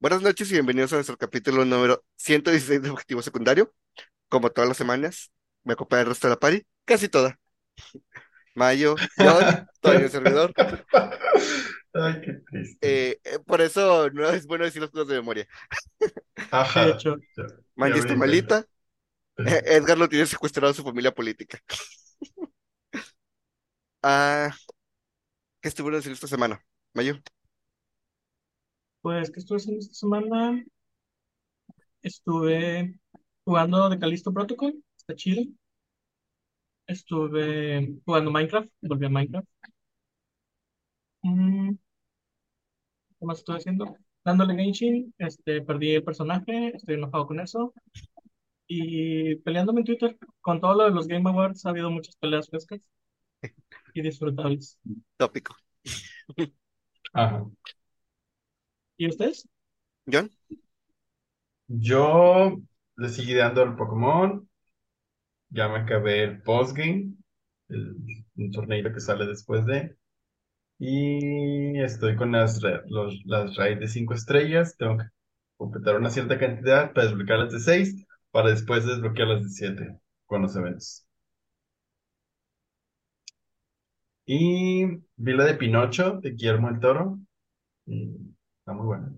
Buenas 0.00 0.22
noches 0.22 0.48
y 0.50 0.54
bienvenidos 0.54 0.94
a 0.94 0.96
nuestro 0.96 1.18
capítulo 1.18 1.62
número 1.66 2.02
116 2.16 2.80
de 2.80 2.88
Objetivo 2.88 3.20
Secundario. 3.20 3.74
Como 4.30 4.48
todas 4.48 4.66
las 4.66 4.78
semanas, 4.78 5.30
me 5.62 5.74
acompaña 5.74 6.00
el 6.00 6.08
resto 6.08 6.26
de 6.26 6.32
la 6.32 6.40
party, 6.40 6.66
casi 6.86 7.10
toda. 7.10 7.38
Mayo, 8.54 8.96
John, 9.18 9.68
todavía 9.82 10.06
el 10.06 10.10
servidor. 10.10 10.54
Ay, 11.92 12.20
qué 12.24 12.32
triste. 12.50 12.78
Eh, 12.80 13.20
eh, 13.24 13.38
por 13.44 13.60
eso 13.60 14.08
no 14.08 14.30
es 14.30 14.46
bueno 14.46 14.64
decir 14.64 14.80
las 14.80 14.90
cosas 14.90 15.08
de 15.08 15.16
memoria. 15.16 15.46
Ajá. 16.50 16.86
De 16.86 16.92
hecho, 16.92 17.16
está 17.76 18.16
malita. 18.16 18.64
Eh, 19.36 19.62
Edgar 19.66 19.98
lo 19.98 20.08
tiene 20.08 20.24
secuestrado 20.24 20.70
a 20.70 20.74
su 20.74 20.82
familia 20.82 21.14
política. 21.14 21.58
Ah, 24.02 24.50
¿qué 25.60 25.68
estuvieron 25.68 25.98
haciendo 25.98 26.14
esta 26.14 26.26
semana? 26.26 26.64
Mayo. 26.94 27.20
Pues, 29.02 29.30
¿qué 29.30 29.40
estuve 29.40 29.58
haciendo 29.58 29.80
esta 29.80 29.94
semana? 29.94 30.64
Estuve 32.02 32.94
jugando 33.44 33.88
de 33.88 33.98
Callisto 33.98 34.32
Protocol, 34.32 34.82
está 34.96 35.14
chido. 35.16 35.44
Estuve 36.86 37.96
jugando 38.04 38.30
Minecraft, 38.30 38.68
volví 38.82 39.06
a 39.06 39.08
Minecraft. 39.08 39.48
Mm, 41.24 41.76
¿Qué 43.18 43.26
más 43.26 43.38
estuve 43.38 43.58
haciendo? 43.58 43.96
Dándole 44.24 44.54
Genshin, 44.54 45.14
este, 45.18 45.62
perdí 45.62 45.94
el 45.94 46.04
personaje, 46.04 46.74
estoy 46.74 46.94
enojado 46.96 47.26
con 47.26 47.40
eso. 47.40 47.72
Y 48.66 49.36
peleándome 49.36 49.80
en 49.80 49.86
Twitter. 49.86 50.18
Con 50.40 50.60
todo 50.60 50.74
lo 50.74 50.84
de 50.84 50.90
los 50.90 51.08
Game 51.08 51.28
Awards 51.28 51.66
ha 51.66 51.70
habido 51.70 51.90
muchas 51.90 52.16
peleas 52.16 52.48
frescas 52.48 52.80
y 53.94 54.02
disfrutables. 54.02 54.78
Tópico. 55.16 55.56
Ajá. 57.12 57.44
¿Y 59.00 59.08
ustedes? 59.08 59.48
John. 60.06 60.30
Yo 61.68 62.60
le 62.96 63.08
seguí 63.08 63.32
dando 63.32 63.62
al 63.62 63.74
Pokémon. 63.74 64.46
Ya 65.48 65.68
me 65.68 65.78
acabé 65.78 66.22
el 66.22 66.42
postgame, 66.42 67.14
el, 67.68 67.96
un 68.36 68.50
torneo 68.52 68.92
que 68.92 69.00
sale 69.00 69.26
después 69.26 69.64
de. 69.64 69.96
Y 70.78 71.80
estoy 71.80 72.16
con 72.16 72.32
las, 72.32 72.60
los, 72.88 73.14
las 73.24 73.56
raids 73.56 73.80
de 73.80 73.88
5 73.88 74.14
estrellas. 74.14 74.76
Tengo 74.76 74.98
que 74.98 75.04
completar 75.56 75.96
una 75.96 76.10
cierta 76.10 76.38
cantidad 76.38 76.92
para 76.92 77.06
desbloquear 77.08 77.38
las 77.40 77.52
de 77.54 77.60
6, 77.60 78.06
para 78.30 78.50
después 78.50 78.84
desbloquear 78.86 79.28
las 79.28 79.44
de 79.44 79.48
7 79.50 80.00
con 80.26 80.42
los 80.42 80.54
eventos. 80.56 81.06
Y 84.26 84.86
vi 85.16 85.32
la 85.34 85.44
de 85.44 85.54
Pinocho, 85.54 86.20
de 86.22 86.30
Guillermo 86.30 86.68
el 86.70 86.80
Toro. 86.80 87.18
Y 87.86 88.34
está 88.60 88.72
muy 88.72 88.86
buena. 88.86 89.12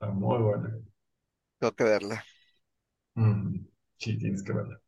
Está 0.00 0.12
muy 0.12 0.38
buena. 0.42 0.80
Tengo 1.58 1.74
que 1.74 1.84
verla. 1.84 2.24
Mm, 3.18 3.66
sí, 3.98 4.16
tienes 4.18 4.42
que 4.42 4.52
verla. 4.54 4.80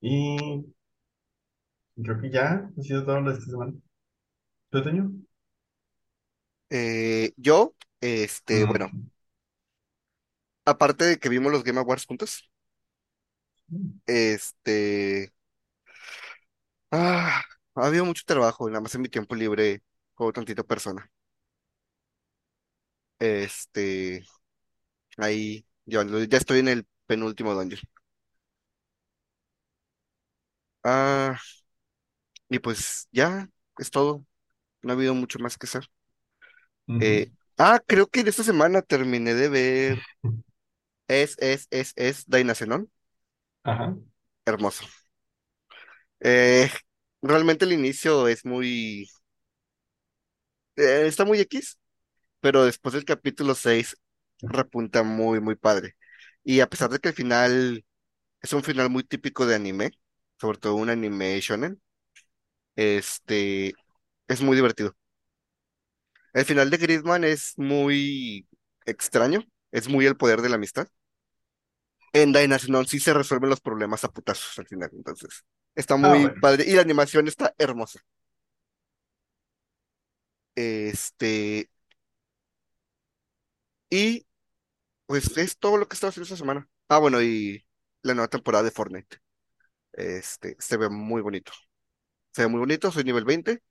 Y 0.00 0.64
creo 2.02 2.20
que 2.20 2.30
ya 2.30 2.70
ha 2.78 2.82
sido 2.82 3.04
todo 3.04 3.20
lo 3.20 3.30
de 3.32 3.38
esta 3.38 3.50
semana. 3.50 3.72
¿Tú, 4.70 4.82
Toño? 4.82 5.12
Eh, 6.70 7.32
yo, 7.36 7.74
este, 8.00 8.64
bueno, 8.64 8.92
Mm, 8.92 9.10
aparte 10.66 11.04
de 11.06 11.18
que 11.18 11.28
vimos 11.30 11.52
los 11.52 11.64
Game 11.64 11.80
Awards 11.80 12.06
juntos, 12.06 12.50
mm, 13.70 14.00
este, 14.06 15.32
ah, 16.90 17.42
ha 17.74 17.86
habido 17.86 18.04
mucho 18.04 18.22
trabajo, 18.26 18.68
y 18.68 18.72
nada 18.72 18.80
más 18.82 18.94
en 18.94 19.02
mi 19.02 19.08
tiempo 19.08 19.34
libre 19.34 19.82
juego 20.14 20.32
tantito 20.32 20.64
persona. 20.66 21.10
Este, 23.24 24.22
ahí, 25.18 25.66
ya 25.86 26.02
estoy 26.32 26.60
en 26.60 26.68
el 26.68 26.86
penúltimo 27.06 27.54
dungeon. 27.54 27.80
Ah, 30.82 31.38
y 32.48 32.58
pues 32.58 33.08
ya, 33.12 33.48
es 33.78 33.90
todo. 33.90 34.24
No 34.82 34.92
ha 34.92 34.96
habido 34.96 35.14
mucho 35.14 35.38
más 35.38 35.56
que 35.56 35.66
hacer. 35.66 35.88
Eh, 37.00 37.32
ah, 37.56 37.80
creo 37.86 38.06
que 38.08 38.22
de 38.24 38.30
esta 38.30 38.44
semana 38.44 38.82
terminé 38.82 39.34
de 39.34 39.48
ver 39.48 39.98
Es, 41.08 41.36
es, 41.38 41.66
es, 41.70 41.92
es 41.96 42.26
Dainacenon. 42.26 42.90
Ajá. 43.62 43.96
Hermoso. 44.46 44.84
Eh, 46.20 46.70
realmente 47.22 47.64
el 47.64 47.72
inicio 47.72 48.28
es 48.28 48.44
muy, 48.44 49.08
eh, 50.76 51.06
está 51.06 51.24
muy 51.24 51.40
X, 51.40 51.78
pero 52.44 52.66
después 52.66 52.92
del 52.94 53.06
capítulo 53.06 53.56
6 53.56 53.96
repunta 54.42 55.02
muy, 55.02 55.40
muy 55.40 55.56
padre. 55.56 55.96
Y 56.44 56.60
a 56.60 56.68
pesar 56.68 56.90
de 56.90 56.98
que 57.00 57.08
el 57.10 57.14
final 57.16 57.84
es 58.42 58.52
un 58.54 58.62
final 58.64 58.90
muy 58.90 59.04
típico 59.04 59.46
de 59.46 59.54
anime, 59.56 59.92
sobre 60.40 60.58
todo 60.58 60.76
un 60.76 60.90
anime 60.90 61.40
shonen, 61.40 61.82
este, 62.76 63.78
es 64.28 64.42
muy 64.42 64.56
divertido. 64.56 64.96
El 66.34 66.44
final 66.44 66.68
de 66.70 66.76
Gridman 66.76 67.24
es 67.24 67.54
muy 67.58 68.46
extraño, 68.86 69.42
es 69.72 69.88
muy 69.88 70.04
el 70.06 70.16
poder 70.16 70.42
de 70.42 70.48
la 70.50 70.56
amistad. 70.56 70.88
En 72.14 72.32
Dynacenon 72.32 72.86
sí 72.86 72.98
se 73.00 73.12
resuelven 73.12 73.50
los 73.50 73.60
problemas 73.60 74.04
a 74.04 74.08
putazos 74.12 74.58
al 74.58 74.66
final, 74.66 74.90
entonces 74.94 75.44
está 75.74 75.96
Ah, 76.00 76.16
muy 76.18 76.28
bueno. 76.34 76.40
padre 76.40 76.64
y 76.66 76.72
la 76.74 76.82
animación 76.82 77.28
está 77.28 77.54
hermosa. 77.58 78.00
Este, 80.54 81.68
y 83.94 84.26
pues 85.06 85.36
es 85.36 85.56
todo 85.56 85.76
lo 85.76 85.86
que 85.86 85.94
estaba 85.94 86.08
haciendo 86.08 86.24
esta 86.24 86.36
semana. 86.36 86.68
Ah, 86.88 86.98
bueno, 86.98 87.22
y 87.22 87.64
la 88.02 88.14
nueva 88.14 88.26
temporada 88.26 88.64
de 88.64 88.72
Fortnite. 88.72 89.18
Este, 89.92 90.56
se 90.58 90.76
ve 90.76 90.88
muy 90.88 91.22
bonito. 91.22 91.52
Se 92.32 92.42
ve 92.42 92.48
muy 92.48 92.58
bonito, 92.58 92.90
soy 92.90 93.04
nivel 93.04 93.24
20 93.24 93.62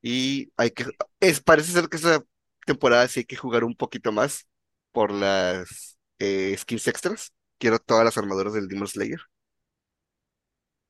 y 0.00 0.52
hay 0.56 0.70
que, 0.70 0.86
es, 1.18 1.40
parece 1.40 1.72
ser 1.72 1.88
que 1.88 1.96
esta 1.96 2.22
temporada 2.64 3.08
sí 3.08 3.20
hay 3.20 3.24
que 3.24 3.34
jugar 3.34 3.64
un 3.64 3.74
poquito 3.74 4.12
más 4.12 4.46
por 4.92 5.10
las 5.10 5.98
eh, 6.20 6.54
skins 6.56 6.86
extras. 6.86 7.32
Quiero 7.58 7.80
todas 7.80 8.04
las 8.04 8.16
armaduras 8.16 8.52
del 8.54 8.68
Demon 8.68 8.86
Slayer. 8.86 9.20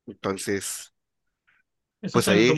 Entonces, 0.05 0.93
Eso 2.03 2.13
pues 2.13 2.29
ahí. 2.29 2.49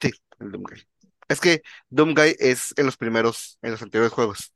Sí, 0.00 0.10
el 0.40 0.50
Doomguy. 0.50 0.86
Es 1.28 1.40
que 1.40 1.62
Doomguy 1.88 2.36
es 2.38 2.74
en 2.76 2.84
los 2.84 2.98
primeros, 2.98 3.58
en 3.62 3.70
los 3.70 3.80
anteriores 3.80 4.12
juegos. 4.12 4.52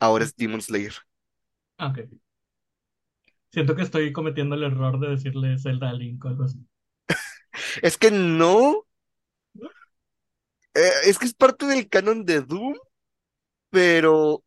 Ahora 0.00 0.24
es 0.24 0.34
Demon 0.36 0.62
Slayer. 0.62 0.94
Ok. 1.78 2.20
Siento 3.52 3.76
que 3.76 3.82
estoy 3.82 4.12
cometiendo 4.12 4.56
el 4.56 4.64
error 4.64 4.98
de 4.98 5.10
decirle 5.10 5.56
Zelda 5.58 5.90
a 5.90 5.92
Link 5.92 6.24
o 6.24 6.28
algo 6.28 6.42
así. 6.44 6.58
Es 7.82 7.96
que 7.98 8.10
no, 8.10 8.86
eh, 10.74 10.90
es 11.04 11.18
que 11.18 11.26
es 11.26 11.34
parte 11.34 11.66
del 11.66 11.88
canon 11.88 12.24
de 12.24 12.40
Doom, 12.42 12.74
pero 13.70 14.44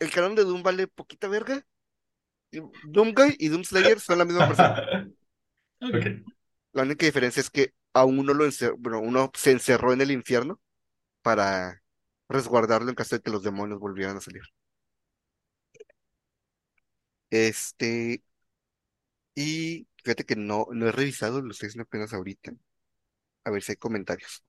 el 0.00 0.10
canon 0.12 0.34
de 0.36 0.44
Doom 0.44 0.62
vale 0.64 0.88
poquita 0.88 1.28
verga. 1.28 1.64
Doomguy 2.82 3.36
y 3.38 3.48
Doom 3.48 3.64
Slayer 3.64 4.00
son 4.00 4.18
la 4.18 4.24
misma 4.24 4.44
persona. 4.46 4.80
Ok. 5.80 5.92
Ok. 5.94 6.06
La 6.72 6.82
única 6.82 7.06
diferencia 7.06 7.40
es 7.40 7.50
que 7.50 7.72
a 7.94 8.04
uno 8.04 8.34
lo 8.34 8.44
encer- 8.46 8.74
bueno, 8.78 9.00
uno 9.00 9.30
se 9.34 9.52
encerró 9.52 9.92
en 9.92 10.00
el 10.02 10.10
infierno 10.10 10.60
para 11.22 11.82
resguardarlo 12.28 12.90
en 12.90 12.96
caso 12.96 13.16
de 13.16 13.22
que 13.22 13.30
los 13.32 13.42
demonios 13.44 13.80
volvieran 13.80 14.16
a 14.18 14.20
salir. 14.22 14.42
Este, 17.32 18.22
y 19.34 19.88
fíjate 20.04 20.24
que 20.24 20.36
no, 20.36 20.66
no 20.72 20.88
he 20.88 20.92
revisado 20.92 21.40
los 21.42 21.58
seis 21.58 21.78
apenas 21.78 22.12
ahorita. 22.14 22.52
A 23.44 23.50
ver 23.50 23.62
si 23.64 23.72
hay 23.72 23.76
comentarios. 23.76 24.44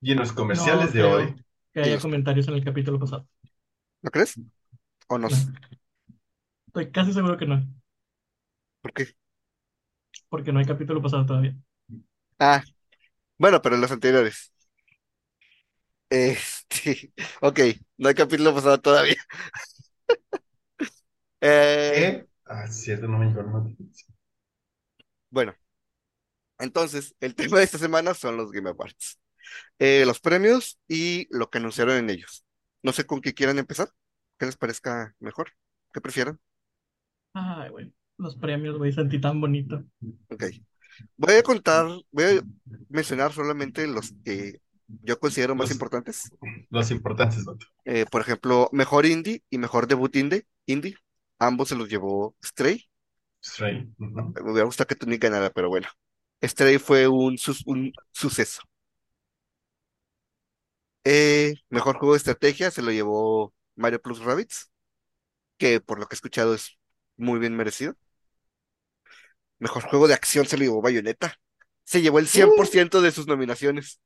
Y 0.00 0.10
en 0.12 0.18
los 0.18 0.32
comerciales 0.32 0.92
No 0.92 0.92
de 0.92 1.02
creo 1.02 1.04
hoy, 1.04 1.44
que 1.72 1.80
haya 1.80 2.00
los- 2.00 2.00
comentarios 2.00 2.48
en 2.48 2.54
el 2.54 2.64
capítulo 2.64 2.98
pasado. 2.98 3.28
¿No 4.02 4.10
crees? 4.10 4.34
¿O 5.08 5.18
no? 5.18 5.28
No. 5.28 5.36
Estoy 6.68 6.90
casi 6.92 7.12
seguro 7.12 7.36
que 7.36 7.44
no, 7.46 7.62
¿Por 8.80 8.92
qué? 8.92 9.14
porque 10.28 10.52
no 10.52 10.58
hay 10.58 10.64
capítulo 10.66 11.02
pasado 11.02 11.26
todavía. 11.26 11.56
Ah, 12.38 12.62
bueno, 13.38 13.62
pero 13.62 13.74
en 13.76 13.80
los 13.82 13.92
anteriores. 13.92 14.52
Este, 16.10 17.12
ok, 17.42 17.60
no 17.98 18.08
hay 18.08 18.14
capítulo 18.14 18.54
pasado 18.54 18.80
todavía. 18.80 19.16
Eh, 21.40 21.92
¿qué? 21.94 22.28
Ah, 22.46 22.64
es 22.64 22.76
cierto, 22.80 23.06
no 23.06 23.18
me 23.18 23.26
notificación. 23.26 24.14
bueno, 25.30 25.54
entonces, 26.58 27.14
el 27.20 27.34
tema 27.34 27.58
de 27.58 27.64
esta 27.64 27.78
semana 27.78 28.14
son 28.14 28.36
los 28.36 28.50
Game 28.50 28.68
Awards. 28.68 29.18
Eh, 29.78 30.04
los 30.06 30.20
premios 30.20 30.78
y 30.88 31.26
lo 31.30 31.48
que 31.48 31.58
anunciaron 31.58 31.96
en 31.96 32.10
ellos. 32.10 32.44
No 32.82 32.92
sé 32.92 33.04
con 33.04 33.20
qué 33.20 33.34
quieran 33.34 33.58
empezar. 33.58 33.88
¿Qué 34.38 34.46
les 34.46 34.56
parezca 34.56 35.14
mejor? 35.18 35.52
¿Qué 35.92 36.00
prefieran? 36.00 36.38
Ay, 37.32 37.70
güey. 37.70 37.92
Los 38.18 38.36
premios, 38.36 38.76
güey, 38.76 38.92
sentí 38.92 39.20
tan 39.20 39.40
bonito. 39.40 39.84
Ok. 40.30 40.44
Voy 41.16 41.34
a 41.34 41.42
contar, 41.42 41.86
voy 42.10 42.24
a 42.24 42.42
mencionar 42.88 43.32
solamente 43.32 43.86
los 43.86 44.12
que 44.24 44.60
yo 45.02 45.18
considero 45.18 45.54
más 45.54 45.70
importantes. 45.70 46.30
los 46.70 46.90
importantes, 46.90 47.44
vato. 47.44 47.66
Eh, 47.84 48.06
por 48.10 48.20
ejemplo, 48.20 48.68
mejor 48.72 49.06
indie 49.06 49.42
y 49.50 49.58
mejor 49.58 49.86
debut 49.86 50.14
indie, 50.16 50.46
indie. 50.66 50.96
Ambos 51.40 51.68
se 51.68 51.74
los 51.76 51.88
llevó 51.88 52.36
Stray. 52.44 52.88
Stray. 53.42 53.88
Me 53.98 54.50
hubiera 54.50 54.64
gustado 54.66 54.86
que 54.88 54.94
Tunic 54.96 55.22
ganara, 55.22 55.50
pero 55.50 55.68
bueno. 55.68 55.88
Stray 56.42 56.78
fue 56.78 57.08
un, 57.08 57.36
un 57.66 57.92
suceso. 58.12 58.62
Eh, 61.04 61.54
mejor 61.70 61.96
juego 61.98 62.12
de 62.14 62.18
estrategia 62.18 62.70
se 62.70 62.82
lo 62.82 62.90
llevó 62.92 63.54
Mario 63.76 64.00
Plus 64.02 64.20
Rabbids, 64.20 64.70
que 65.58 65.80
por 65.80 66.00
lo 66.00 66.06
que 66.08 66.14
he 66.14 66.18
escuchado 66.18 66.54
es 66.54 66.78
muy 67.16 67.38
bien 67.40 67.56
merecido. 67.56 67.96
Mejor 69.60 69.84
juego 69.84 70.08
de 70.08 70.14
acción 70.14 70.46
se 70.46 70.56
lo 70.56 70.64
llevó 70.64 70.82
Bayonetta. 70.82 71.34
Se 71.84 72.02
llevó 72.02 72.18
el 72.18 72.26
100% 72.28 73.00
de 73.00 73.12
sus 73.12 73.26
nominaciones. 73.28 74.00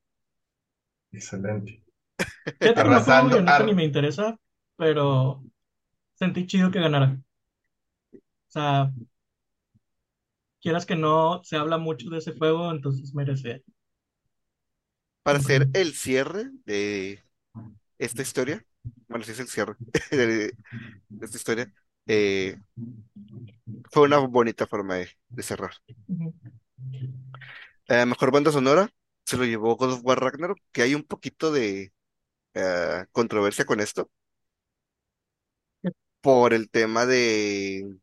Excelente. 1.11 1.83
No 2.61 2.73
Arrasando, 2.81 3.37
Bayonetta 3.37 3.55
ar- 3.57 3.65
ni 3.65 3.73
me 3.73 3.83
interesa, 3.85 4.37
pero 4.77 5.43
sentí 6.15 6.47
chido 6.47 6.71
que 6.71 6.81
ganara. 6.81 7.19
O 8.53 8.59
sea, 8.59 8.91
quieras 10.61 10.85
que 10.85 10.95
no, 10.95 11.41
se 11.43 11.57
habla 11.57 11.79
mucho 11.79 12.07
de 12.11 12.19
ese 12.19 12.33
juego, 12.33 12.69
entonces 12.69 13.11
merece. 13.15 13.63
Para 15.23 15.39
hacer 15.39 15.69
el 15.73 15.95
cierre 15.95 16.51
de 16.63 17.19
esta 17.97 18.21
historia, 18.21 18.63
bueno, 19.07 19.25
sí 19.25 19.31
es 19.31 19.39
el 19.39 19.47
cierre 19.47 19.75
de, 20.11 20.53
esta 21.19 21.37
historia, 21.37 21.73
eh, 22.05 22.57
fue 23.89 24.03
una 24.03 24.19
bonita 24.19 24.67
forma 24.67 24.97
de, 24.97 25.09
de 25.29 25.41
cerrar. 25.41 25.73
Eh, 27.87 28.05
mejor 28.05 28.31
banda 28.31 28.51
sonora 28.51 28.87
se 29.25 29.35
lo 29.35 29.45
llevó 29.45 29.75
God 29.77 29.93
of 29.93 30.01
War 30.03 30.19
Ragnarok, 30.19 30.59
que 30.71 30.83
hay 30.83 30.93
un 30.93 31.03
poquito 31.03 31.51
de 31.51 31.91
eh, 32.53 33.05
controversia 33.11 33.65
con 33.65 33.79
esto, 33.79 34.11
por 36.21 36.53
el 36.53 36.69
tema 36.69 37.07
de 37.07 38.02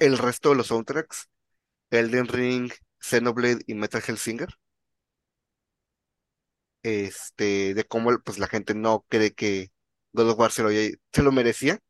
el 0.00 0.18
resto 0.18 0.50
de 0.50 0.56
los 0.56 0.68
soundtracks, 0.68 1.28
Elden 1.90 2.28
Ring, 2.28 2.72
Xenoblade 3.00 3.62
y 3.66 3.74
Metal 3.74 4.02
Hellsinger, 4.06 4.50
este, 6.82 7.74
de 7.74 7.84
cómo 7.84 8.18
pues 8.24 8.38
la 8.38 8.46
gente 8.48 8.74
no 8.74 9.04
cree 9.08 9.34
que 9.34 9.72
God 10.12 10.30
of 10.30 10.38
War 10.38 10.52
se 10.52 10.62
lo, 10.62 10.70
se 10.70 11.22
lo 11.22 11.32
merecía. 11.32 11.80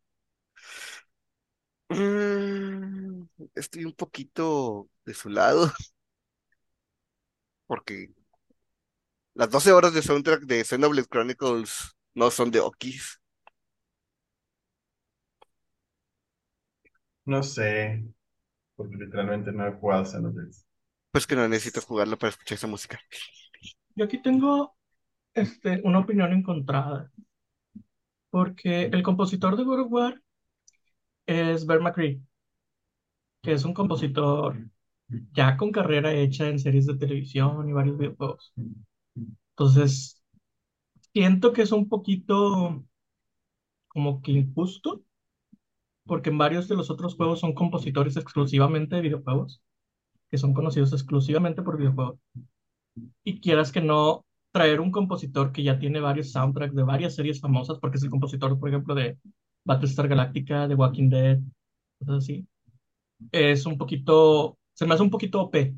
Mm, 1.89 3.25
estoy 3.55 3.85
un 3.85 3.93
poquito 3.93 4.89
de 5.05 5.15
su 5.15 5.29
lado, 5.29 5.73
porque 7.67 8.11
las 9.35 9.51
12 9.51 9.73
horas 9.73 9.95
de 9.95 10.03
soundtrack 10.03 10.43
de 10.43 10.65
Xenoblade 10.65 11.07
Chronicles 11.09 11.95
no 12.15 12.31
son 12.31 12.51
de 12.51 12.61
Okis. 12.61 13.21
No 17.27 17.43
sé, 17.43 18.05
porque 18.77 18.97
literalmente 18.97 19.53
no 19.53 19.67
he 19.67 19.73
jugado 19.73 20.05
Xenoblade. 20.05 20.53
Pues 21.11 21.27
que 21.27 21.37
no 21.37 21.49
necesitas 21.49 21.85
jugarlo 21.85 22.17
para 22.19 22.31
escuchar 22.31 22.57
esa 22.57 22.67
música. 22.67 23.01
Yo 23.95 24.05
aquí 24.05 24.23
tengo 24.23 24.77
este, 25.35 25.81
una 25.83 25.99
opinión 25.99 26.33
encontrada, 26.33 27.11
porque 28.31 28.85
el 28.85 29.03
compositor 29.03 29.57
de 29.57 29.65
God 29.65 29.81
of 29.81 29.93
War 29.93 30.23
es 31.27 31.67
Bear 31.67 31.81
McCree, 31.81 32.21
que 33.43 33.53
es 33.53 33.65
un 33.65 33.75
compositor 33.75 34.57
ya 35.33 35.57
con 35.57 35.73
carrera 35.73 36.13
hecha 36.13 36.49
en 36.49 36.59
series 36.59 36.87
de 36.87 36.97
televisión 36.97 37.69
y 37.69 37.73
varios 37.73 37.99
videojuegos. 37.99 38.53
Entonces, 39.51 40.23
siento 41.13 41.53
que 41.53 41.63
es 41.63 41.73
un 41.73 41.89
poquito 41.89 42.85
como 43.89 44.21
que 44.21 44.33
injusto, 44.33 45.03
porque 46.07 46.31
en 46.31 46.39
varios 46.39 46.69
de 46.69 46.77
los 46.77 46.91
otros 46.91 47.17
juegos 47.17 47.41
son 47.41 47.55
compositores 47.55 48.17
exclusivamente 48.17 48.97
de 48.97 49.03
videojuegos, 49.03 49.61
que 50.31 50.39
son 50.39 50.55
conocidos 50.55 50.93
exclusivamente 50.93 51.63
por 51.63 51.79
videojuegos. 51.79 52.19
Y 53.25 53.41
quieras 53.41 53.73
que 53.73 53.81
no, 53.81 54.25
traer 54.53 54.81
un 54.81 54.91
compositor 54.91 55.53
que 55.53 55.63
ya 55.63 55.79
tiene 55.79 56.01
varios 56.01 56.33
soundtracks 56.33 56.75
de 56.75 56.83
varias 56.83 57.15
series 57.15 57.41
famosas, 57.41 57.79
porque 57.79 57.99
es 57.99 58.05
el 58.05 58.11
compositor, 58.11 58.59
por 58.59 58.69
ejemplo, 58.69 58.95
de 58.95 59.19
Battlestar 59.65 60.09
Galactica, 60.09 60.69
de 60.69 60.75
Walking 60.75 61.11
Dead, 61.11 61.41
cosas 61.99 62.25
así, 62.25 62.47
es 63.33 63.67
un 63.67 63.79
poquito, 63.79 64.59
se 64.75 64.87
me 64.87 64.95
hace 64.95 65.03
un 65.03 65.11
poquito 65.11 65.43
OP. 65.43 65.75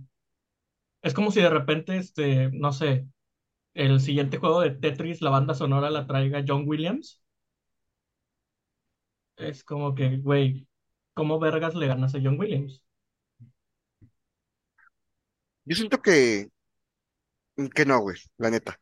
Es 1.02 1.14
como 1.14 1.31
si 1.31 1.40
de 1.40 1.50
repente, 1.50 1.96
este, 1.96 2.50
no 2.52 2.72
sé, 2.72 3.06
el 3.74 4.00
siguiente 4.00 4.38
juego 4.38 4.60
de 4.60 4.72
Tetris, 4.72 5.22
la 5.22 5.31
banda 5.31 5.54
sonora 5.54 5.90
la 5.90 6.06
traiga 6.06 6.44
John 6.46 6.64
Williams. 6.66 7.22
Es 9.38 9.64
como 9.64 9.94
que, 9.94 10.19
güey, 10.19 10.67
¿cómo 11.14 11.38
vergas 11.38 11.75
le 11.75 11.87
ganas 11.87 12.14
a 12.14 12.20
John 12.23 12.38
Williams? 12.38 12.82
Yo 15.64 15.76
siento 15.76 16.00
que, 16.02 16.49
que 17.75 17.85
no, 17.87 18.00
güey, 18.00 18.17
la 18.38 18.50
neta. 18.50 18.81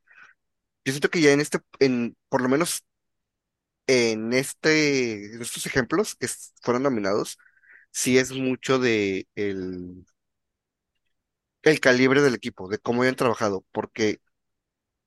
Yo 0.85 0.93
siento 0.93 1.11
que 1.11 1.21
ya 1.21 1.33
en 1.33 1.41
este, 1.41 1.59
en, 1.81 2.17
por 2.29 2.43
lo 2.43 2.49
menos 2.49 2.85
en 3.87 4.33
este, 4.33 5.35
en 5.35 5.43
estos 5.43 5.67
ejemplos 5.67 6.15
que 6.17 6.29
fueron 6.63 6.83
nominados, 6.85 7.39
sí 7.93 8.19
es 8.19 8.33
mucho 8.33 8.79
de 8.79 9.29
el, 9.35 10.07
el 11.63 11.81
calibre 11.81 12.23
del 12.23 12.35
equipo, 12.35 12.69
de 12.69 12.79
cómo 12.79 13.03
hayan 13.03 13.17
trabajado, 13.17 13.65
porque 13.73 14.21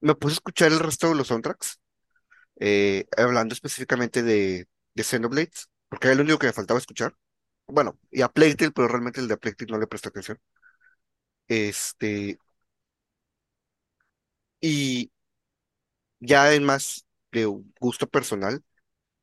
me 0.02 0.16
puse 0.16 0.34
a 0.34 0.38
escuchar 0.38 0.72
el 0.72 0.80
resto 0.80 1.10
de 1.10 1.16
los 1.16 1.28
soundtracks, 1.28 1.80
eh, 2.60 3.07
hablando 3.18 3.54
específicamente 3.54 4.24
de, 4.24 4.68
de 4.95 5.03
Xenoblade, 5.03 5.51
porque 5.89 6.07
era 6.07 6.15
el 6.15 6.21
único 6.21 6.39
que 6.39 6.47
me 6.47 6.53
faltaba 6.53 6.80
escuchar. 6.80 7.15
Bueno, 7.68 8.00
y 8.12 8.21
a 8.21 8.30
Plague 8.30 8.56
Tale, 8.56 8.71
pero 8.71 8.88
realmente 8.88 9.19
el 9.21 9.27
de 9.27 9.38
Plague 9.38 9.56
Tale 9.57 9.71
no 9.74 9.80
le 9.80 9.88
presté 9.88 10.09
atención. 10.09 10.39
Este, 11.47 12.39
y 14.62 15.09
ya 16.19 16.53
en 16.53 16.63
más 16.63 17.06
de 17.31 17.47
un 17.47 17.74
gusto 17.80 18.07
personal, 18.07 18.63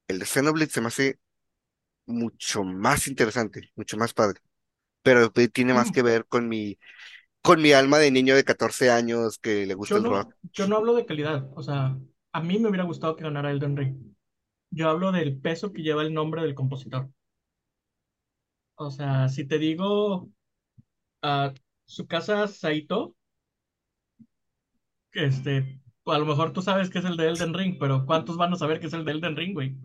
el 0.08 0.18
de 0.20 0.26
Xenoblade 0.26 0.70
se 0.70 0.80
me 0.80 0.88
hace 0.88 1.18
mucho 2.06 2.64
más 2.64 3.08
interesante, 3.08 3.70
mucho 3.76 3.96
más 3.96 4.14
padre. 4.14 4.40
Pero 5.02 5.30
tiene 5.32 5.74
más 5.74 5.90
Mm, 5.90 5.92
que 5.92 6.02
ver 6.02 6.26
con 6.26 6.48
mi, 6.48 6.78
con 7.42 7.62
mi 7.62 7.72
alma 7.72 7.98
de 7.98 8.10
niño 8.12 8.36
de 8.36 8.44
14 8.44 8.90
años 8.90 9.38
que 9.40 9.66
le 9.66 9.74
gusta 9.74 9.98
Yo 9.98 10.00
el 10.00 10.04
rock. 10.04 10.34
yo 10.52 10.66
no 10.66 10.76
hablo 10.76 10.94
de 10.94 11.06
calidad, 11.06 11.48
o 11.56 11.62
sea, 11.62 11.96
a 12.32 12.40
mí 12.42 12.58
me 12.58 12.68
hubiera 12.68 12.84
gustado 12.84 13.16
que 13.16 13.22
ganara 13.24 13.50
Elden 13.52 13.76
Ring. 13.76 14.15
Yo 14.70 14.88
hablo 14.88 15.10
del 15.10 15.40
peso 15.40 15.72
que 15.72 15.82
lleva 15.82 16.02
el 16.02 16.14
nombre 16.14 16.42
del 16.42 16.54
compositor. 16.54 17.10
O 18.76 18.90
sea, 18.90 19.28
si 19.28 19.46
te 19.46 19.58
digo 19.58 20.30
a 21.22 21.54
su 21.86 22.06
casa 22.08 22.48
Saito, 22.48 23.16
este, 25.12 25.80
a 26.06 26.18
lo 26.18 26.26
mejor 26.26 26.52
tú 26.52 26.62
sabes 26.62 26.90
que 26.90 26.98
es 27.00 27.04
el 27.04 27.16
de 27.16 27.26
Elden 27.28 27.54
Ring, 27.54 27.76
pero 27.80 28.06
¿cuántos 28.06 28.36
van 28.36 28.52
a 28.52 28.56
saber 28.56 28.78
que 28.80 28.86
es 28.86 28.92
el 28.92 29.04
de 29.04 29.12
Elden 29.12 29.36
Ring, 29.36 29.54
güey? 29.54 29.76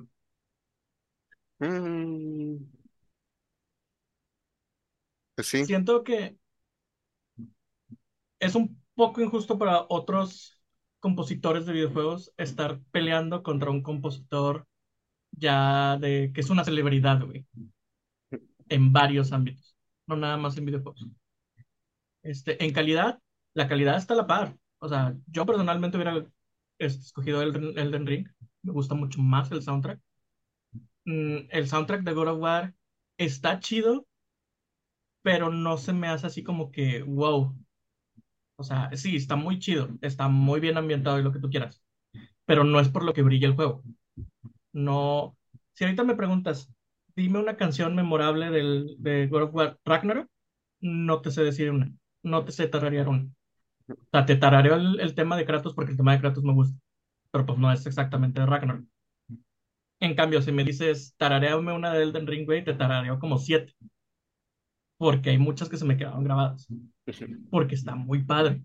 Mm, 1.61 2.65
pues 5.35 5.47
sí, 5.47 5.65
Siento 5.65 6.03
que 6.03 6.37
es 8.39 8.55
un 8.55 8.81
poco 8.95 9.21
injusto 9.21 9.57
para 9.57 9.85
otros 9.89 10.59
compositores 10.99 11.65
de 11.65 11.73
videojuegos 11.73 12.33
estar 12.37 12.81
peleando 12.91 13.41
contra 13.43 13.71
un 13.71 13.81
compositor 13.83 14.67
ya 15.31 15.97
de 15.97 16.31
que 16.33 16.41
es 16.41 16.49
una 16.49 16.63
celebridad, 16.63 17.21
güey, 17.23 17.45
en 18.69 18.93
varios 18.93 19.31
ámbitos, 19.33 19.75
no 20.07 20.15
nada 20.15 20.37
más 20.37 20.57
en 20.57 20.65
videojuegos. 20.65 21.07
Este, 22.23 22.63
en 22.63 22.73
calidad, 22.73 23.19
la 23.53 23.67
calidad 23.67 23.97
está 23.97 24.13
a 24.13 24.17
la 24.17 24.27
par. 24.27 24.57
O 24.79 24.87
sea, 24.89 25.15
yo 25.27 25.45
personalmente 25.45 25.97
hubiera 25.97 26.25
este, 26.79 27.03
escogido 27.03 27.41
Elden, 27.41 27.77
Elden 27.77 28.07
Ring. 28.07 28.27
Me 28.63 28.71
gusta 28.73 28.95
mucho 28.95 29.21
más 29.21 29.51
el 29.51 29.61
soundtrack. 29.63 29.99
Mm, 31.05 31.47
el 31.49 31.67
soundtrack 31.67 32.03
de 32.03 32.13
God 32.13 32.27
of 32.29 32.39
War 32.39 32.73
está 33.17 33.59
chido, 33.59 34.07
pero 35.21 35.51
no 35.51 35.77
se 35.77 35.93
me 35.93 36.07
hace 36.07 36.27
así 36.27 36.43
como 36.43 36.71
que, 36.71 37.03
wow. 37.03 37.55
O 38.55 38.63
sea, 38.63 38.89
sí, 38.95 39.15
está 39.15 39.35
muy 39.35 39.59
chido, 39.59 39.89
está 40.01 40.27
muy 40.27 40.59
bien 40.59 40.77
ambientado 40.77 41.19
y 41.19 41.23
lo 41.23 41.31
que 41.31 41.39
tú 41.39 41.49
quieras, 41.49 41.83
pero 42.45 42.63
no 42.63 42.79
es 42.79 42.89
por 42.89 43.03
lo 43.03 43.13
que 43.13 43.23
brilla 43.23 43.47
el 43.47 43.55
juego. 43.55 43.83
No. 44.73 45.37
Si 45.73 45.83
ahorita 45.83 46.03
me 46.03 46.15
preguntas, 46.15 46.69
dime 47.15 47.39
una 47.39 47.57
canción 47.57 47.95
memorable 47.95 48.49
del, 48.51 48.95
de 48.99 49.27
God 49.27 49.43
of 49.43 49.55
War 49.55 49.79
Ragnarok, 49.85 50.29
no 50.81 51.21
te 51.21 51.31
sé 51.31 51.43
decir 51.43 51.71
una, 51.71 51.91
no 52.23 52.45
te 52.45 52.51
sé 52.51 52.67
tararear 52.67 53.07
una. 53.09 53.29
O 53.89 53.95
sea, 54.11 54.25
te 54.25 54.35
tarareo 54.37 54.75
el, 54.75 54.99
el 55.01 55.15
tema 55.15 55.37
de 55.37 55.45
Kratos 55.45 55.73
porque 55.75 55.91
el 55.91 55.97
tema 55.97 56.13
de 56.13 56.21
Kratos 56.21 56.43
me 56.43 56.53
gusta, 56.53 56.77
pero 57.31 57.45
pues 57.45 57.59
no 57.59 57.71
es 57.73 57.85
exactamente 57.87 58.41
de 58.41 58.47
Ragnarok. 58.47 58.85
En 60.01 60.15
cambio, 60.15 60.41
si 60.41 60.51
me 60.51 60.65
dices 60.65 61.15
tarareame 61.17 61.71
una 61.71 61.93
de 61.93 62.03
Elden 62.03 62.27
Ring, 62.27 62.45
güey, 62.45 62.61
te 62.63 62.73
tarareo 62.73 63.19
como 63.19 63.37
siete, 63.37 63.73
porque 64.97 65.31
hay 65.31 65.37
muchas 65.37 65.69
que 65.69 65.77
se 65.77 65.85
me 65.85 65.97
quedaron 65.97 66.23
grabadas, 66.23 66.67
porque 67.49 67.75
está 67.75 67.95
muy 67.95 68.23
padre. 68.23 68.63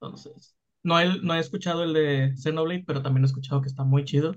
Entonces, 0.00 0.56
No 0.84 1.00
he, 1.00 1.20
no 1.22 1.34
he 1.34 1.40
escuchado 1.40 1.82
el 1.84 1.92
de 1.94 2.34
Xenoblade, 2.36 2.84
pero 2.86 3.02
también 3.02 3.24
he 3.24 3.26
escuchado 3.26 3.60
que 3.62 3.68
está 3.68 3.84
muy 3.84 4.04
chido. 4.04 4.34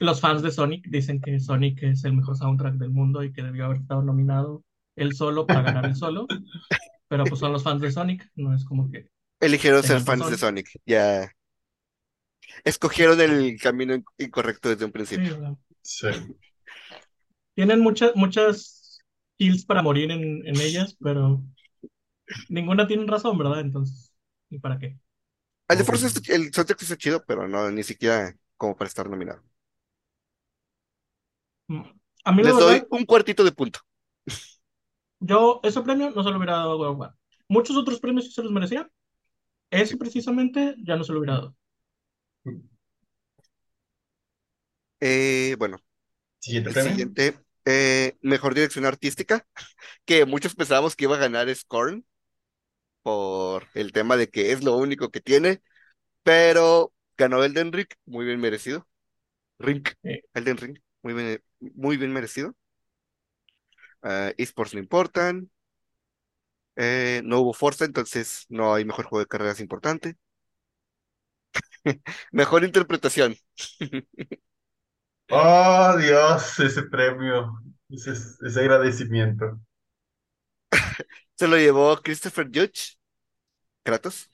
Los 0.00 0.20
fans 0.20 0.42
de 0.42 0.50
Sonic 0.50 0.86
dicen 0.88 1.20
que 1.20 1.38
Sonic 1.40 1.82
es 1.82 2.04
el 2.04 2.14
mejor 2.14 2.36
soundtrack 2.36 2.74
del 2.74 2.90
mundo 2.90 3.22
y 3.22 3.32
que 3.32 3.42
debió 3.42 3.66
haber 3.66 3.78
estado 3.78 4.02
nominado 4.02 4.64
él 4.96 5.14
solo 5.14 5.46
para 5.46 5.62
ganar 5.62 5.86
el 5.86 5.94
solo. 5.96 6.26
Pero 7.08 7.24
pues 7.24 7.40
son 7.40 7.52
los 7.52 7.62
fans 7.62 7.80
de 7.82 7.92
Sonic, 7.92 8.30
no 8.36 8.54
es 8.54 8.64
como 8.64 8.90
que 8.90 9.08
Eligieron 9.40 9.82
ser 9.82 10.00
fans 10.00 10.30
de. 10.30 10.38
Sonic. 10.38 10.68
Ya 10.86 11.30
escogieron 12.64 13.20
el 13.20 13.58
camino 13.60 13.94
in- 13.94 14.04
incorrecto 14.18 14.68
desde 14.68 14.84
un 14.84 14.92
principio. 14.92 15.58
Sí. 15.82 16.06
tienen 17.54 17.80
muchas, 17.80 18.14
muchas 18.16 18.98
kills 19.38 19.64
para 19.64 19.82
morir 19.82 20.10
en, 20.10 20.46
en 20.46 20.60
ellas, 20.60 20.96
pero 21.00 21.42
ninguna 22.48 22.86
tiene 22.86 23.06
razón, 23.06 23.38
¿verdad? 23.38 23.60
Entonces, 23.60 24.12
¿y 24.50 24.58
para 24.58 24.78
qué? 24.78 24.98
El 25.68 25.78
el 25.80 26.52
soundtrack 26.54 26.82
está 26.82 26.96
chido, 26.96 27.24
pero 27.26 27.48
no, 27.48 27.70
ni 27.70 27.82
siquiera 27.82 28.36
como 28.56 28.76
para 28.76 28.88
estar 28.88 29.08
nominado. 29.10 29.42
A 32.24 32.32
mí 32.32 32.42
la 32.42 32.50
Les 32.50 32.58
doy 32.58 32.84
un 32.90 33.06
cuartito 33.06 33.42
de 33.42 33.52
punto. 33.52 33.80
yo 35.20 35.60
ese 35.62 35.80
premio 35.82 36.10
no 36.10 36.22
se 36.22 36.30
lo 36.30 36.36
hubiera 36.36 36.54
dado 36.56 36.72
a 36.72 36.76
God 36.76 36.88
of 36.88 36.98
War. 36.98 37.14
Muchos 37.48 37.76
otros 37.76 38.00
premios 38.00 38.26
sí 38.26 38.32
se 38.32 38.42
los 38.42 38.52
merecían. 38.52 38.90
Ese 39.70 39.96
precisamente 39.98 40.76
ya 40.84 40.96
no 40.96 41.04
se 41.04 41.12
lo 41.12 41.20
hubiera 41.20 41.34
dado. 41.36 41.56
Eh, 45.00 45.56
bueno, 45.58 45.78
Siguiente 46.40 46.68
el 46.70 46.74
premio. 46.74 47.06
siguiente, 47.14 47.40
eh, 47.66 48.16
mejor 48.22 48.54
dirección 48.54 48.86
artística, 48.86 49.46
que 50.06 50.26
muchos 50.26 50.54
pensábamos 50.56 50.96
que 50.96 51.04
iba 51.06 51.16
a 51.16 51.20
ganar 51.20 51.54
Scorn 51.54 52.06
por 53.02 53.68
el 53.74 53.92
tema 53.92 54.16
de 54.16 54.28
que 54.30 54.52
es 54.52 54.64
lo 54.64 54.76
único 54.76 55.10
que 55.10 55.20
tiene, 55.20 55.62
pero 56.24 56.94
ganó 57.18 57.44
Elden 57.44 57.72
Ring, 57.72 57.88
muy 58.06 58.26
bien 58.26 58.40
merecido. 58.40 58.88
Ring, 59.60 59.82
Eh, 60.04 60.22
Elden 60.34 60.56
Ring, 60.58 60.78
muy 61.02 61.14
bien, 61.14 61.42
muy 61.60 61.96
bien 61.96 62.12
merecido. 62.12 62.54
Ah, 64.02 64.32
esports 64.38 64.74
no 64.74 64.80
importan. 64.80 65.50
Eh, 66.76 67.20
no 67.24 67.40
hubo 67.40 67.52
Forza, 67.54 67.84
entonces 67.84 68.46
no 68.48 68.74
hay 68.74 68.84
mejor 68.84 69.04
juego 69.06 69.20
de 69.20 69.26
carreras 69.28 69.60
importante. 69.60 70.16
Mejor 72.32 72.64
interpretación. 72.64 73.36
Oh, 75.30 75.96
Dios, 75.98 76.60
ese 76.60 76.82
premio, 76.84 77.54
ese, 77.88 78.12
ese 78.12 78.60
agradecimiento. 78.60 79.58
Se 81.36 81.48
lo 81.48 81.56
llevó 81.56 81.96
Christopher 82.02 82.46
Judge, 82.52 82.96
Kratos. 83.84 84.30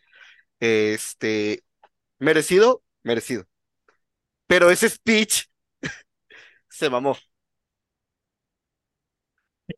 Este, 0.61 1.65
merecido, 2.19 2.83
merecido. 3.03 3.47
Pero 4.47 4.71
ese 4.71 4.89
speech 4.89 5.45
se 6.79 6.91
mamó, 6.91 7.17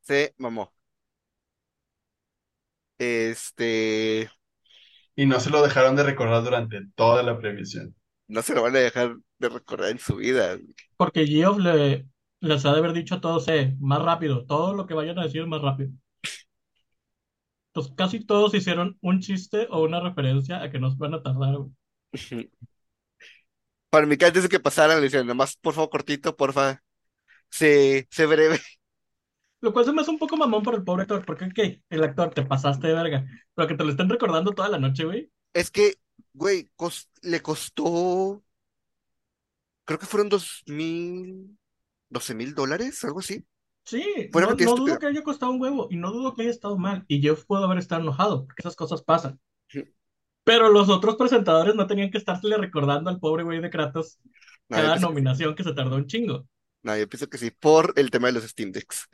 se 0.03 0.35
mamó. 0.39 0.73
Este, 2.99 4.31
Y 5.15 5.25
no 5.25 5.39
se 5.39 5.51
lo 5.51 5.63
dejaron 5.63 5.95
de 5.95 6.03
recordar 6.03 6.43
durante 6.43 6.81
toda 6.97 7.23
la 7.23 7.39
premiación. 7.39 7.95
no 8.29 8.43
se 8.43 8.55
lo 8.55 8.63
van 8.63 8.77
a 8.77 8.81
dejar 8.81 9.17
de 9.39 9.49
recordar 9.49 9.91
en 9.91 9.99
su 9.99 10.17
vida. 10.17 10.59
porque 10.97 11.27
Geoff 11.27 11.59
le, 11.59 12.07
les 12.41 12.65
ha 12.65 12.73
de 12.73 12.79
haber 12.79 12.93
dicho 12.93 13.17
a 13.17 13.21
todos, 13.21 13.49
eh, 13.49 13.77
más 13.81 14.03
rápido, 14.03 14.45
todo 14.47 14.75
lo 14.75 14.87
que 14.87 14.95
vayan 14.95 15.19
a 15.19 15.25
decir 15.25 15.47
más 15.47 15.63
rápido. 15.63 15.91
Pues 17.73 17.89
casi 17.97 18.25
todos 18.25 18.55
hicieron 18.55 18.97
un 19.01 19.19
chiste 19.21 19.67
o 19.71 19.83
una 19.83 19.99
referencia 20.01 20.63
a 20.63 20.71
que 20.71 20.79
nos 20.79 20.97
van 20.99 21.15
a 21.15 21.23
tardar. 21.25 21.57
güey. 21.57 21.71
Para 23.91 24.07
mí 24.07 24.17
que 24.17 24.27
antes 24.27 24.43
de 24.45 24.49
que 24.49 24.61
pasaran, 24.61 24.97
le 24.99 25.05
decían, 25.05 25.27
nomás, 25.27 25.57
por 25.57 25.75
favor, 25.75 25.91
cortito, 25.91 26.37
porfa, 26.37 26.83
sé, 27.51 28.09
sé 28.11 28.27
breve. 28.27 28.61
Lo 29.61 29.73
cual 29.73 29.85
se 29.85 29.93
me 29.93 30.01
hace 30.01 30.11
un 30.11 30.19
poco 30.19 30.37
mamón 30.37 30.63
por 30.63 30.75
el 30.75 30.85
pobre 30.85 31.03
actor, 31.03 31.25
porque 31.25 31.45
ok, 31.45 31.83
el 31.91 32.05
actor 32.05 32.31
te 32.31 32.45
pasaste 32.45 32.87
de 32.87 32.95
verga, 32.95 33.27
pero 33.55 33.69
que 33.69 33.75
te 33.75 33.85
lo 33.85 33.91
estén 33.91 34.09
recordando 34.09 34.53
toda 34.53 34.71
la 34.71 34.79
noche, 34.79 35.05
güey. 35.05 35.31
Es 35.53 35.71
que, 35.71 35.97
güey, 36.33 36.71
le 37.23 37.43
costó, 37.43 38.43
creo 39.85 39.99
que 39.99 40.07
fueron 40.07 40.31
dos 40.31 40.63
mil, 40.67 41.59
doce 42.09 42.35
mil 42.35 42.55
dólares, 42.55 43.05
algo 43.05 43.19
así. 43.21 43.45
Sí, 43.85 44.29
Fue 44.31 44.43
una 44.45 44.55
no, 44.55 44.65
no 44.65 44.77
dudo 44.77 44.99
que 44.99 45.07
haya 45.07 45.23
costado 45.23 45.53
un 45.53 45.61
huevo 45.61 45.89
y 45.91 45.97
no 45.97 46.13
dudo 46.13 46.35
que 46.35 46.43
haya 46.43 46.51
estado 46.51 46.79
mal. 46.79 47.05
Y 47.09 47.21
Geoff 47.21 47.45
pudo 47.45 47.65
haber 47.65 47.79
estado 47.79 48.03
enojado, 48.03 48.47
porque 48.47 48.61
esas 48.61 48.77
cosas 48.77 49.03
pasan. 49.03 49.41
Pero 50.45 50.71
los 50.71 50.89
otros 50.89 51.17
presentadores 51.17 51.75
no 51.75 51.87
tenían 51.87 52.11
que 52.11 52.19
estarle 52.19 52.57
recordando 52.57 53.11
al 53.11 53.21
pobre 53.21 53.43
güey 53.43 53.61
de 53.61 53.71
Kratos 53.71 54.19
yo 54.69 54.77
cada 54.77 54.97
nominación 54.97 55.55
que 55.55 55.65
se 55.65 55.75
tardó 55.75 55.97
un 55.97 56.07
chingo. 56.07 56.47
No, 56.83 56.97
yo 56.97 57.09
pienso 57.09 57.29
que 57.29 57.39
sí, 57.39 57.51
por 57.51 57.93
el 57.97 58.11
tema 58.11 58.29
de 58.29 58.35
los 58.35 58.45
Steam 58.45 58.73
Decks. 58.73 59.09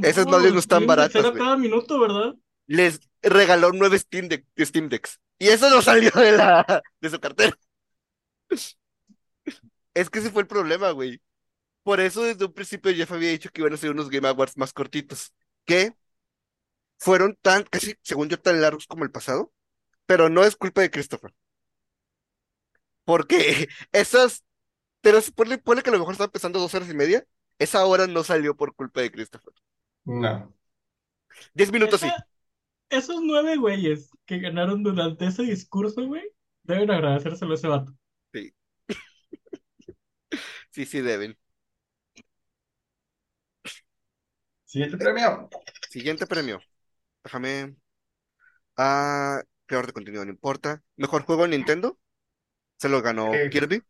Esas 0.00 0.26
No, 0.26 0.32
madres 0.32 0.52
no 0.52 0.58
están 0.60 0.86
baratas, 0.86 1.24
era 1.24 1.32
cada 1.32 1.56
minuto, 1.56 1.98
¿verdad? 2.00 2.34
Les 2.66 3.00
regaló 3.22 3.72
nueve 3.72 3.98
Steam, 3.98 4.28
Deck- 4.28 4.46
Steam 4.58 4.88
Decks. 4.88 5.20
Y 5.38 5.48
eso 5.48 5.68
no 5.70 5.82
salió 5.82 6.10
de 6.14 6.32
la, 6.32 6.82
de 7.00 7.10
su 7.10 7.20
cartera. 7.20 7.56
Es 9.94 10.10
que 10.10 10.18
ese 10.20 10.30
fue 10.30 10.42
el 10.42 10.48
problema, 10.48 10.90
güey. 10.90 11.20
Por 11.82 12.00
eso 12.00 12.22
desde 12.24 12.46
un 12.46 12.54
principio 12.54 12.94
Jeff 12.94 13.12
había 13.12 13.30
dicho 13.30 13.50
que 13.50 13.62
iban 13.62 13.74
a 13.74 13.76
ser 13.78 13.90
unos 13.92 14.10
Game 14.10 14.28
Awards 14.28 14.56
más 14.58 14.72
cortitos. 14.72 15.34
Que 15.66 15.94
fueron 16.98 17.36
tan, 17.42 17.62
casi, 17.64 17.94
según 18.02 18.28
yo, 18.28 18.40
tan 18.40 18.60
largos 18.60 18.86
como 18.88 19.04
el 19.04 19.10
pasado. 19.12 19.52
Pero 20.06 20.28
no 20.30 20.44
es 20.44 20.56
culpa 20.56 20.82
de 20.82 20.90
Christopher. 20.92 21.34
Porque 23.04 23.68
esas, 23.92 24.43
pero 25.04 25.18
ponle, 25.36 25.58
ponle 25.58 25.82
que 25.82 25.90
a 25.90 25.92
lo 25.92 25.98
mejor 26.00 26.14
estaba 26.14 26.26
empezando 26.32 26.58
dos 26.60 26.74
horas 26.74 26.90
y 26.90 26.94
media. 26.94 27.26
Esa 27.58 27.84
hora 27.86 28.06
no 28.08 28.24
salió 28.24 28.56
por 28.56 28.74
culpa 28.74 29.00
de 29.02 29.12
Christopher. 29.12 29.54
No. 30.06 30.52
Diez 31.54 31.72
minutos 31.72 32.00
sí. 32.00 32.06
Esa- 32.06 32.28
esos 32.90 33.20
nueve 33.22 33.56
güeyes 33.58 34.10
que 34.26 34.38
ganaron 34.40 34.82
durante 34.84 35.26
ese 35.26 35.42
discurso, 35.44 36.06
güey, 36.06 36.24
deben 36.64 36.90
agradecérselo 36.90 37.52
a 37.52 37.54
ese 37.56 37.68
vato. 37.68 37.94
Sí, 38.32 38.54
sí, 40.70 40.86
sí 40.86 41.00
deben. 41.00 41.38
Siguiente 44.66 44.96
premio. 44.98 45.48
Siguiente 45.90 46.26
premio. 46.26 46.60
Déjame. 47.24 47.76
Ah, 48.76 49.42
creador 49.66 49.86
de 49.86 49.92
contenido, 49.92 50.24
no 50.24 50.30
importa. 50.30 50.82
Mejor 50.96 51.22
juego 51.24 51.44
en 51.44 51.52
Nintendo. 51.52 51.98
Se 52.78 52.88
lo 52.88 53.02
ganó 53.02 53.32
Eh, 53.34 53.50
Kirby. 53.50 53.82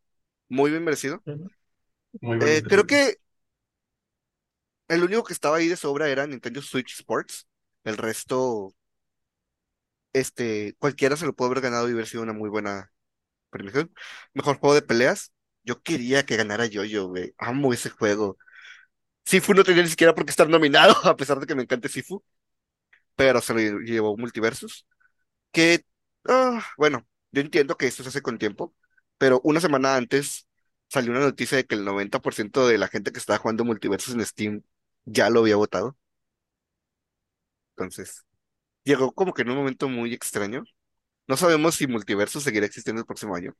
Muy 0.48 0.70
bien 0.70 0.84
merecido. 0.84 1.22
Eh, 1.24 2.62
creo 2.68 2.86
que 2.86 3.16
el 4.88 5.02
único 5.02 5.24
que 5.24 5.32
estaba 5.32 5.56
ahí 5.56 5.68
de 5.68 5.76
sobra 5.76 6.08
era 6.08 6.26
Nintendo 6.26 6.62
Switch 6.62 6.94
Sports. 6.94 7.46
El 7.84 7.96
resto, 7.96 8.74
este, 10.12 10.74
cualquiera 10.78 11.16
se 11.16 11.26
lo 11.26 11.34
pudo 11.34 11.48
haber 11.48 11.60
ganado 11.62 11.88
y 11.88 11.92
haber 11.92 12.06
sido 12.06 12.22
una 12.22 12.32
muy 12.32 12.48
buena 12.48 12.92
premiación. 13.50 13.92
Mejor 14.34 14.58
juego 14.58 14.74
de 14.74 14.82
peleas. 14.82 15.32
Yo 15.64 15.82
quería 15.82 16.26
que 16.26 16.36
ganara 16.36 16.66
Yo-Yo, 16.66 17.08
güey. 17.08 17.34
Amo 17.38 17.72
ese 17.72 17.90
juego. 17.90 18.38
Sifu 19.24 19.54
no 19.54 19.64
tenía 19.64 19.82
ni 19.82 19.88
siquiera 19.88 20.14
por 20.14 20.24
qué 20.24 20.30
estar 20.30 20.48
nominado, 20.48 20.94
a 21.04 21.16
pesar 21.16 21.40
de 21.40 21.46
que 21.46 21.54
me 21.54 21.62
encante 21.62 21.88
Sifu, 21.88 22.24
pero 23.16 23.40
se 23.40 23.54
lo 23.54 23.80
llevó 23.80 24.16
Multiversus. 24.16 24.86
Que, 25.52 25.84
ah, 26.28 26.64
bueno, 26.78 27.06
yo 27.32 27.42
entiendo 27.42 27.76
que 27.76 27.86
esto 27.86 28.02
se 28.02 28.10
hace 28.10 28.22
con 28.22 28.38
tiempo, 28.38 28.74
pero 29.18 29.40
una 29.44 29.60
semana 29.60 29.96
antes 29.96 30.48
salió 30.88 31.10
una 31.12 31.20
noticia 31.20 31.56
de 31.58 31.66
que 31.66 31.74
el 31.74 31.84
90% 31.84 32.66
de 32.68 32.78
la 32.78 32.88
gente 32.88 33.12
que 33.12 33.18
estaba 33.18 33.38
jugando 33.38 33.64
Multiversus 33.64 34.14
en 34.14 34.24
Steam 34.26 34.62
ya 35.04 35.30
lo 35.30 35.40
había 35.40 35.56
votado. 35.56 35.96
Entonces, 37.76 38.24
llegó 38.84 39.12
como 39.14 39.34
que 39.34 39.42
en 39.42 39.50
un 39.50 39.56
momento 39.58 39.88
muy 39.88 40.14
extraño. 40.14 40.64
No 41.28 41.36
sabemos 41.38 41.76
si 41.76 41.86
Multiversus 41.88 42.44
seguirá 42.44 42.66
existiendo 42.66 43.00
el 43.00 43.06
próximo 43.06 43.36
año. 43.36 43.54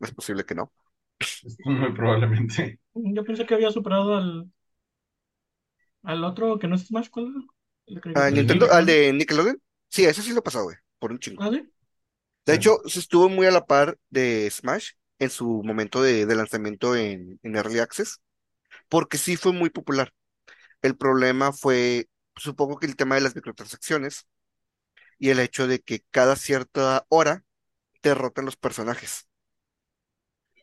Es 0.00 0.12
posible 0.14 0.44
que 0.46 0.54
no. 0.56 0.72
Muy 1.64 1.92
probablemente. 1.94 2.80
Yo 2.94 3.24
pensé 3.24 3.46
que 3.46 3.54
había 3.54 3.70
superado 3.70 4.16
al, 4.16 4.50
al 6.04 6.22
otro 6.24 6.58
que 6.60 6.68
no 6.68 6.76
es 6.76 6.86
Smash, 6.86 7.08
¿cuál 7.10 7.26
era? 7.28 7.40
El 7.86 7.94
de 7.96 8.00
¿A 8.14 8.30
caricatura. 8.30 8.30
Nintendo? 8.30 8.70
Nickelodeon. 8.70 8.70
¿Al 8.70 8.86
de 8.86 9.12
Nickelodeon? 9.12 9.60
Sí, 9.88 10.04
ese 10.04 10.22
sí 10.22 10.32
lo 10.32 10.42
pasó, 10.42 10.62
güey, 10.64 10.76
por 10.98 11.12
un 11.12 11.18
chingo. 11.18 11.42
¿Ah, 11.42 11.50
sí? 11.50 11.62
De 12.46 12.54
Sí. 12.54 12.54
hecho, 12.54 12.78
se 12.86 12.98
estuvo 13.00 13.28
muy 13.28 13.46
a 13.46 13.50
la 13.52 13.66
par 13.66 13.98
de 14.10 14.50
Smash 14.50 14.90
en 15.18 15.30
su 15.30 15.62
momento 15.64 16.02
de, 16.02 16.26
de 16.26 16.34
lanzamiento 16.34 16.96
en, 16.96 17.38
en 17.42 17.56
Early 17.56 17.78
Access, 17.78 18.20
porque 18.88 19.18
sí 19.18 19.36
fue 19.36 19.52
muy 19.52 19.70
popular. 19.70 20.12
El 20.82 20.96
problema 20.96 21.52
fue, 21.52 22.08
supongo 22.36 22.78
que 22.78 22.86
el 22.86 22.96
tema 22.96 23.16
de 23.16 23.22
las 23.22 23.36
microtransacciones 23.36 24.26
y 25.18 25.30
el 25.30 25.40
hecho 25.40 25.66
de 25.68 25.80
que 25.80 26.04
cada 26.10 26.36
cierta 26.36 27.06
hora 27.08 27.44
te 28.02 28.14
rotan 28.14 28.46
los 28.46 28.56
personajes. 28.56 29.28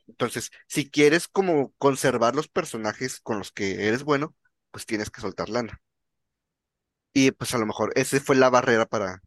Entonces, 0.07 0.51
si 0.67 0.89
quieres 0.89 1.27
como 1.27 1.71
conservar 1.77 2.35
los 2.35 2.47
personajes 2.49 3.19
con 3.21 3.37
los 3.39 3.51
que 3.51 3.87
eres 3.87 4.03
bueno, 4.03 4.35
pues 4.71 4.85
tienes 4.85 5.09
que 5.09 5.21
soltar 5.21 5.49
lana. 5.49 5.81
Y 7.13 7.31
pues 7.31 7.53
a 7.53 7.57
lo 7.57 7.65
mejor 7.65 7.91
esa 7.95 8.19
fue 8.19 8.35
la 8.35 8.49
barrera 8.49 8.85
para, 8.85 9.21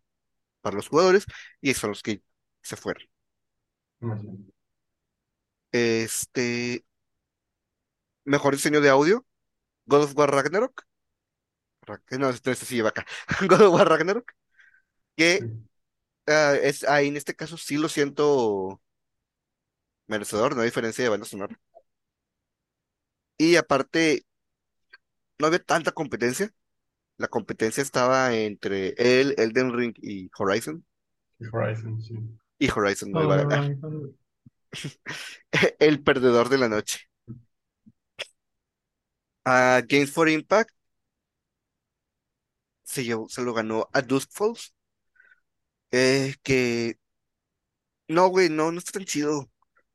para 0.62 0.76
los 0.76 0.88
jugadores 0.88 1.26
y 1.60 1.74
son 1.74 1.90
los 1.90 2.02
que 2.02 2.22
se 2.62 2.76
fueron. 2.76 3.04
Este, 5.72 6.84
mejor 8.24 8.54
diseño 8.54 8.80
de 8.80 8.88
audio, 8.90 9.24
God 9.86 10.04
of 10.04 10.16
War 10.16 10.30
Ragnarok. 10.30 10.84
Ra- 11.82 12.02
No, 12.18 12.30
este, 12.30 12.50
este 12.52 12.66
sí 12.66 12.76
lleva 12.76 12.90
acá. 12.90 13.06
God 13.48 13.62
of 13.62 13.74
War 13.74 13.88
Ragnarok. 13.88 14.32
Que 15.16 15.40
Sí. 15.40 15.46
ah, 16.28 16.54
es 16.62 16.84
ahí 16.84 17.08
en 17.08 17.16
este 17.16 17.34
caso 17.34 17.56
sí 17.58 17.76
lo 17.78 17.88
siento 17.88 18.80
merecedor, 20.06 20.54
no 20.54 20.62
hay 20.62 20.68
diferencia 20.68 21.02
de 21.04 21.10
banda 21.10 21.26
sonora. 21.26 21.58
Y 23.38 23.56
aparte, 23.56 24.24
no 25.38 25.46
había 25.46 25.58
tanta 25.62 25.92
competencia. 25.92 26.50
La 27.18 27.28
competencia 27.28 27.82
estaba 27.82 28.34
entre 28.34 28.94
él, 28.98 29.34
Elden 29.38 29.72
Ring 29.74 29.94
y 30.02 30.30
Horizon. 30.38 30.84
Y 31.38 31.46
Horizon, 31.46 32.00
sí. 32.00 32.14
Y 32.62 32.70
Horizon 32.70 33.10
no 33.12 33.22
iba 33.22 33.34
a 33.34 33.38
ganar. 33.38 33.64
Horizon. 33.82 34.16
El 35.78 36.02
perdedor 36.02 36.48
de 36.48 36.58
la 36.58 36.68
noche. 36.68 37.00
A 39.44 39.80
Games 39.88 40.10
for 40.10 40.28
Impact 40.28 40.70
se, 42.84 43.02
llevó- 43.04 43.28
se 43.28 43.42
lo 43.42 43.54
ganó 43.54 43.88
a 43.92 44.02
Dusk 44.02 44.30
Falls. 44.32 44.72
eh, 45.90 46.34
que 46.42 46.96
no, 48.08 48.28
güey, 48.28 48.48
no, 48.48 48.72
no 48.72 48.78
está 48.78 48.92
tan 48.92 49.04
chido. 49.04 49.50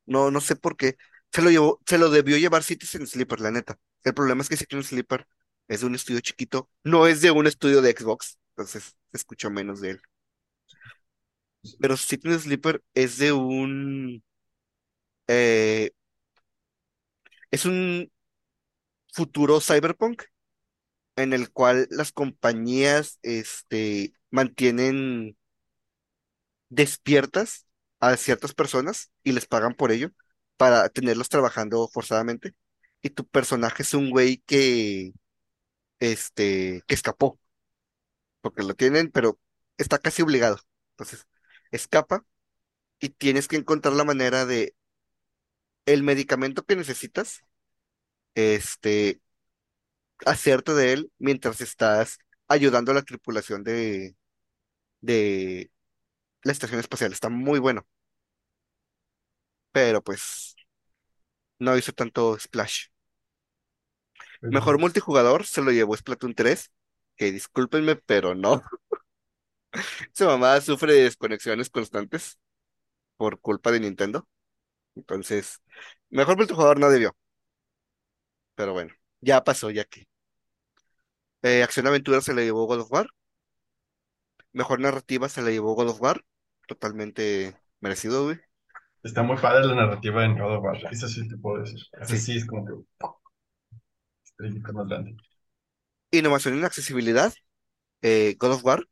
No, 0.05 0.31
no 0.31 0.41
sé 0.41 0.55
por 0.55 0.77
qué. 0.77 0.97
Se 1.33 1.41
lo 1.41 1.49
llevó, 1.51 1.81
se 1.87 1.97
lo 1.97 2.09
debió 2.09 2.37
llevar 2.37 2.63
Citizen 2.63 3.07
Sleeper, 3.07 3.41
la 3.41 3.51
neta. 3.51 3.79
El 4.03 4.13
problema 4.13 4.41
es 4.41 4.49
que 4.49 4.57
Citizen 4.57 4.83
Sleeper 4.83 5.27
es 5.67 5.81
de 5.81 5.87
un 5.87 5.95
estudio 5.95 6.21
chiquito, 6.21 6.69
no 6.83 7.07
es 7.07 7.21
de 7.21 7.31
un 7.31 7.47
estudio 7.47 7.81
de 7.81 7.91
Xbox, 7.97 8.39
entonces 8.51 8.83
se 9.11 9.17
escuchó 9.17 9.49
menos 9.51 9.81
de 9.81 9.91
él. 9.91 10.01
Pero 11.79 11.97
Citizen 11.97 12.39
Sleeper 12.39 12.83
es 12.93 13.17
de 13.17 13.31
un, 13.33 14.23
eh, 15.27 15.91
es 17.51 17.65
un 17.65 18.11
futuro 19.13 19.59
cyberpunk 19.61 20.23
en 21.15 21.33
el 21.33 21.51
cual 21.51 21.87
las 21.91 22.11
compañías, 22.11 23.19
este, 23.23 24.13
mantienen 24.31 25.37
despiertas 26.69 27.65
a 27.99 28.15
ciertas 28.17 28.53
personas 28.53 29.11
y 29.23 29.31
les 29.33 29.47
pagan 29.47 29.73
por 29.75 29.91
ello 29.91 30.09
para 30.57 30.89
tenerlos 30.89 31.29
trabajando 31.29 31.87
forzadamente. 31.87 32.55
Y 33.01 33.11
tu 33.11 33.25
personaje 33.27 33.83
es 33.83 33.93
un 33.93 34.09
güey 34.09 34.37
que, 34.45 35.13
este, 35.99 36.83
que 36.87 36.95
escapó, 36.95 37.39
porque 38.41 38.63
lo 38.63 38.75
tienen, 38.75 39.11
pero 39.11 39.39
está 39.77 39.99
casi 39.99 40.21
obligado. 40.21 40.59
Entonces, 40.91 41.27
escapa 41.71 42.25
y 42.99 43.09
tienes 43.09 43.47
que 43.47 43.57
encontrar 43.57 43.95
la 43.95 44.05
manera 44.05 44.45
de 44.45 44.75
el 45.85 46.03
medicamento 46.03 46.63
que 46.65 46.75
necesitas, 46.75 47.41
este, 48.35 49.21
hacerte 50.25 50.73
de 50.73 50.93
él 50.93 51.11
mientras 51.19 51.61
estás 51.61 52.19
ayudando 52.47 52.91
a 52.91 52.95
la 52.95 53.01
tripulación 53.03 53.63
de, 53.63 54.15
de 55.01 55.71
la 56.43 56.51
estación 56.53 56.79
espacial. 56.79 57.13
Está 57.13 57.29
muy 57.29 57.59
bueno, 57.59 57.87
pero 59.71 60.01
pues 60.03 60.55
no 61.59 61.77
hizo 61.77 61.91
tanto 61.93 62.37
splash. 62.39 62.87
Mejor 64.49 64.79
multijugador 64.79 65.45
se 65.45 65.61
lo 65.61 65.71
llevó 65.71 65.95
Splatoon 65.95 66.33
3, 66.35 66.71
que 67.15 67.31
discúlpenme, 67.31 67.95
pero 67.95 68.35
no. 68.35 68.63
Su 70.13 70.25
mamá 70.25 70.59
sufre 70.61 70.93
de 70.93 71.03
desconexiones 71.03 71.69
constantes 71.69 72.37
por 73.17 73.39
culpa 73.41 73.71
de 73.71 73.79
Nintendo. 73.81 74.27
Entonces, 74.95 75.61
mejor 76.09 76.37
multijugador 76.37 76.79
no 76.79 76.89
debió. 76.89 77.15
Pero 78.55 78.73
bueno, 78.73 78.93
ya 79.21 79.43
pasó, 79.43 79.69
ya 79.71 79.85
que. 79.85 80.07
Eh, 81.41 81.63
Acción 81.63 81.87
Aventura 81.87 82.21
se 82.21 82.33
le 82.35 82.43
llevó 82.45 82.65
God 82.67 82.81
of 82.81 82.91
War. 82.91 83.07
Mejor 84.51 84.81
narrativa 84.81 85.29
se 85.29 85.41
le 85.41 85.51
llevó 85.53 85.73
God 85.75 85.89
of 85.89 86.01
War. 86.01 86.25
Totalmente 86.67 87.55
merecido, 87.79 88.25
güey. 88.25 88.37
Está 89.03 89.23
muy 89.23 89.37
padre 89.37 89.65
la 89.67 89.75
narrativa 89.75 90.23
en 90.25 90.37
God 90.37 90.57
of 90.57 90.63
War. 90.63 90.77
Eso 90.91 91.07
sí 91.07 91.27
te 91.27 91.37
puedo 91.37 91.61
decir. 91.63 91.79
Eso 91.99 92.15
Sí. 92.15 92.19
sí 92.19 92.37
es 92.37 92.45
como 92.45 92.65
que. 92.65 92.73
Estrellita 94.23 94.71
más 94.73 94.87
grande. 94.87 95.17
Innovación 96.11 96.57
en 96.57 96.65
accesibilidad. 96.65 97.33
eh, 98.03 98.35
God 98.39 98.53
of 98.53 98.65
War. 98.65 98.85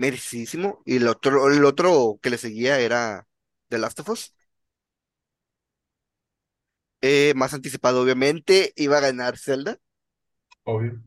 Merecidísimo. 0.00 0.80
Y 0.86 0.96
el 0.96 1.06
otro, 1.08 1.52
el 1.52 1.62
otro 1.62 2.18
que 2.22 2.30
le 2.30 2.38
seguía 2.38 2.80
era 2.80 3.26
The 3.68 3.76
Last 3.76 4.00
of 4.00 4.08
Us. 4.08 4.34
Eh, 7.02 7.34
más 7.36 7.52
anticipado, 7.52 8.00
obviamente, 8.00 8.72
iba 8.76 8.96
a 8.96 9.00
ganar 9.02 9.36
Zelda. 9.36 9.76
Obvio. 10.64 11.02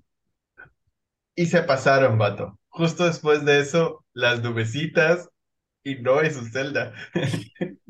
Y 1.35 1.47
se 1.47 1.63
pasaron, 1.63 2.19
vato. 2.19 2.59
Justo 2.69 3.05
después 3.05 3.43
de 3.45 3.61
eso, 3.61 4.05
las 4.13 4.43
nubecitas 4.43 5.27
y 5.83 5.95
no 5.95 6.21
es 6.21 6.35
su 6.35 6.45
Zelda. 6.45 6.93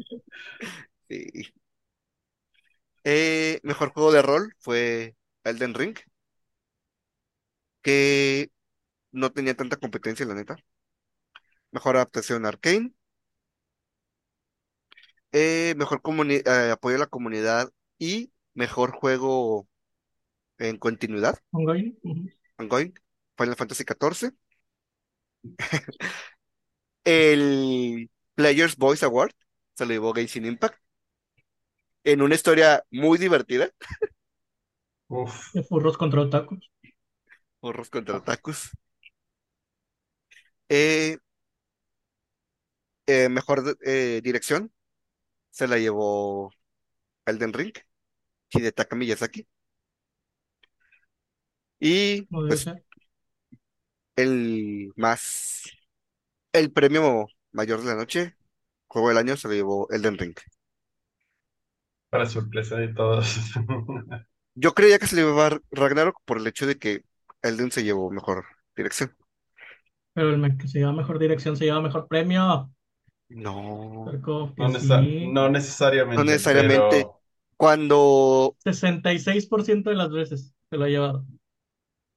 Sí. 1.10 1.54
Eh, 3.04 3.60
mejor 3.64 3.92
juego 3.94 4.12
de 4.12 4.22
rol 4.22 4.56
fue 4.60 5.16
Elden 5.44 5.74
Ring, 5.74 5.98
que 7.82 8.50
no 9.12 9.32
tenía 9.34 9.56
tanta 9.56 9.78
competencia, 9.78 10.26
la 10.26 10.36
neta. 10.36 10.58
Mejor 11.74 11.98
adaptación 11.98 12.46
Arcane. 12.46 12.94
Eh, 15.32 15.74
mejor 15.78 16.02
comuni- 16.02 16.44
eh, 16.46 16.72
apoyo 16.72 16.96
a 16.98 17.00
la 17.00 17.08
comunidad 17.08 17.72
y 17.98 18.32
mejor 18.54 18.92
juego 18.92 19.68
en 20.60 20.78
continuidad, 20.78 21.40
Ongoing. 21.52 21.98
Ujú. 22.04 22.30
ongoing, 22.60 22.94
Final 23.38 23.56
Fantasy 23.56 23.86
XIV. 23.86 24.34
El 27.06 28.10
Players 28.36 28.76
Voice 28.78 29.06
Award 29.06 29.32
se 29.76 29.86
lo 29.86 29.92
llevó 29.94 30.14
Genshin 30.14 30.46
Impact 30.46 30.78
en 32.04 32.22
una 32.22 32.36
historia 32.36 32.84
muy 32.92 33.18
divertida, 33.18 33.70
Uf. 35.08 35.54
De 35.54 35.64
furros 35.64 35.98
contra 35.98 36.22
otakus. 36.22 36.70
Porros 37.60 37.90
contra 37.90 38.18
Otakus. 38.18 38.72
Eh, 40.70 41.18
eh, 43.08 43.30
mejor 43.30 43.78
eh, 43.86 44.22
dirección 44.24 44.72
se 45.52 45.68
la 45.68 45.78
llevó 45.80 46.52
Elden 47.26 47.54
Ring, 47.54 47.74
Hidetaka 48.52 48.96
Miyazaki. 48.98 49.48
Y 51.80 52.30
pues 52.46 52.68
el 54.16 54.92
más, 54.96 55.64
el 56.54 56.72
premio 56.74 57.28
mayor 57.52 57.82
de 57.82 57.88
la 57.88 57.96
noche, 57.96 58.36
juego 58.88 59.10
del 59.10 59.18
año, 59.20 59.38
se 59.38 59.48
lo 59.50 59.54
llevó 59.56 59.88
Elden 59.92 60.18
Ring. 60.20 60.36
Para 62.10 62.26
sorpresa 62.28 62.78
de 62.78 62.90
todos. 62.94 63.28
Yo 64.56 64.74
creía 64.74 65.00
que 65.00 65.08
se 65.08 65.16
le 65.16 65.22
iba 65.24 65.48
a 65.48 65.60
Ragnarok 65.72 66.22
por 66.26 66.38
el 66.38 66.48
hecho 66.48 66.66
de 66.68 66.78
que 66.80 67.04
Elden 67.42 67.72
se 67.72 67.84
llevó 67.84 68.10
mejor 68.12 68.46
dirección. 68.76 69.16
Pero 70.14 70.30
el 70.34 70.58
que 70.58 70.68
se 70.68 70.80
lleva 70.80 70.92
mejor 70.94 71.20
dirección 71.20 71.56
se 71.58 71.66
lleva 71.66 71.82
mejor 71.82 72.08
premio. 72.08 72.72
No, 73.30 74.24
No, 74.56 74.70
sí. 74.70 74.88
no 75.20 75.50
necesariamente, 75.50 76.14
No 76.16 76.24
necesariamente. 76.24 76.64
pero 76.64 77.22
cuando 77.58 78.58
66% 78.58 79.90
de 79.92 79.96
las 79.96 80.12
veces 80.12 80.54
se 80.70 80.78
lo 80.78 80.86
ha 80.86 80.90
llevado. 80.90 81.26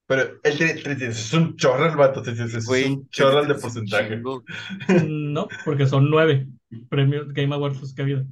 Pero 0.06 0.40
él 0.44 0.56
tiene, 0.58 1.06
es 1.08 1.32
un 1.32 1.56
chorro 1.56 1.86
el 1.86 1.96
vato, 1.96 2.22
es 2.22 2.38
es 2.54 2.54
Güey, 2.64 2.84
un 2.84 3.08
chorro 3.10 3.44
de 3.44 3.54
es 3.54 3.62
un 3.64 3.82
porcentaje. 3.82 3.84
chingo. 3.84 4.44
No, 5.06 5.58
porque 5.62 5.86
son 5.86 6.10
nueve 6.10 6.48
premios 6.88 7.32
Game 7.32 7.54
Awards 7.54 7.94
que 7.94 8.02
ha 8.02 8.04
habido. 8.04 8.26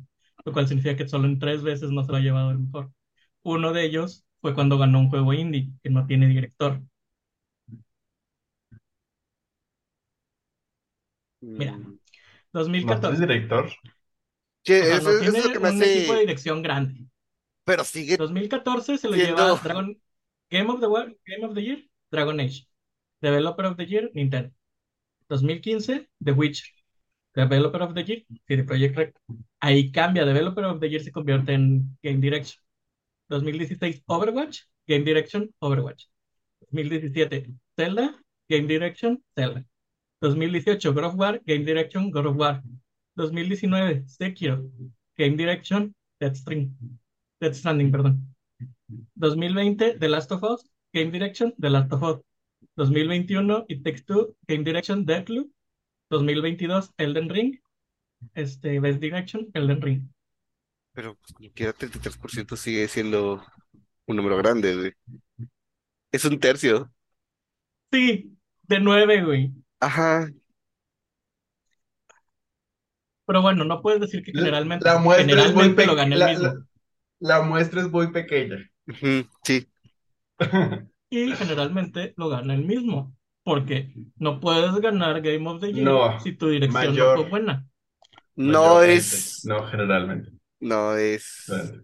Lo 0.45 0.53
cual 0.53 0.69
significa 0.69 0.97
que 0.97 1.09
solo 1.09 1.27
en 1.27 1.39
tres 1.39 1.63
veces 1.63 1.91
no 1.91 2.05
se 2.05 2.13
lo 2.13 2.19
ha 2.19 2.21
llevado 2.21 2.51
el 2.51 2.59
mejor. 2.61 2.93
Uno 3.43 3.73
de 3.73 3.85
ellos 3.85 4.25
fue 4.41 4.55
cuando 4.55 4.79
ganó 4.79 5.01
un 5.01 5.11
juego 5.11 5.33
indie 5.33 5.71
que 5.83 5.91
no 5.91 6.07
tiene 6.07 6.29
director. 6.29 6.83
Mira, 11.57 11.81
Mm. 12.55 12.87
¿No 12.87 13.01
tienes 13.01 13.19
2014. 13.21 13.27
director? 13.27 13.65
O 13.67 13.71
sea, 14.65 14.97
eso, 14.97 15.03
no 15.05 15.11
eso 15.11 15.11
es 15.11 15.21
tiene 15.21 15.39
lo 15.47 15.53
que 15.53 15.59
me 15.61 15.71
un 15.71 15.83
equipo 15.83 16.13
de 16.15 16.21
dirección 16.21 16.63
grande. 16.63 17.07
Pero 17.65 17.85
sigue 17.85 18.17
2014 18.17 18.99
se 18.99 19.09
lo 19.09 19.15
siendo- 19.15 19.37
lleva 19.37 19.61
Dragon 19.61 20.01
Game 20.51 20.71
of 20.71 20.81
the 20.81 20.87
Wa- 20.87 21.13
Game 21.27 21.45
of 21.47 21.55
the 21.55 21.63
Year, 21.63 21.85
Dragon 22.11 22.41
Age. 22.41 22.67
Developer 23.21 23.67
of 23.67 23.77
the 23.77 23.87
Year, 23.87 24.11
Nintendo. 24.15 24.53
2015, 25.29 26.09
The 26.23 26.33
Witcher. 26.33 26.67
Developer 27.35 27.83
of 27.83 27.95
the 27.95 28.05
Year, 28.05 28.25
CD 28.47 28.63
Projekt 28.63 28.97
Red. 28.97 29.13
Ahí 29.61 29.91
cambia, 29.91 30.25
Developer 30.25 30.65
of 30.67 30.79
the 30.81 30.89
Year 30.89 31.03
se 31.03 31.11
convierte 31.11 31.55
en 31.55 31.97
Game 32.03 32.21
Direction. 32.21 32.63
2016, 33.29 34.03
Overwatch, 34.07 34.61
Game 34.87 35.05
Direction, 35.05 35.51
Overwatch. 35.59 36.05
2017, 36.71 37.59
Zelda, 37.77 38.23
Game 38.49 38.67
Direction, 38.69 39.23
Zelda. 39.35 39.65
2018, 40.21 40.93
God 40.93 41.05
of 41.05 41.15
War, 41.15 41.41
Game 41.47 41.65
Direction, 41.65 42.11
God 42.11 42.27
of 42.27 42.37
War. 42.37 42.63
2019, 43.17 44.07
Sekiro, 44.09 44.71
Game 45.17 45.37
Direction, 45.37 45.95
Death 46.21 46.37
Stranding, 46.37 46.99
Death 47.41 47.55
Stranding, 47.55 47.91
perdón. 47.91 48.35
2020, 49.17 49.99
The 49.99 50.09
Last 50.09 50.33
of 50.33 50.43
Us, 50.43 50.69
Game 50.93 51.11
Direction, 51.11 51.55
The 51.59 51.71
Last 51.71 51.93
of 51.93 52.03
Us. 52.03 52.21
2021, 52.77 53.67
It 53.69 53.85
Takes 53.85 54.05
Two, 54.05 54.35
Game 54.49 54.65
Direction, 54.65 55.05
Deathloop. 55.05 55.51
2022, 56.11 56.91
Elden 56.99 57.29
Ring, 57.29 57.61
este, 58.35 58.81
Best 58.81 59.01
Direction, 59.01 59.51
Elden 59.55 59.83
Ring. 59.83 60.09
Pero 60.93 61.17
pues 61.17 61.53
quiera 61.55 61.73
33% 61.73 62.57
sigue 62.57 62.87
siendo 62.89 63.43
un 64.07 64.17
número 64.17 64.37
grande, 64.37 64.75
güey. 64.77 64.93
Es 66.13 66.25
un 66.25 66.39
tercio. 66.39 66.93
Sí, 67.91 68.37
de 68.63 68.81
9, 68.81 69.25
güey. 69.25 69.53
Ajá. 69.85 70.29
Pero 73.27 73.43
bueno, 73.43 73.65
no 73.67 73.83
puedes 73.83 74.01
decir 74.01 74.23
que 74.23 74.33
generalmente, 74.33 74.87
La 74.87 74.99
muestra 74.99 75.47
es 75.47 75.53
muy 75.55 75.71
generalmente 75.71 75.83
lo 75.85 75.95
pequeña. 75.95 75.95
gana 75.95 76.15
el 76.17 76.21
La, 76.21 76.27
mismo. 76.27 76.49
la- 76.49 76.67
la 77.21 77.43
muestra 77.43 77.83
es 77.83 77.91
muy 77.91 78.13
pequeña. 78.13 78.59
Ujú, 78.89 79.29
sí. 79.45 79.69
Y 81.11 81.33
generalmente 81.35 82.15
lo 82.17 82.29
gana 82.29 82.55
el 82.55 82.65
mismo. 82.65 83.17
Porque 83.43 83.93
no 84.17 84.41
puedes 84.41 84.75
ganar 84.81 85.21
Game 85.21 85.49
of 85.49 85.61
the 85.61 85.73
Year 85.73 85.91
No, 85.91 86.19
si 86.19 86.33
tu 86.37 86.49
dirección 86.49 86.97
no 86.99 87.11
fue 87.11 87.25
buena. 87.25 87.69
No 88.37 88.83
Mayormente. 88.83 88.83
es. 88.83 89.45
No, 89.45 89.67
generalmente. 89.67 90.31
No 90.61 90.97
es. 90.97 91.75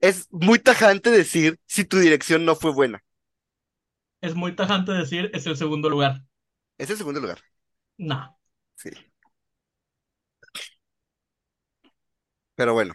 Es 0.00 0.28
muy 0.30 0.60
tajante 0.60 1.10
decir 1.10 1.58
si 1.66 1.84
tu 1.84 1.98
dirección 1.98 2.44
no 2.44 2.54
fue 2.54 2.72
buena. 2.72 3.02
Es 4.20 4.34
muy 4.34 4.56
tajante 4.56 4.90
decir 4.90 5.30
es 5.34 5.46
el 5.46 5.56
segundo 5.56 5.88
lugar. 5.88 6.24
Es 6.78 6.88
el 6.90 6.96
segundo 6.98 7.20
lugar. 7.20 7.40
No. 7.98 8.36
Sí. 8.76 8.90
Pero 12.54 12.72
bueno. 12.74 12.94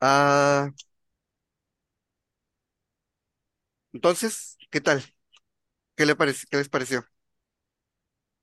Ah. 0.00 0.70
Entonces, 3.92 4.56
¿qué 4.70 4.80
tal? 4.80 5.02
¿Qué 5.96 6.06
le 6.06 6.16
qué 6.16 6.58
les 6.58 6.68
pareció? 6.70 7.06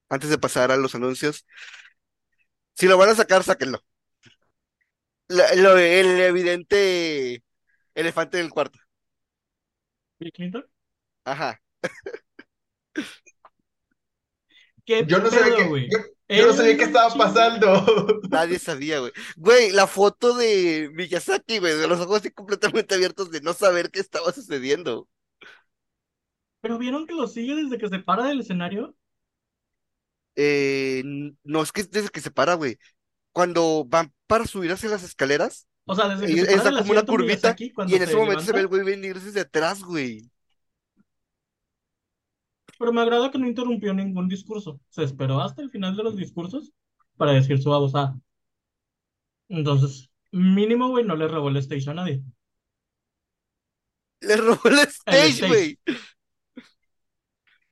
Antes 0.10 0.30
de 0.30 0.38
pasar 0.38 0.71
a 0.71 0.78
los 0.78 0.93
anuncios. 0.95 1.45
Si 2.74 2.88
lo 2.88 2.97
van 2.97 3.10
a 3.10 3.15
sacar, 3.15 3.43
sáquenlo. 3.43 3.80
La- 5.28 5.54
lo- 5.56 5.78
el 5.78 6.19
evidente 6.21 7.43
elefante 7.95 8.38
del 8.38 8.50
cuarto. 8.50 8.80
Bill 10.19 10.32
Clinton. 10.32 10.63
Ajá. 11.26 11.60
¿Qué 14.99 15.06
Yo 15.06 15.19
no 15.19 15.30
sabía 15.32 15.56
pedo, 15.56 15.67
güey? 15.67 15.89
yo, 15.89 15.99
yo 16.30 16.47
no 16.47 16.54
sabía 16.54 16.77
qué 16.77 16.84
estaba 16.84 17.13
chingo. 17.13 17.17
pasando. 17.17 17.86
Nadie 18.30 18.60
sabía, 18.60 18.99
güey. 18.99 19.12
Güey, 19.38 19.71
la 19.71 19.88
foto 19.88 20.36
de 20.36 20.89
Miyazaki, 20.93 21.60
güey, 21.60 21.77
de 21.77 21.88
los 21.88 21.99
ojos 21.99 22.19
así 22.19 22.32
completamente 22.32 22.95
abiertos 22.95 23.32
de 23.32 23.41
no 23.41 23.54
saber 23.54 23.91
qué 23.91 23.99
estaba 23.99 24.32
sucediendo. 24.34 25.08
Pero 26.60 26.80
vieron 26.80 27.06
que 27.06 27.13
lo 27.13 27.27
sigue 27.27 27.54
desde 27.56 27.77
que 27.77 27.88
se 27.88 27.99
para 27.99 28.25
del 28.25 28.39
escenario. 28.39 28.95
Eh, 30.36 31.04
no, 31.43 31.62
es 31.62 31.71
que 31.71 31.82
es 31.82 31.91
desde 31.91 32.10
que 32.10 32.21
se 32.21 32.32
para, 32.32 32.54
güey. 32.56 32.77
Cuando 33.34 33.86
van 33.88 34.13
para 34.27 34.45
subir 34.47 34.71
hacia 34.71 34.89
las 34.89 35.04
escaleras, 35.04 35.67
O 35.86 35.95
sea, 35.95 36.08
desde 36.10 36.30
que 36.30 36.36
y 36.36 36.39
se 36.39 36.47
para 36.47 36.69
está 36.69 36.73
como 36.73 36.91
una 36.91 37.04
curvita, 37.06 37.60
Miyazaki 37.60 37.73
y 37.86 37.95
en 37.95 38.04
ese 38.04 38.15
se 38.15 38.17
momento 38.17 38.43
se 38.43 38.54
ve 38.54 38.62
el 38.62 38.67
güey 38.67 38.84
venir 38.84 39.19
desde 39.21 39.41
atrás, 39.41 39.84
güey. 39.84 40.32
Pero 42.82 42.94
me 42.94 43.02
agrada 43.02 43.32
que 43.32 43.39
no 43.39 43.48
interrumpió 43.48 43.94
ningún 43.94 44.28
discurso. 44.28 44.82
Se 44.89 45.04
esperó 45.06 45.39
hasta 45.41 45.63
el 45.63 45.72
final 45.72 45.96
de 45.96 46.04
los 46.04 46.17
discursos 46.17 46.74
para 47.17 47.32
decir 47.34 47.62
su 47.63 47.70
babosada. 47.72 48.20
Entonces, 49.50 50.10
mínimo, 50.32 50.89
güey, 50.89 51.06
no 51.06 51.15
le 51.15 51.28
robó 51.28 51.50
el 51.50 51.58
stage 51.58 51.89
a 51.89 51.94
nadie. 51.94 52.24
Le 54.22 54.36
robó 54.38 54.62
el 54.70 54.80
El 55.06 55.20
stage, 55.20 55.44
güey. 55.44 55.80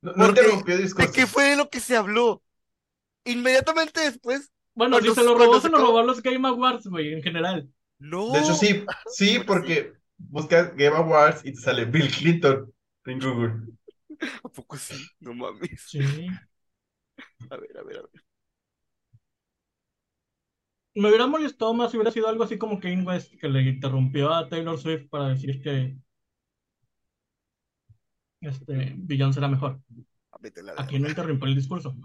No, 0.01 0.13
no 0.13 0.25
Porque, 0.25 0.27
interrumpió 0.27 0.77
¿de 0.77 0.83
discurso. 0.83 1.13
qué 1.13 1.27
fue 1.27 1.45
de 1.51 1.55
lo 1.57 1.69
que 1.69 1.79
se 1.79 1.95
habló? 1.95 2.43
Inmediatamente 3.25 4.01
después, 4.01 4.51
Bueno, 4.73 4.99
si 4.99 5.11
cuando, 5.11 5.13
se 5.13 5.23
lo 5.23 5.35
robó, 5.35 5.59
se 5.59 5.61
se 5.61 5.69
lo 5.69 5.77
acabó. 5.77 5.79
robó 5.79 5.99
a 5.99 6.03
los 6.03 6.21
Game 6.23 6.47
Awards, 6.47 6.87
güey, 6.87 7.13
en 7.13 7.21
general. 7.21 7.69
No. 7.99 8.33
De 8.33 8.39
hecho, 8.39 8.53
sí, 8.55 8.85
sí, 9.05 9.39
porque 9.45 9.93
buscas 10.17 10.75
Game 10.75 10.95
Awards 10.95 11.41
y 11.45 11.53
te 11.53 11.61
sale 11.61 11.85
Bill 11.85 12.09
Clinton 12.11 12.73
en 13.05 13.19
Google. 13.19 13.53
¿A 14.43 14.49
poco 14.49 14.77
sí? 14.77 14.95
No 15.19 15.33
mames. 15.33 15.81
Sí. 15.87 15.99
A 17.51 17.57
ver, 17.57 17.77
a 17.77 17.83
ver, 17.83 17.97
a 17.97 18.01
ver. 18.01 18.23
Me 20.93 21.07
hubiera 21.07 21.25
molestado 21.25 21.73
más 21.73 21.89
si 21.89 21.97
hubiera 21.97 22.11
sido 22.11 22.27
algo 22.27 22.43
así 22.43 22.57
como 22.59 22.79
Kanye 22.79 23.03
West, 23.03 23.33
que 23.41 23.47
le 23.49 23.61
interrumpió 23.63 24.31
a 24.31 24.47
Taylor 24.49 24.77
Swift 24.79 25.09
para 25.09 25.29
decir 25.29 25.61
que 25.63 25.97
este, 28.41 28.93
Beyoncé 28.97 29.39
era 29.39 29.47
mejor. 29.47 29.81
A 30.31 30.37
vete 30.39 30.61
a 30.61 30.63
la 30.63 30.73
Aquí 30.77 30.99
no 30.99 31.09
interrumpió 31.09 31.47
el 31.47 31.55
discurso. 31.55 31.95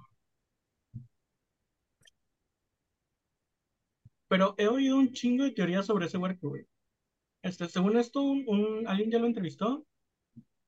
Pero 4.29 4.55
he 4.59 4.69
oído 4.69 4.99
un 4.99 5.13
chingo 5.13 5.45
de 5.45 5.53
teorías 5.53 5.87
sobre 5.87 6.07
ese 6.07 6.19
huerco, 6.19 6.51
güey. 6.51 6.67
Este, 7.43 7.69
según 7.69 7.97
esto, 7.99 8.23
un, 8.23 8.45
un- 8.49 8.89
alguien 8.89 9.11
ya 9.13 9.19
lo 9.21 9.27
entrevistó 9.27 9.87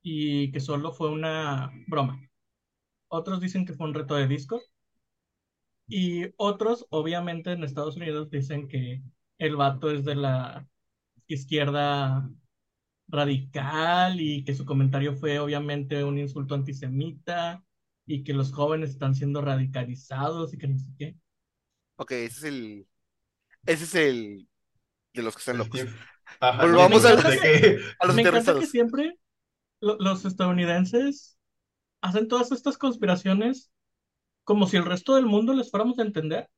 y 0.08 0.52
que 0.52 0.60
solo 0.60 0.92
fue 0.92 1.10
una 1.10 1.72
broma. 1.88 2.20
Otros 3.08 3.40
dicen 3.40 3.66
que 3.66 3.72
fue 3.72 3.88
un 3.88 3.94
reto 3.94 4.14
de 4.14 4.28
Discord. 4.28 4.62
Y 5.88 6.26
otros, 6.36 6.86
obviamente, 6.90 7.50
en 7.50 7.64
Estados 7.64 7.96
Unidos 7.96 8.30
dicen 8.30 8.68
que 8.68 9.02
el 9.38 9.56
vato 9.56 9.90
es 9.90 10.04
de 10.04 10.14
la 10.14 10.64
izquierda 11.26 12.30
radical 13.08 14.20
y 14.20 14.44
que 14.44 14.54
su 14.54 14.64
comentario 14.64 15.12
fue 15.16 15.40
obviamente 15.40 16.04
un 16.04 16.20
insulto 16.20 16.54
antisemita 16.54 17.64
y 18.06 18.22
que 18.22 18.32
los 18.32 18.52
jóvenes 18.52 18.90
están 18.90 19.16
siendo 19.16 19.40
radicalizados 19.40 20.54
y 20.54 20.58
que 20.58 20.68
no 20.68 20.78
sé 20.78 20.86
qué. 20.96 21.16
Ok, 21.96 22.12
ese 22.12 22.38
es 22.38 22.44
el. 22.44 22.86
Ese 23.64 23.84
es 23.84 23.94
el. 23.96 24.48
De 25.12 25.22
los 25.24 25.34
que 25.34 25.40
están 25.40 25.58
locos. 25.58 25.80
Ajá, 26.38 26.64
Volvamos 26.64 27.04
a 27.04 27.16
que 27.16 27.80
los 28.06 28.14
Me 28.14 28.22
encanta 28.22 28.56
que 28.56 28.66
siempre 28.66 29.18
los 29.98 30.24
estadounidenses 30.24 31.38
hacen 32.00 32.28
todas 32.28 32.52
estas 32.52 32.78
conspiraciones 32.78 33.70
como 34.44 34.66
si 34.66 34.76
el 34.76 34.84
resto 34.84 35.16
del 35.16 35.26
mundo 35.26 35.54
les 35.54 35.70
fuéramos 35.70 35.98
a 35.98 36.02
entender. 36.02 36.48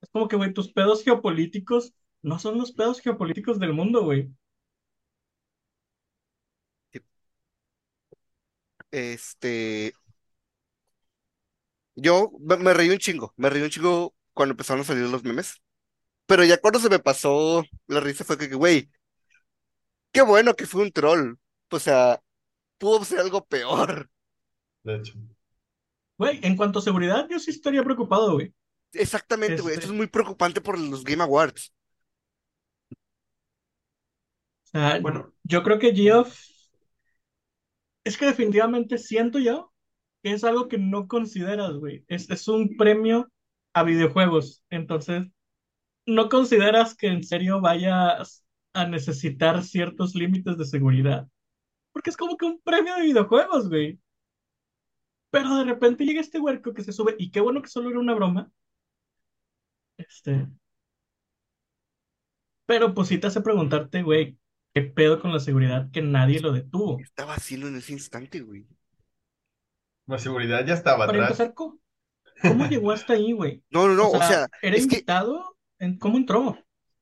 Es 0.00 0.10
como 0.10 0.28
que, 0.28 0.36
güey, 0.36 0.52
tus 0.54 0.72
pedos 0.72 1.04
geopolíticos 1.04 1.94
no 2.22 2.38
son 2.38 2.58
los 2.58 2.72
pedos 2.72 3.00
geopolíticos 3.00 3.58
del 3.60 3.72
mundo, 3.72 4.04
güey. 4.04 4.30
Este. 8.90 9.92
Yo 11.96 12.30
me, 12.40 12.72
reí 12.74 12.90
un 12.90 12.98
chingo. 12.98 13.34
Me 13.36 13.50
reí 13.50 13.62
un 13.62 13.70
chingo 13.70 14.14
cuando 14.32 14.52
empezaron 14.52 14.82
a 14.82 14.84
salir 14.84 15.08
los 15.08 15.24
memes. 15.24 15.60
Pero 16.26 16.44
ya 16.44 16.60
cuando 16.60 16.80
se 16.80 16.90
me 16.90 17.00
pasó 17.00 17.64
la 17.88 18.00
risa 18.00 18.24
fue 18.24 18.38
que, 18.38 18.48
güey, 18.54 18.90
qué 20.12 20.22
bueno 20.22 20.54
que 20.54 20.66
fue 20.66 20.82
un 20.82 20.92
troll. 20.92 21.36
O 21.70 21.78
sea, 21.78 22.20
pudo 22.78 23.04
ser 23.04 23.20
algo 23.20 23.46
peor. 23.46 24.10
De 24.82 24.96
hecho. 24.96 25.14
Güey, 26.18 26.38
en 26.42 26.56
cuanto 26.56 26.78
a 26.80 26.82
seguridad, 26.82 27.26
yo 27.30 27.38
sí 27.38 27.50
estaría 27.50 27.82
preocupado, 27.82 28.34
güey. 28.34 28.52
Exactamente, 28.92 29.62
güey. 29.62 29.74
Esto 29.74 29.86
Este- 29.86 29.92
es 29.94 29.96
muy 29.96 30.06
preocupante 30.08 30.60
por 30.60 30.78
los 30.78 31.04
Game 31.04 31.22
Awards. 31.22 31.72
O 34.64 34.68
sea, 34.70 35.00
Bueno, 35.00 35.32
yo 35.44 35.62
creo 35.62 35.78
que 35.78 35.94
Geoff 35.94 36.36
es 38.04 38.16
que 38.16 38.26
definitivamente 38.26 38.98
siento 38.98 39.38
yo 39.38 39.72
que 40.22 40.32
es 40.32 40.42
algo 40.44 40.68
que 40.68 40.78
no 40.78 41.06
consideras, 41.08 41.74
güey. 41.74 42.04
Es, 42.08 42.28
es 42.30 42.48
un 42.48 42.76
premio 42.76 43.30
a 43.72 43.84
videojuegos. 43.84 44.64
Entonces, 44.70 45.26
no 46.06 46.28
consideras 46.28 46.96
que 46.96 47.08
en 47.08 47.24
serio 47.24 47.60
vayas 47.60 48.44
a 48.74 48.86
necesitar 48.86 49.64
ciertos 49.64 50.14
límites 50.14 50.58
de 50.58 50.66
seguridad. 50.66 51.28
Porque 51.98 52.10
es 52.10 52.16
como 52.16 52.36
que 52.36 52.46
un 52.46 52.60
premio 52.60 52.94
de 52.94 53.02
videojuegos, 53.02 53.68
güey. 53.68 53.98
Pero 55.30 55.56
de 55.56 55.64
repente 55.64 56.04
llega 56.04 56.20
este 56.20 56.38
huerco 56.38 56.72
que 56.72 56.84
se 56.84 56.92
sube, 56.92 57.16
y 57.18 57.32
qué 57.32 57.40
bueno 57.40 57.60
que 57.60 57.68
solo 57.68 57.90
era 57.90 57.98
una 57.98 58.14
broma. 58.14 58.52
Este. 59.96 60.46
Pero 62.66 62.94
pues 62.94 63.08
sí 63.08 63.18
te 63.18 63.26
hace 63.26 63.40
preguntarte, 63.40 64.04
güey, 64.04 64.38
¿qué 64.72 64.82
pedo 64.82 65.20
con 65.20 65.32
la 65.32 65.40
seguridad 65.40 65.90
que 65.90 66.00
nadie 66.00 66.38
lo 66.38 66.52
detuvo? 66.52 66.98
¿Qué 66.98 67.02
estaba 67.02 67.34
haciendo 67.34 67.66
en 67.66 67.74
ese 67.74 67.94
instante, 67.94 68.42
güey? 68.42 68.64
la 70.06 70.20
seguridad 70.20 70.64
ya 70.64 70.74
estaba 70.74 70.98
Para 70.98 71.10
atrás. 71.18 71.30
empezar, 71.32 71.52
¿cómo, 71.54 71.80
cómo 72.42 72.68
llegó 72.68 72.92
hasta 72.92 73.14
ahí, 73.14 73.32
güey? 73.32 73.64
No, 73.70 73.88
no, 73.88 73.94
no. 73.94 74.10
O 74.10 74.18
sea, 74.18 74.28
sea, 74.28 74.48
¿era 74.62 74.76
es 74.76 74.86
que 74.86 74.94
invitado? 74.94 75.58
¿En- 75.80 75.98
¿Cómo 75.98 76.16
entró? 76.16 76.56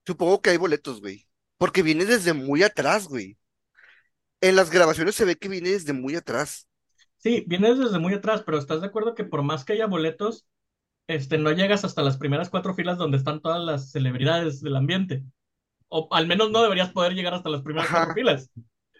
supongo 0.07 0.41
que 0.41 0.49
hay 0.49 0.57
boletos, 0.57 1.03
güey. 1.03 1.29
Porque 1.59 1.83
viene 1.83 2.07
desde 2.07 2.33
muy 2.33 2.63
atrás, 2.63 3.09
güey. 3.09 3.37
En 4.41 4.57
las 4.57 4.71
grabaciones 4.71 5.15
se 5.15 5.25
ve 5.25 5.37
que 5.37 5.49
viene 5.49 5.71
desde 5.71 5.93
muy 5.93 6.15
atrás. 6.15 6.69
Sí, 7.17 7.45
vienes 7.47 7.79
desde 7.79 7.99
muy 7.99 8.15
atrás, 8.15 8.43
pero 8.45 8.59
¿estás 8.59 8.81
de 8.81 8.89
acuerdo 8.89 9.15
que 9.15 9.25
por 9.25 9.43
más 9.43 9.65
que 9.65 9.73
haya 9.73 9.87
boletos, 9.87 10.47
este, 11.07 11.39
no 11.39 11.53
llegas 11.53 11.85
hasta 11.85 12.03
las 12.03 12.19
primeras 12.19 12.51
cuatro 12.51 12.75
filas 12.75 12.99
donde 12.99 13.17
están 13.17 13.41
todas 13.41 13.65
las 13.65 13.91
celebridades 13.91 14.61
del 14.61 14.77
ambiente? 14.77 15.25
O 15.89 16.09
al 16.13 16.27
menos 16.27 16.51
no 16.51 16.63
deberías 16.63 16.93
poder 16.93 17.15
llegar 17.15 17.35
hasta 17.35 17.49
las 17.49 17.63
primeras 17.63 17.89
Ajá. 17.89 17.99
cuatro 17.99 18.15
filas. 18.15 18.51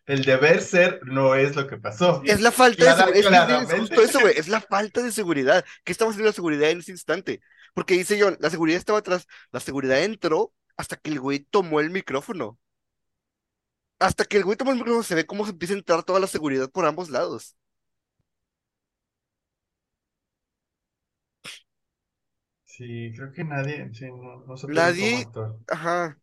El 0.07 0.25
deber 0.25 0.63
ser 0.63 1.01
no 1.05 1.35
es 1.35 1.57
lo 1.57 1.67
que 1.67 1.77
pasó. 1.77 2.23
Es 2.25 2.41
la 2.41 2.53
falta 2.53 2.85
de 2.85 3.23
seguridad. 3.23 3.63
Es, 3.63 3.81
justo 3.81 4.03
eso, 4.03 4.21
güey. 4.21 4.35
Es 4.37 4.47
la 4.47 4.61
falta 4.61 5.03
de 5.03 5.11
seguridad. 5.11 5.65
¿Qué 5.85 5.91
estamos 5.91 6.13
haciendo 6.13 6.29
la 6.31 6.35
seguridad 6.35 6.71
en 6.71 6.79
ese 6.79 6.93
instante? 6.93 7.41
Porque 7.75 7.95
dice 7.95 8.17
John, 8.21 8.37
la 8.41 8.49
seguridad 8.49 8.79
estaba 8.79 9.01
atrás. 9.01 9.27
La 9.51 9.59
seguridad 9.59 10.03
entró 10.05 10.53
hasta 10.77 10.97
que 10.97 11.11
el 11.11 11.19
güey 11.19 11.41
tomó 11.41 11.81
el 11.81 11.91
micrófono. 11.91 12.57
Hasta 13.99 14.25
que 14.25 14.39
el 14.39 14.45
güey 14.45 14.57
tomó 14.57 14.71
el 14.73 14.79
micrófono 14.79 15.03
se 15.03 15.15
ve 15.15 15.27
cómo 15.27 15.45
se 15.45 15.51
empieza 15.53 15.75
a 15.75 15.79
entrar 15.79 16.03
toda 16.03 16.21
la 16.21 16.27
seguridad 16.27 16.71
por 16.71 16.87
ambos 16.87 17.11
lados. 17.11 17.57
Sí, 22.65 23.13
creo 23.17 23.33
que 23.33 23.45
nadie, 23.45 23.89
sí, 23.95 24.07
no, 24.11 24.45
no 24.47 24.57
se 24.57 24.67
Nadie-. 24.69 25.27
Ajá. 25.69 26.19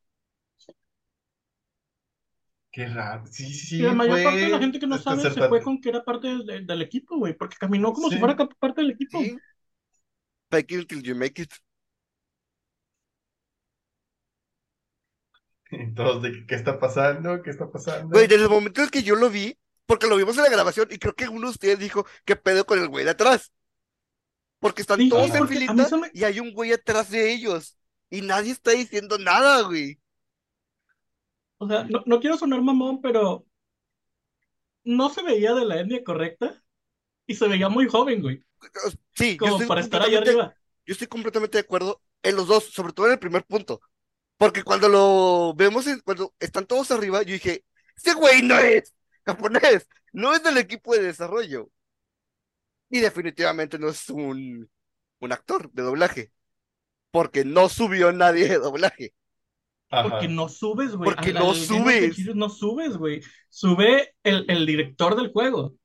Qué 2.71 2.87
raro. 2.87 3.23
Sí, 3.27 3.53
sí, 3.53 3.77
Y 3.77 3.81
la 3.83 3.93
mayor 3.93 4.15
fue 4.15 4.23
parte 4.23 4.39
de 4.41 4.49
la 4.49 4.59
gente 4.59 4.79
que 4.79 4.87
no 4.87 4.97
sabe 4.97 5.21
se 5.21 5.47
fue 5.47 5.59
desconcertante. 5.59 5.63
con 5.63 5.81
que 5.81 5.89
era 5.89 6.03
parte 6.03 6.27
del, 6.27 6.45
del- 6.45 6.65
del 6.67 6.81
equipo, 6.81 7.17
güey, 7.17 7.33
porque 7.37 7.55
caminó 7.59 7.93
como 7.93 8.09
si 8.09 8.15
Sí. 8.15 8.19
fuera 8.19 8.35
cap- 8.35 8.53
parte 8.59 8.81
del 8.81 8.91
equipo. 8.91 9.19
Sí. 9.21 9.37
Fake 10.51 10.71
it 10.71 10.79
until 10.81 11.01
you 11.03 11.15
make 11.15 11.41
it. 11.41 11.51
Todos 15.95 16.21
de 16.23 16.31
que, 16.31 16.45
¿qué 16.47 16.55
está 16.55 16.79
pasando? 16.79 17.41
¿Qué 17.41 17.49
está 17.49 17.69
pasando? 17.71 18.13
Güey, 18.13 18.27
desde 18.27 18.43
el 18.43 18.49
momento 18.49 18.81
en 18.81 18.89
que 18.89 19.03
yo 19.03 19.15
lo 19.15 19.29
vi, 19.29 19.57
porque 19.85 20.07
lo 20.07 20.15
vimos 20.17 20.37
en 20.37 20.43
la 20.43 20.49
grabación, 20.49 20.87
y 20.91 20.97
creo 20.97 21.13
que 21.15 21.27
uno 21.27 21.47
de 21.47 21.51
ustedes 21.51 21.79
dijo, 21.79 22.05
¿qué 22.25 22.35
pedo 22.35 22.65
con 22.65 22.79
el 22.79 22.87
güey 22.89 23.05
de 23.05 23.11
atrás? 23.11 23.51
Porque 24.59 24.81
están 24.81 24.99
Sí, 24.99 25.09
todos 25.09 25.29
en 25.35 25.47
filita 25.47 25.97
me- 25.97 26.09
y 26.13 26.23
hay 26.23 26.39
un 26.39 26.53
güey 26.53 26.71
atrás 26.71 27.09
de 27.09 27.33
ellos. 27.33 27.77
Y 28.09 28.21
nadie 28.21 28.51
está 28.51 28.71
diciendo 28.71 29.17
nada, 29.17 29.61
güey. 29.63 29.99
O 31.57 31.67
sea, 31.67 31.83
no, 31.85 32.03
no 32.05 32.19
quiero 32.19 32.37
sonar 32.37 32.61
mamón, 32.61 33.01
pero 33.01 33.45
no 34.83 35.09
se 35.09 35.23
veía 35.23 35.53
de 35.53 35.65
la 35.65 35.79
etnia 35.79 36.03
correcta 36.03 36.63
y 37.27 37.35
se 37.35 37.47
veía 37.49 37.69
muy 37.69 37.87
joven, 37.87 38.21
güey, 38.21 38.43
Sí, 39.15 39.33
yo 39.33 39.37
como 39.37 39.57
estoy 39.57 39.67
para 39.67 39.81
estar 39.81 40.01
completamente, 40.01 40.29
arriba. 40.31 40.55
yo 40.85 40.91
estoy 40.93 41.07
completamente 41.07 41.57
de 41.57 41.61
acuerdo 41.61 42.01
en 42.23 42.35
los 42.35 42.47
dos, 42.47 42.65
sobre 42.73 42.93
todo 42.93 43.07
en 43.07 43.13
el 43.13 43.19
primer 43.19 43.43
punto. 43.45 43.81
Porque 44.43 44.63
cuando 44.63 44.89
lo 44.89 45.53
vemos, 45.55 45.87
en- 45.87 46.01
cuando 46.01 46.33
están 46.39 46.65
todos 46.65 46.91
arriba, 46.91 47.21
yo 47.23 47.31
dije, 47.33 47.63
ese 47.95 48.13
güey 48.13 48.41
no 48.41 48.57
es 48.59 48.93
japonés, 49.25 49.87
no 50.11 50.33
es 50.33 50.43
del 50.43 50.57
equipo 50.57 50.93
de 50.93 51.01
desarrollo. 51.03 51.69
Y 52.89 52.99
definitivamente 52.99 53.79
no 53.79 53.87
es 53.87 54.09
un, 54.09 54.69
un 55.19 55.31
actor 55.31 55.71
de 55.71 55.83
doblaje. 55.83 56.31
Porque 57.11 57.45
no 57.45 57.69
subió 57.69 58.11
nadie 58.11 58.49
de 58.49 58.57
doblaje. 58.57 59.13
Ajá. 59.89 60.09
Porque 60.09 60.27
no 60.27 60.49
subes, 60.49 60.95
güey. 60.95 61.09
Porque 61.09 61.31
no 61.31 61.53
subes. 61.53 62.17
No 62.35 62.49
subes, 62.49 62.97
güey. 62.97 63.21
Sube 63.49 64.15
el, 64.23 64.45
el 64.49 64.65
director 64.65 65.15
del 65.15 65.31
juego. 65.31 65.75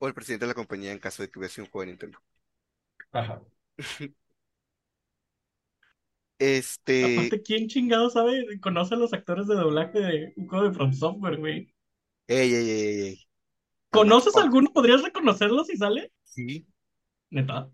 O 0.00 0.08
el 0.08 0.14
presidente 0.14 0.44
de 0.44 0.48
la 0.48 0.54
compañía 0.54 0.90
en 0.90 0.98
caso 0.98 1.22
de 1.22 1.30
que 1.30 1.38
hubiese 1.38 1.60
un 1.60 1.68
juego 1.68 1.82
de 1.82 1.92
Nintendo. 1.92 2.18
Ajá. 3.12 3.40
Este, 6.38 6.98
Aparte, 7.00 7.42
¿quién 7.42 7.66
chingado 7.66 8.08
sabe, 8.08 8.60
conoce 8.60 8.94
a 8.94 8.98
los 8.98 9.12
actores 9.12 9.48
de 9.48 9.56
doblaje 9.56 9.98
de 9.98 10.32
un 10.36 10.46
juego 10.46 10.64
de 10.68 10.74
From 10.74 10.92
Software, 10.92 11.36
güey? 11.38 11.74
ey, 12.28 12.54
ey, 12.54 12.70
ey, 12.70 13.00
ey. 13.08 13.28
¿Conoces 13.90 14.38
alguno? 14.38 14.72
¿Podrías 14.72 15.02
reconocerlo 15.02 15.62
si 15.62 15.76
sale? 15.76 16.10
Sí. 16.24 16.66
Neta. 17.30 17.70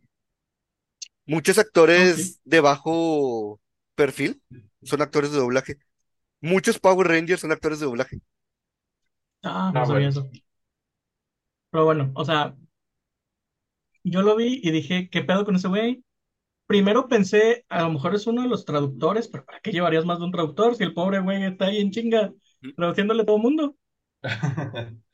Muchos 1.26 1.58
actores 1.58 2.40
de 2.44 2.60
bajo 2.60 3.60
perfil 3.94 4.42
son 4.82 5.02
actores 5.02 5.32
de 5.32 5.38
doblaje. 5.38 5.78
Muchos 6.40 6.78
Power 6.80 7.08
Rangers 7.08 7.42
son 7.42 7.52
actores 7.52 7.80
de 7.80 7.86
doblaje. 7.86 8.20
Ah, 9.44 9.72
no 9.76 9.84
Ah, 9.84 9.86
sabía 9.86 10.08
bueno. 10.08 10.08
eso. 10.08 10.28
Pero 11.70 11.84
bueno, 11.84 12.10
o 12.14 12.24
sea, 12.24 12.56
yo 14.04 14.22
lo 14.22 14.36
vi 14.36 14.60
y 14.62 14.70
dije, 14.70 15.08
¿qué 15.10 15.22
pedo 15.22 15.44
con 15.44 15.56
ese 15.56 15.68
güey? 15.68 16.04
Primero 16.66 17.08
pensé, 17.08 17.64
a 17.68 17.82
lo 17.82 17.90
mejor 17.92 18.14
es 18.14 18.26
uno 18.26 18.42
de 18.42 18.48
los 18.48 18.64
traductores, 18.64 19.28
pero 19.28 19.44
¿para 19.44 19.60
qué 19.60 19.70
llevarías 19.72 20.06
más 20.06 20.18
de 20.18 20.24
un 20.24 20.32
traductor 20.32 20.74
si 20.74 20.82
el 20.84 20.94
pobre 20.94 21.20
güey 21.20 21.44
está 21.44 21.66
ahí 21.66 21.78
en 21.80 21.90
chinga 21.90 22.32
traduciéndole 22.76 23.22
a 23.22 23.26
todo 23.26 23.36
el 23.36 23.42
mundo? 23.42 23.76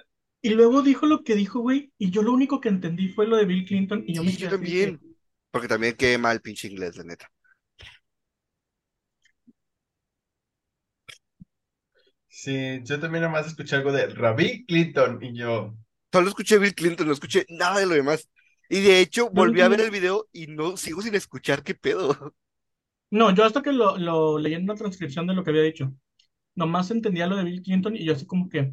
Y 0.43 0.51
luego 0.51 0.83
dijo 0.83 1.07
lo 1.07 1.25
que 1.25 1.35
dijo, 1.35 1.61
güey, 1.61 1.93
y 1.99 2.11
yo 2.11 2.23
lo 2.23 2.33
único 2.33 2.61
que 2.61 2.69
entendí 2.69 3.09
fue 3.09 3.27
lo 3.27 3.37
de 3.37 3.47
Bill 3.47 3.65
Clinton 3.67 4.05
y 4.07 4.15
yo 4.15 4.25
me 4.25 4.35
quedé 4.35 4.49
yo 4.49 4.49
así 4.49 4.67
de 4.67 4.71
también. 4.71 5.01
Porque 5.51 5.69
también 5.69 5.97
qué 5.97 6.17
mal 6.19 6.41
pinche 6.41 6.69
inglés, 6.69 6.97
la 6.97 7.05
neta. 7.05 7.31
Sí, 12.29 12.81
yo 12.85 12.99
también 13.01 13.23
nada 13.23 13.33
más 13.33 13.47
escuché 13.47 13.77
algo 13.77 13.93
de 13.93 14.07
Ravi 14.07 14.65
Clinton 14.67 15.19
y 15.23 15.37
yo. 15.37 15.75
Solo 16.13 16.29
escuché 16.29 16.59
Bill 16.59 16.75
Clinton, 16.75 17.07
no 17.07 17.13
escuché 17.13 17.47
nada 17.49 17.81
de 17.81 17.87
lo 17.87 17.95
demás. 17.95 18.29
Y 18.71 18.81
de 18.81 19.01
hecho, 19.01 19.29
volví 19.31 19.61
a 19.61 19.69
ver 19.69 19.81
el 19.81 19.91
video 19.91 20.29
y 20.33 20.47
no 20.47 20.77
sigo 20.77 21.03
sin 21.03 21.17
escuchar 21.17 21.63
qué 21.63 21.75
pedo. 21.75 22.17
No, 23.13 23.35
yo 23.35 23.45
hasta 23.45 23.61
que 23.61 23.73
lo, 23.73 23.99
lo 23.99 24.39
leí 24.39 24.55
en 24.55 24.63
una 24.63 24.77
transcripción 24.77 25.27
de 25.27 25.35
lo 25.35 25.43
que 25.43 25.51
había 25.51 25.63
dicho, 25.63 25.93
nomás 26.55 26.93
entendía 26.93 27.27
lo 27.27 27.37
de 27.37 27.43
Bill 27.43 27.63
Clinton 27.63 27.97
y 27.97 28.05
yo 28.05 28.13
así 28.13 28.25
como 28.25 28.49
que 28.49 28.73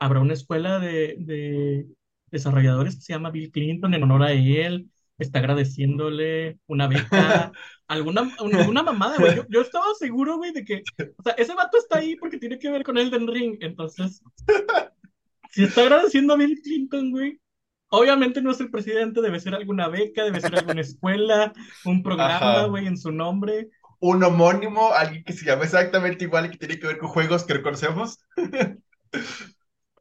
habrá 0.00 0.18
una 0.18 0.32
escuela 0.32 0.80
de, 0.80 1.14
de 1.20 1.86
desarrolladores 2.32 2.96
que 2.96 3.02
se 3.02 3.12
llama 3.12 3.30
Bill 3.30 3.52
Clinton 3.52 3.94
en 3.94 4.02
honor 4.02 4.24
a 4.24 4.32
él, 4.32 4.90
está 5.18 5.38
agradeciéndole 5.38 6.58
una 6.66 6.88
beca, 6.88 7.52
alguna, 7.86 8.28
alguna 8.40 8.82
mamada, 8.82 9.18
güey. 9.18 9.36
Yo, 9.36 9.46
yo 9.48 9.60
estaba 9.60 9.86
seguro, 9.96 10.38
güey, 10.38 10.52
de 10.52 10.64
que, 10.64 10.82
o 11.16 11.22
sea, 11.22 11.34
ese 11.34 11.54
vato 11.54 11.78
está 11.78 11.98
ahí 11.98 12.16
porque 12.16 12.38
tiene 12.38 12.58
que 12.58 12.70
ver 12.70 12.82
con 12.82 12.98
Elden 12.98 13.28
Ring, 13.28 13.58
entonces, 13.60 14.20
si 15.50 15.62
está 15.62 15.82
agradeciendo 15.82 16.34
a 16.34 16.36
Bill 16.36 16.60
Clinton, 16.60 17.12
güey. 17.12 17.40
Obviamente 17.88 18.42
no 18.42 18.50
es 18.50 18.60
el 18.60 18.70
presidente, 18.70 19.20
debe 19.22 19.38
ser 19.40 19.54
alguna 19.54 19.88
beca, 19.88 20.24
debe 20.24 20.40
ser 20.40 20.56
alguna 20.56 20.80
escuela, 20.80 21.52
un 21.84 22.02
programa, 22.02 22.66
güey, 22.66 22.86
en 22.86 22.96
su 22.96 23.12
nombre. 23.12 23.68
Un 24.00 24.22
homónimo, 24.24 24.92
alguien 24.92 25.24
que 25.24 25.32
se 25.32 25.46
llama 25.46 25.64
exactamente 25.64 26.24
igual 26.24 26.46
y 26.46 26.50
que 26.50 26.58
tiene 26.58 26.78
que 26.78 26.86
ver 26.86 26.98
con 26.98 27.08
juegos 27.08 27.44
que 27.44 27.62
conocemos. 27.62 28.18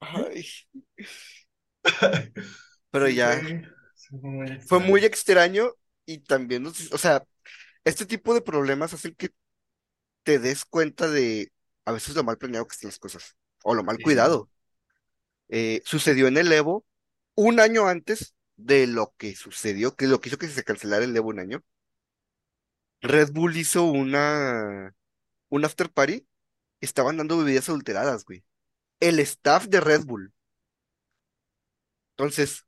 Ay. 0.02 0.46
Pero 2.92 3.08
ya, 3.10 3.40
Sí, 3.40 3.62
sí, 3.96 4.16
muy 4.18 4.60
fue 4.68 4.80
muy 4.80 5.06
extraño 5.06 5.72
y 6.06 6.20
también, 6.20 6.64
nos- 6.64 6.92
o 6.92 6.98
sea, 6.98 7.24
este 7.86 8.06
tipo 8.06 8.34
de 8.34 8.42
problemas 8.42 8.94
hacen 8.94 9.16
que 9.16 9.32
te 10.24 10.40
des 10.40 10.66
cuenta 10.66 11.10
de 11.10 11.52
a 11.86 11.92
veces 11.94 12.16
lo 12.16 12.24
mal 12.24 12.38
planeado 12.38 12.68
que 12.68 12.74
están 12.74 12.90
las 12.90 13.00
cosas 13.00 13.36
o 13.64 13.74
lo 13.76 13.84
mal 13.84 13.98
Sí. 13.98 14.04
cuidado. 14.04 14.50
Eh, 15.50 15.82
sucedió 15.86 16.28
en 16.28 16.38
el 16.38 16.52
Evo 16.52 16.86
un 17.36 17.60
año 17.60 17.88
antes 17.88 18.36
de 18.58 18.88
lo 18.88 19.14
que 19.18 19.36
sucedió, 19.36 19.96
que 19.96 20.08
lo 20.08 20.20
que 20.20 20.30
hizo 20.30 20.38
que 20.38 20.48
se 20.48 20.64
cancelara 20.64 21.06
el 21.06 21.16
Evo 21.16 21.30
un 21.30 21.40
año. 21.40 21.64
Red 23.02 23.32
Bull 23.32 23.56
hizo 23.58 23.84
una 23.84 24.94
un 25.50 25.66
after 25.66 25.90
party, 25.92 26.26
estaban 26.82 27.18
dando 27.18 27.38
bebidas 27.38 27.70
adulteradas, 27.70 28.26
güey. 28.26 28.44
El 29.00 29.20
staff 29.20 29.68
de 29.68 29.82
Red 29.82 30.06
Bull. 30.06 30.34
Entonces, 32.12 32.66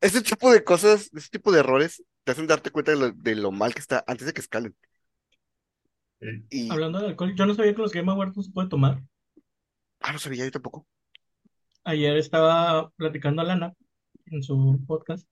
ese 0.00 0.22
tipo 0.22 0.52
de 0.52 0.64
cosas, 0.64 1.10
ese 1.14 1.30
tipo 1.30 1.52
de 1.52 1.60
errores, 1.60 2.02
te 2.24 2.32
hacen 2.32 2.46
darte 2.46 2.70
cuenta 2.70 2.92
de 2.92 2.98
lo, 2.98 3.12
de 3.12 3.34
lo 3.36 3.52
mal 3.52 3.72
que 3.74 3.80
está 3.80 4.04
antes 4.06 4.26
de 4.26 4.32
que 4.32 4.40
escalen. 4.40 4.76
Y, 6.50 6.70
Hablando 6.70 6.98
de 6.98 7.06
alcohol, 7.06 7.34
yo 7.36 7.46
no 7.46 7.54
sabía 7.54 7.74
que 7.74 7.82
los 7.82 7.92
Game 7.92 8.10
Awards 8.10 8.36
no 8.36 8.42
se 8.42 8.50
puede 8.50 8.68
tomar. 8.68 9.02
ah, 10.00 10.12
no 10.12 10.18
sabía 10.18 10.44
yo 10.44 10.50
tampoco. 10.50 10.86
Ayer 11.84 12.16
estaba 12.16 12.90
platicando 12.90 13.42
a 13.42 13.44
Lana 13.44 13.74
en 14.30 14.42
su 14.42 14.80
podcast 14.86 15.28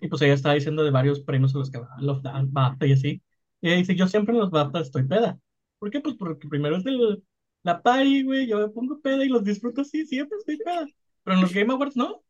y 0.00 0.08
pues 0.08 0.22
ella 0.22 0.34
estaba 0.34 0.54
diciendo 0.54 0.84
de 0.84 0.90
varios 0.90 1.20
premios 1.20 1.54
a 1.54 1.58
los 1.58 1.70
que 1.70 1.78
va, 1.78 1.88
los 1.98 2.22
dan, 2.22 2.52
BAFTA 2.52 2.86
y 2.86 2.92
así. 2.92 3.22
Y 3.60 3.68
ella 3.68 3.76
dice, 3.76 3.94
yo 3.96 4.06
siempre 4.06 4.34
en 4.34 4.40
los 4.40 4.50
BAFTA 4.50 4.80
estoy 4.80 5.04
peda. 5.04 5.38
¿Por 5.78 5.90
qué? 5.90 6.00
Pues 6.00 6.16
porque 6.16 6.48
primero 6.48 6.76
es 6.76 6.84
del, 6.84 7.22
la 7.62 7.82
party, 7.82 8.22
güey, 8.22 8.46
yo 8.46 8.58
me 8.58 8.68
pongo 8.68 9.00
peda 9.00 9.24
y 9.24 9.28
los 9.28 9.44
disfruto 9.44 9.80
así, 9.82 10.06
siempre 10.06 10.38
estoy 10.38 10.58
peda. 10.58 10.86
Pero 11.24 11.36
en 11.36 11.42
los 11.42 11.52
Game 11.52 11.72
Awards 11.72 11.96
no, 11.96 12.22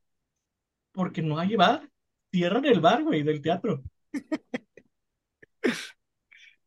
porque 0.92 1.22
no 1.22 1.38
hay 1.38 1.56
bar. 1.56 1.88
Cierran 2.30 2.64
el 2.64 2.80
bar, 2.80 3.02
güey, 3.02 3.22
del 3.22 3.42
teatro. 3.42 3.82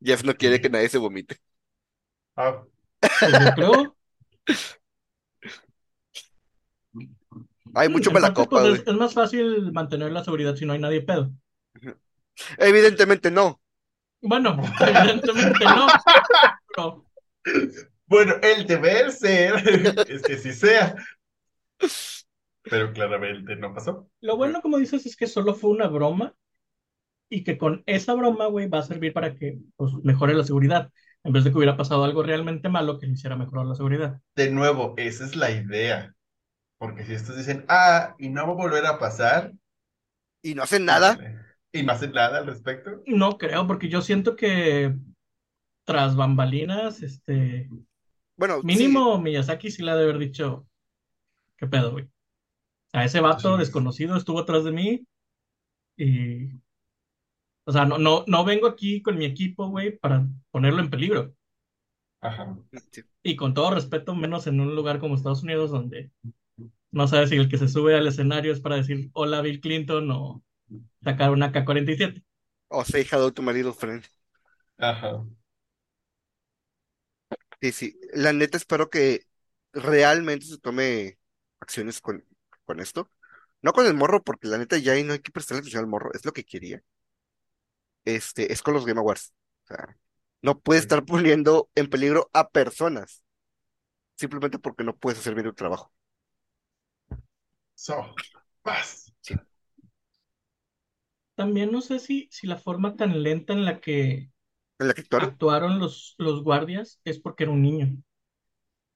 Jeff 0.02 0.24
no 0.24 0.36
quiere 0.36 0.60
que 0.60 0.70
nadie 0.70 0.90
se 0.90 0.98
vomite. 0.98 1.38
Ah, 2.36 2.64
Pues 3.20 3.32
yo 3.32 3.54
creo. 3.56 3.98
Hay 7.76 7.90
mucho 7.90 8.12
En 8.12 8.18
parte, 8.20 8.46
malacopa, 8.46 8.50
pues, 8.50 8.68
güey. 8.68 8.82
es, 8.82 8.88
es 8.88 8.94
más 8.96 9.14
fácil 9.14 9.72
mantener 9.74 10.12
la 10.12 10.24
seguridad 10.24 10.56
si 10.56 10.66
no 10.66 10.74
hay 10.74 10.80
nadie 10.80 11.02
pedo. 11.02 11.32
Evidentemente 12.58 13.30
no. 13.30 13.60
Bueno, 14.22 14.58
evidentemente 14.80 15.66
no. 15.66 15.88
Pero 16.76 17.06
Bueno, 18.08 18.36
el 18.42 18.66
deber 18.68 19.12
ser 19.12 19.56
es 20.08 20.22
que 20.24 20.38
sí 20.38 20.54
sea. 20.54 20.96
pero 22.64 22.94
claramente 22.94 23.56
no 23.56 23.74
pasó. 23.74 24.10
Lo 24.22 24.38
bueno, 24.38 24.62
como 24.62 24.78
dices, 24.78 25.06
es 25.06 25.16
que 25.16 25.28
solo 25.28 25.54
fue 25.54 25.70
una 25.72 25.88
broma 25.88 26.34
y 27.30 27.44
que 27.44 27.58
con 27.58 27.84
esa 27.86 28.14
broma, 28.14 28.48
güey, 28.48 28.68
va 28.70 28.80
a 28.80 28.84
servir 28.84 29.14
para 29.14 29.36
que 29.36 29.60
pues, 29.76 29.94
mejore 30.04 30.34
la 30.36 30.44
seguridad. 30.44 30.92
En 31.24 31.34
vez 31.34 31.44
de 31.44 31.52
que 31.52 31.58
hubiera 31.58 31.78
pasado 31.78 32.04
algo 32.04 32.24
realmente 32.24 32.70
malo 32.70 33.00
que 33.00 33.08
le 33.08 33.14
hiciera 33.14 33.36
mejorar 33.36 33.66
la 33.66 33.76
seguridad. 33.76 34.22
De 34.36 34.52
nuevo, 34.52 34.94
esa 34.98 35.26
es 35.26 35.36
la 35.36 35.50
idea. 35.50 36.16
Porque 36.84 37.04
si 37.06 37.14
estos 37.14 37.38
dicen, 37.38 37.66
ah, 37.68 38.16
y 38.20 38.30
no 38.30 38.46
va 38.46 38.54
a 38.54 38.56
volver 38.56 38.86
a 38.86 39.00
pasar, 39.00 39.54
Y 40.44 40.54
no 40.56 40.64
hacen 40.64 40.86
nada. 40.86 41.18
y 41.72 41.84
no 41.84 41.92
hacen 41.94 42.12
nada 42.12 42.38
al 42.40 42.46
respecto, 42.48 43.02
No 43.06 43.38
creo, 43.38 43.68
porque 43.68 43.90
yo 43.90 44.02
siento 44.02 44.36
que 44.36 44.96
tras 45.86 46.16
bambalinas, 46.16 47.04
este, 47.04 47.70
Bueno, 48.36 48.66
sí, 48.68 48.68
mínimo 48.68 49.20
Miyazaki 49.20 49.72
sí 49.72 49.84
le 49.84 49.92
ha 49.92 49.96
de 49.98 50.04
haber 50.06 50.20
dicho, 50.20 50.68
¿qué 51.58 51.68
pedo, 51.68 51.92
güey? 51.94 52.10
A 52.94 53.06
ese 53.06 53.22
vato 53.22 53.54
Sí. 53.54 53.60
desconocido 53.60 54.18
estuvo 54.18 54.40
atrás 54.42 54.66
de 54.66 54.72
mí 54.74 55.08
y, 55.98 56.50
o 57.66 57.72
sea, 57.72 57.86
no, 57.86 57.98
no, 57.98 58.24
no 58.28 58.44
vengo 58.46 58.68
aquí 58.68 59.02
con 59.02 59.18
mi 59.18 59.26
equipo, 59.26 59.68
güey, 59.70 59.98
para 59.98 60.26
ponerlo 60.52 60.82
en 60.82 60.90
peligro. 60.90 61.34
ajá. 62.22 62.56
sí. 62.92 63.04
Y 63.24 63.36
con 63.36 63.54
todo 63.54 63.72
respeto, 63.72 64.16
menos 64.16 64.48
en 64.48 64.60
un 64.62 64.76
lugar 64.76 65.00
como 65.00 65.16
Estados 65.16 65.44
Unidos, 65.44 65.72
donde 65.72 66.12
no 66.94 67.08
sabes 67.10 67.30
si 67.32 67.36
el 67.38 67.50
que 67.50 67.58
se 67.60 67.68
sube 67.70 67.96
al 67.98 68.08
escenario 68.08 68.54
es 68.54 68.62
para 68.62 68.78
decir 68.78 69.10
hola 69.14 69.42
Bill 69.42 69.62
Clinton 69.62 70.10
o 70.12 70.44
sacar 71.04 71.32
una 71.32 71.52
K-47. 71.52 72.24
O 72.70 72.84
say 72.84 73.04
hello 73.06 73.32
to 73.32 73.42
my 73.42 73.54
little 73.54 73.72
friend. 73.74 74.04
Ajá. 74.78 75.26
Sí, 77.62 77.72
sí. 77.72 78.00
La 78.14 78.34
neta 78.34 78.58
espero 78.58 78.90
que 78.90 79.26
realmente 79.74 80.46
se 80.46 80.58
tome 80.60 81.18
acciones 81.60 82.02
con, 82.02 82.26
con 82.66 82.80
esto. 82.80 83.10
No 83.62 83.72
con 83.74 83.86
el 83.86 83.94
morro, 83.94 84.24
porque 84.24 84.48
la 84.48 84.58
neta 84.58 84.78
ya 84.78 84.94
ahí 84.94 85.04
no 85.04 85.14
hay 85.14 85.20
que 85.20 85.32
prestarle 85.32 85.60
atención 85.60 85.84
al 85.84 85.90
morro, 85.90 86.12
es 86.14 86.26
lo 86.26 86.34
que 86.34 86.44
quería. 86.46 86.84
Este, 88.06 88.52
es 88.54 88.62
con 88.62 88.74
los 88.74 88.86
Game 88.86 89.00
Awards. 89.00 89.34
O 89.66 89.68
sea, 89.68 89.98
no 90.42 90.60
puedes 90.60 90.84
estar 90.84 91.06
poniendo 91.06 91.70
en 91.76 91.90
peligro 91.90 92.30
a 92.34 92.50
personas 92.50 93.24
simplemente 94.18 94.60
porque 94.60 94.84
no 94.84 94.96
puedes 94.98 95.20
hacer 95.20 95.36
bien 95.36 95.48
tu 95.48 95.54
trabajo. 95.54 95.92
So, 97.88 97.96
paz. 98.64 99.12
También 101.36 101.72
no 101.72 101.82
sé 101.82 102.00
si, 102.00 102.28
si 102.32 102.48
la 102.48 102.58
forma 102.58 102.96
tan 102.96 103.22
lenta 103.24 103.54
en 103.54 103.66
la 103.66 103.80
que 103.82 104.32
¿En 104.80 104.88
la 104.88 104.94
que 104.94 105.02
actuaron? 105.02 105.36
actuaron 105.38 105.80
los, 105.80 106.16
los 106.20 106.44
guardias 106.44 107.02
es 107.06 107.20
porque 107.20 107.44
era 107.46 107.54
un 107.54 107.62
niño. 107.64 107.98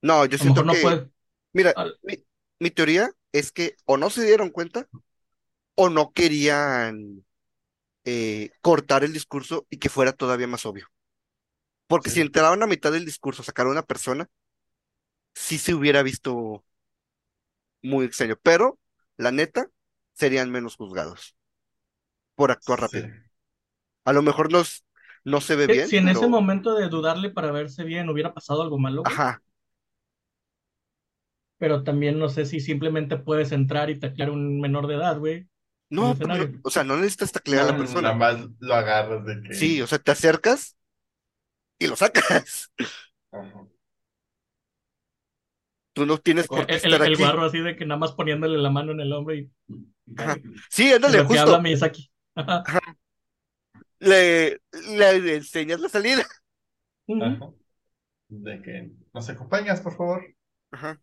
No, 0.02 0.26
yo 0.26 0.38
A 0.40 0.44
siento 0.44 0.66
no 0.68 0.80
que, 0.80 0.80
puede. 0.80 1.10
mira, 1.54 1.76
al- 1.76 2.00
mi, 2.04 2.26
mi 2.60 2.72
teoría 2.72 3.12
es 3.32 3.52
que 3.52 3.76
o 3.86 3.98
no 3.98 4.10
se 4.10 4.26
dieron 4.26 4.50
cuenta 4.52 4.88
o 5.76 5.90
no 5.90 6.14
querían 6.14 7.26
eh, 8.06 8.52
cortar 8.62 9.04
el 9.04 9.14
discurso 9.14 9.68
y 9.70 9.80
que 9.80 9.90
fuera 9.90 10.14
todavía 10.14 10.48
más 10.48 10.66
obvio. 10.66 10.88
Porque 11.88 12.10
si 12.10 12.22
entraban 12.22 12.64
a 12.64 12.68
mitad 12.68 12.92
del 12.94 13.06
discurso 13.06 13.42
a 13.42 13.46
sacar 13.46 13.68
a 13.68 13.72
una 13.72 13.84
persona, 13.84 14.28
sí 15.36 15.58
se 15.58 15.74
hubiera 15.74 16.04
visto 16.04 16.64
muy 17.82 18.06
extraño. 18.06 18.36
Pero, 18.42 18.80
la 19.18 19.32
neta, 19.32 19.70
serían 20.14 20.52
menos 20.52 20.76
juzgados 20.76 21.36
por 22.36 22.52
actuar 22.52 22.82
rápido. 22.82 23.08
Sí. 23.08 23.14
A 24.06 24.14
lo 24.14 24.22
mejor 24.22 24.52
nos, 24.52 24.86
no 25.24 25.42
se 25.42 25.56
ve 25.56 25.68
bien, 25.68 25.88
si 25.88 25.98
en 25.98 26.08
ese 26.10 26.28
momento 26.28 26.76
de 26.76 26.88
dudarle 26.88 27.30
para 27.30 27.52
verse 27.52 27.84
bien 27.84 28.10
hubiera 28.10 28.34
pasado 28.34 28.62
algo 28.62 28.80
malo, 28.80 29.04
güey, 29.04 29.14
Ajá, 29.14 29.42
pero 31.58 31.84
también 31.84 32.20
no 32.20 32.30
sé 32.30 32.46
si 32.46 32.60
simplemente 32.60 33.18
puedes 33.18 33.52
entrar 33.52 33.90
y 33.90 34.00
taclear 34.00 34.30
a 34.30 34.34
un 34.34 34.62
menor 34.62 34.88
de 34.88 34.96
edad, 34.96 35.18
güey, 35.18 35.50
no, 35.90 36.18
o 36.64 36.70
sea, 36.70 36.84
no 36.84 36.98
necesitas 36.98 37.32
taclear 37.32 37.64
a 37.64 37.72
la 37.72 37.78
persona. 37.78 38.14
Nada 38.14 38.16
más 38.16 38.50
lo 38.60 38.74
agarras 38.74 39.26
de 39.26 39.42
que. 39.42 39.54
Sí, 39.54 39.82
o 39.82 39.88
sea, 39.88 40.00
te 40.00 40.12
acercas 40.12 40.76
y 41.80 41.88
lo 41.88 41.96
sacas. 41.96 42.72
Ajá. 43.32 43.68
Tú 45.98 46.06
no 46.06 46.20
tienes 46.20 46.46
por 46.48 46.60
El, 46.60 46.68
qué 46.68 46.74
el, 46.76 46.94
estar 46.94 47.08
el 47.08 47.14
aquí. 47.14 47.24
guarro 47.24 47.44
así 47.44 47.60
de 47.60 47.76
que 47.76 47.84
nada 47.84 47.98
más 47.98 48.12
poniéndole 48.12 48.60
la 48.60 48.70
mano 48.70 48.92
en 48.92 49.00
el 49.00 49.12
hombro 49.12 49.34
y 49.34 49.50
Ajá. 50.16 50.38
Sí, 50.70 50.94
ándale, 50.94 51.18
lo 51.18 51.24
que 51.24 51.28
justo. 51.30 51.42
habla 51.42 51.60
Miyazaki. 51.60 52.12
Ajá. 52.36 52.80
Le, 54.00 54.62
le 54.92 55.36
enseñas 55.38 55.80
la 55.80 55.90
salida. 55.90 56.24
Ajá. 57.10 57.50
De 58.30 58.62
que 58.62 58.92
nos 59.12 59.28
acompañas, 59.30 59.82
por 59.82 59.98
favor. 59.98 60.24
Ajá. 60.72 61.02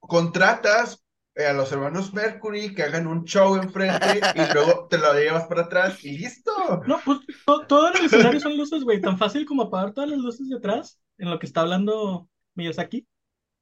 Contratas 0.00 1.02
eh, 1.34 1.46
a 1.46 1.52
los 1.54 1.72
hermanos 1.72 2.12
Mercury 2.12 2.74
que 2.74 2.82
hagan 2.82 3.06
un 3.06 3.24
show 3.24 3.56
enfrente 3.56 4.20
y 4.34 4.52
luego 4.52 4.86
te 4.88 4.98
lo 4.98 5.14
llevas 5.14 5.46
para 5.46 5.62
atrás 5.62 6.04
y 6.04 6.18
listo. 6.18 6.52
No, 6.86 7.00
pues 7.04 7.20
to- 7.46 7.66
todo 7.66 7.88
en 7.90 8.00
el 8.00 8.04
escenario 8.04 8.40
son 8.40 8.56
luces, 8.56 8.84
güey, 8.84 9.00
tan 9.00 9.16
fácil 9.16 9.46
como 9.46 9.62
apagar 9.62 9.94
todas 9.94 10.10
las 10.10 10.18
luces 10.18 10.48
de 10.48 10.56
atrás 10.56 11.00
en 11.16 11.30
lo 11.30 11.38
que 11.38 11.46
está 11.46 11.62
hablando 11.62 12.28
Miyazaki. 12.54 13.06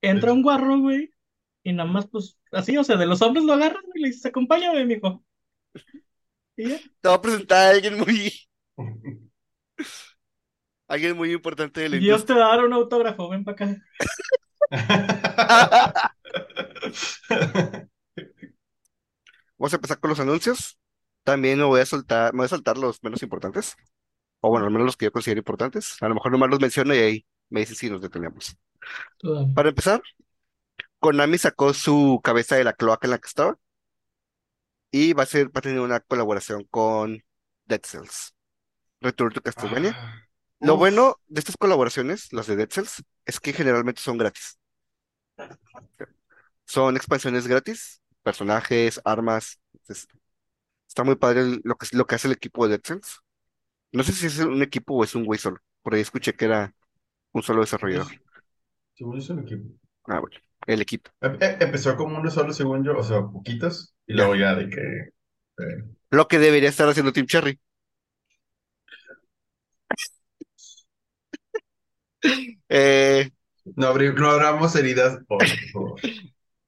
Entra 0.01 0.33
un 0.33 0.43
guarro, 0.43 0.79
güey, 0.79 1.13
y 1.63 1.73
nada 1.73 1.91
más, 1.91 2.07
pues, 2.07 2.39
así, 2.53 2.77
o 2.77 2.85
sea, 2.85 2.97
de 2.97 3.07
los 3.07 3.21
hombres 3.23 3.45
lo 3.45 3.53
agarran 3.53 3.83
y 3.95 4.01
le 4.01 4.09
dices, 4.09 4.27
acompáñame, 4.27 4.85
mijo. 4.85 5.25
Y 6.57 6.69
ya. 6.69 6.79
Te 6.79 7.09
voy 7.09 7.15
a 7.15 7.21
presentar 7.21 7.67
a 7.67 7.71
alguien 7.71 7.99
muy, 7.99 8.33
alguien 10.89 11.17
muy 11.17 11.33
importante 11.33 11.81
de 11.81 11.89
la 11.89 11.97
Dios 11.99 12.25
te 12.25 12.35
va 12.35 12.47
a 12.47 12.57
dar 12.57 12.65
un 12.65 12.73
autógrafo, 12.73 13.29
ven 13.29 13.45
para 13.45 13.55
acá. 13.55 13.77
Vamos 19.59 19.73
a 19.73 19.77
empezar 19.77 19.99
con 19.99 20.11
los 20.11 20.21
anuncios. 20.21 20.79
También 21.25 21.59
me 21.59 21.65
voy 21.65 21.81
a 21.81 21.87
soltar, 21.87 22.33
me 22.33 22.39
voy 22.39 22.47
a 22.47 22.49
saltar 22.49 22.79
los 22.79 23.03
menos 23.03 23.23
importantes. 23.23 23.77
O 24.41 24.51
bueno, 24.51 24.67
al 24.67 24.73
menos 24.73 24.87
los 24.87 24.97
que 24.97 25.07
yo 25.07 25.13
considero 25.13 25.41
importantes. 25.41 25.97
A 26.01 26.09
lo 26.09 26.15
mejor 26.15 26.33
nomás 26.33 26.51
los 26.51 26.61
menciono 26.61 26.95
y 26.95 26.99
ahí 26.99 27.27
me 27.51 27.61
dicen 27.61 27.77
si 27.77 27.91
nos 27.91 28.03
detenemos. 28.03 28.57
Tú, 29.19 29.47
Para 29.55 29.71
empezar, 29.71 30.03
Konami 31.01 31.39
sacó 31.39 31.75
su 31.75 32.21
cabeza 32.23 32.57
de 32.57 32.65
la 32.65 32.73
cloaca 32.75 33.07
en 33.09 33.13
la 33.13 33.19
que 33.19 33.27
estaba 33.29 33.59
y 34.91 35.13
va 35.13 35.23
a 35.25 35.27
ser, 35.27 35.49
va 35.49 35.59
a 35.59 35.63
tener 35.63 35.81
una 35.81 36.01
colaboración 36.01 36.65
con 36.65 37.23
Dead 37.67 37.81
Cells. 37.85 38.35
Return 39.01 39.33
to 39.33 39.43
Castlevania. 39.43 39.99
Ah, 39.99 40.15
Lo 40.61 40.77
uf. 40.77 40.79
bueno 40.79 41.21
de 41.29 41.41
estas 41.41 41.57
colaboraciones, 41.59 42.33
las 42.33 42.47
de 42.49 42.57
Dead 42.57 42.71
Cells, 42.71 43.05
es 43.27 43.41
que 43.41 43.53
generalmente 43.55 44.01
son 44.03 44.19
gratis. 44.19 44.59
Son 46.67 46.97
expansiones 46.97 47.47
gratis, 47.47 48.03
personajes, 48.23 49.01
armas. 49.05 49.59
entonces, 49.75 50.09
está 50.89 51.05
muy 51.05 51.17
padre 51.17 51.43
el- 51.43 51.61
lo 51.65 51.77
que, 51.77 51.87
lo 51.97 52.07
que 52.07 52.15
hace 52.17 52.29
el 52.29 52.35
equipo 52.35 52.67
de 52.69 52.79
Dead 52.79 52.83
Cells. 52.87 53.21
No 53.93 54.05
sé 54.05 54.13
si 54.15 54.27
es 54.27 54.39
un 54.41 54.63
equipo 54.63 54.95
o 54.97 55.05
es 55.05 55.15
un 55.15 55.25
güey 55.27 55.39
solo. 55.41 55.59
Por 55.83 55.95
ahí 55.95 56.03
escuché 56.03 56.35
que 56.35 56.47
era 56.47 56.75
un 57.39 57.43
solo 57.43 57.61
desarrollador. 57.63 58.09
Según 58.95 59.21
yo, 59.21 59.35
un 59.35 59.41
equipo. 59.41 59.69
Ah, 60.07 60.21
bueno, 60.21 60.37
el 60.67 60.81
equipo. 60.83 61.11
Em- 61.21 61.39
em- 61.41 61.57
Empezó 61.61 61.97
como 61.97 62.19
uno 62.19 62.31
solo, 62.31 62.53
según 62.53 62.85
yo, 62.85 62.97
o 62.97 63.03
sea, 63.03 63.23
poquitos, 63.23 63.95
y 64.07 64.15
luego 64.15 64.35
ya 64.37 64.55
de 64.55 64.69
que. 64.69 64.81
eh, 64.81 65.85
Lo 66.11 66.29
que 66.29 66.39
debería 66.39 66.69
estar 66.69 66.89
haciendo 66.89 67.13
Team 67.13 67.27
Cherry. 67.27 67.59
Eh, 72.69 73.31
no, 73.77 73.95
no 73.95 74.31
abramos 74.31 74.75
heridas, 74.77 75.19
por 75.27 75.47
favor. 75.73 76.01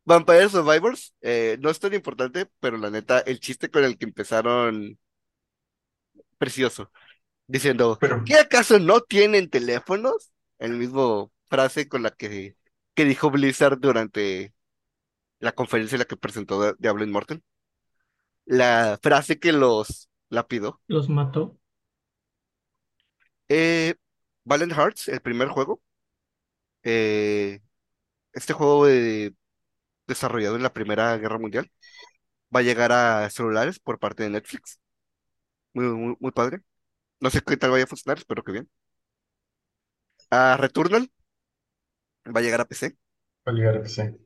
Vampire 0.04 0.48
Survivors, 0.48 1.14
eh, 1.20 1.56
no 1.60 1.70
es 1.70 1.78
tan 1.78 1.94
importante, 1.94 2.46
pero 2.60 2.76
la 2.78 2.90
neta, 2.90 3.20
el 3.20 3.38
chiste 3.40 3.70
con 3.70 3.84
el 3.84 3.96
que 3.98 4.06
empezaron, 4.06 4.98
precioso, 6.38 6.90
diciendo, 7.46 7.98
Pero, 8.00 8.24
¿qué 8.24 8.36
acaso 8.36 8.78
no 8.78 9.00
tienen 9.02 9.50
teléfonos? 9.50 10.30
El 10.60 10.74
mismo 10.78 11.32
frase 11.48 11.88
con 11.88 12.02
la 12.04 12.10
que, 12.12 12.56
que 12.94 13.04
dijo 13.06 13.30
Blizzard 13.32 13.80
durante 13.80 14.54
la 15.40 15.52
conferencia 15.52 15.96
en 15.96 16.00
la 16.00 16.06
que 16.06 16.16
presentó 16.18 16.62
Di- 16.64 16.76
Diablo 16.80 17.04
Immortal. 17.04 17.42
La 18.44 18.98
frase 19.02 19.38
que 19.38 19.52
los 19.52 20.10
lapidó. 20.28 20.82
los 20.88 21.08
mató. 21.08 21.58
Eh, 23.48 23.94
Valiant 24.44 24.72
Hearts, 24.72 25.08
el 25.08 25.20
primer 25.22 25.48
juego. 25.48 25.82
eh, 26.82 27.60
este 28.32 28.52
juego 28.54 28.86
de- 28.86 29.34
desarrollado 30.08 30.56
en 30.56 30.62
la 30.64 30.72
Primera 30.74 31.16
Guerra 31.18 31.38
Mundial 31.38 31.70
va 32.54 32.60
a 32.60 32.62
llegar 32.64 32.92
a 32.92 33.30
celulares 33.30 33.78
por 33.80 33.98
parte 33.98 34.24
de 34.24 34.30
Netflix. 34.30 34.80
Muy, 35.74 35.86
muy, 35.86 36.16
muy 36.20 36.32
padre. 36.32 36.62
No 37.20 37.30
sé 37.30 37.42
qué 37.42 37.56
tal 37.56 37.70
vaya 37.72 37.84
a 37.84 37.86
funcionar, 37.88 38.18
espero 38.18 38.44
que 38.44 38.52
bien. 38.52 38.70
A 40.38 40.56
Returnal 40.56 41.08
va 42.36 42.40
a 42.40 42.42
llegar 42.42 42.60
a 42.60 42.68
PC. 42.68 42.96
para 43.42 43.56
llegar 43.56 43.76
a 43.76 43.82
PC. 43.82 44.16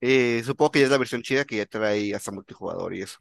Eh, 0.00 0.42
supongo 0.44 0.72
que 0.72 0.80
ya 0.80 0.86
es 0.86 0.90
la 0.90 0.98
versión 0.98 1.22
chida 1.22 1.44
que 1.44 1.56
ya 1.56 1.66
trae 1.66 2.14
hasta 2.14 2.32
multijugador 2.32 2.94
y 2.94 3.02
eso. 3.02 3.18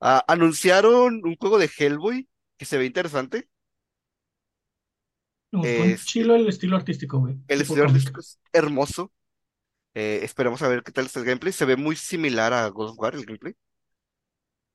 Ah, 0.00 0.24
anunciaron 0.28 1.20
un 1.24 1.36
juego 1.36 1.58
de 1.58 1.70
Hellboy 1.76 2.28
que 2.58 2.64
se 2.64 2.78
ve 2.78 2.86
interesante. 2.86 3.48
Me 5.52 5.58
gustó 5.58 5.82
un 5.82 5.94
Este, 5.94 6.04
chilo 6.04 6.36
el 6.36 6.46
estilo 6.48 6.76
artístico, 6.76 7.18
güey. 7.18 7.36
el 7.48 7.60
tipo 7.60 7.76
estilo 7.76 7.84
artístico 7.86 8.20
es 8.20 8.38
hermoso. 8.52 9.12
Eh, 9.94 10.20
esperamos 10.24 10.62
a 10.62 10.68
ver 10.68 10.82
qué 10.84 10.92
tal 10.92 11.06
está 11.06 11.20
el 11.20 11.26
gameplay. 11.26 11.52
Se 11.52 11.64
ve 11.66 11.76
muy 11.76 11.96
similar 11.96 12.52
a 12.54 12.68
God 12.68 12.90
of 12.90 12.98
War 13.00 13.14
el 13.14 13.26
gameplay. 13.26 13.54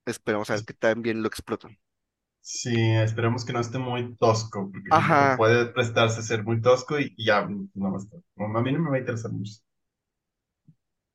Esperamos 0.06 0.50
a 0.52 0.56
ver 0.56 0.66
qué 0.66 0.74
tan 0.76 1.02
bien 1.02 1.22
lo 1.24 1.28
explotan. 1.28 1.80
Sí, 2.42 2.72
esperemos 2.98 3.44
que 3.46 3.54
no 3.54 3.60
esté 3.60 3.78
muy 3.80 4.16
tosco, 4.18 4.70
porque 4.72 4.90
Ajá, 4.90 5.32
puede 5.36 5.66
prestarse 5.68 6.20
a 6.20 6.24
ser 6.24 6.44
muy 6.44 6.62
tosco 6.62 7.00
y, 7.00 7.14
y 7.18 7.26
ya 7.26 7.48
no 7.48 7.92
va 7.92 7.98
a 7.98 8.02
estar. 8.02 8.20
Bueno, 8.36 8.60
a 8.60 8.62
mí 8.64 8.72
no 8.72 8.80
me 8.80 8.90
va 8.92 8.96
a 8.98 9.00
interesar 9.00 9.32
mucho. 9.32 9.54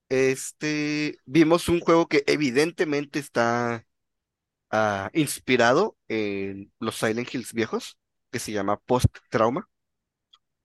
este, 0.09 1.19
vimos 1.27 1.69
un 1.69 1.81
juego 1.81 2.07
que 2.09 2.23
evidentemente 2.27 3.19
está 3.19 3.85
ah, 4.71 5.11
inspirado 5.15 5.97
en 6.09 6.73
los 6.81 6.97
Silent 6.97 7.35
Hills 7.35 7.53
viejos, 7.55 7.99
que 8.33 8.41
se 8.41 8.53
llama 8.53 8.79
Post 8.81 9.17
Trauma, 9.31 9.69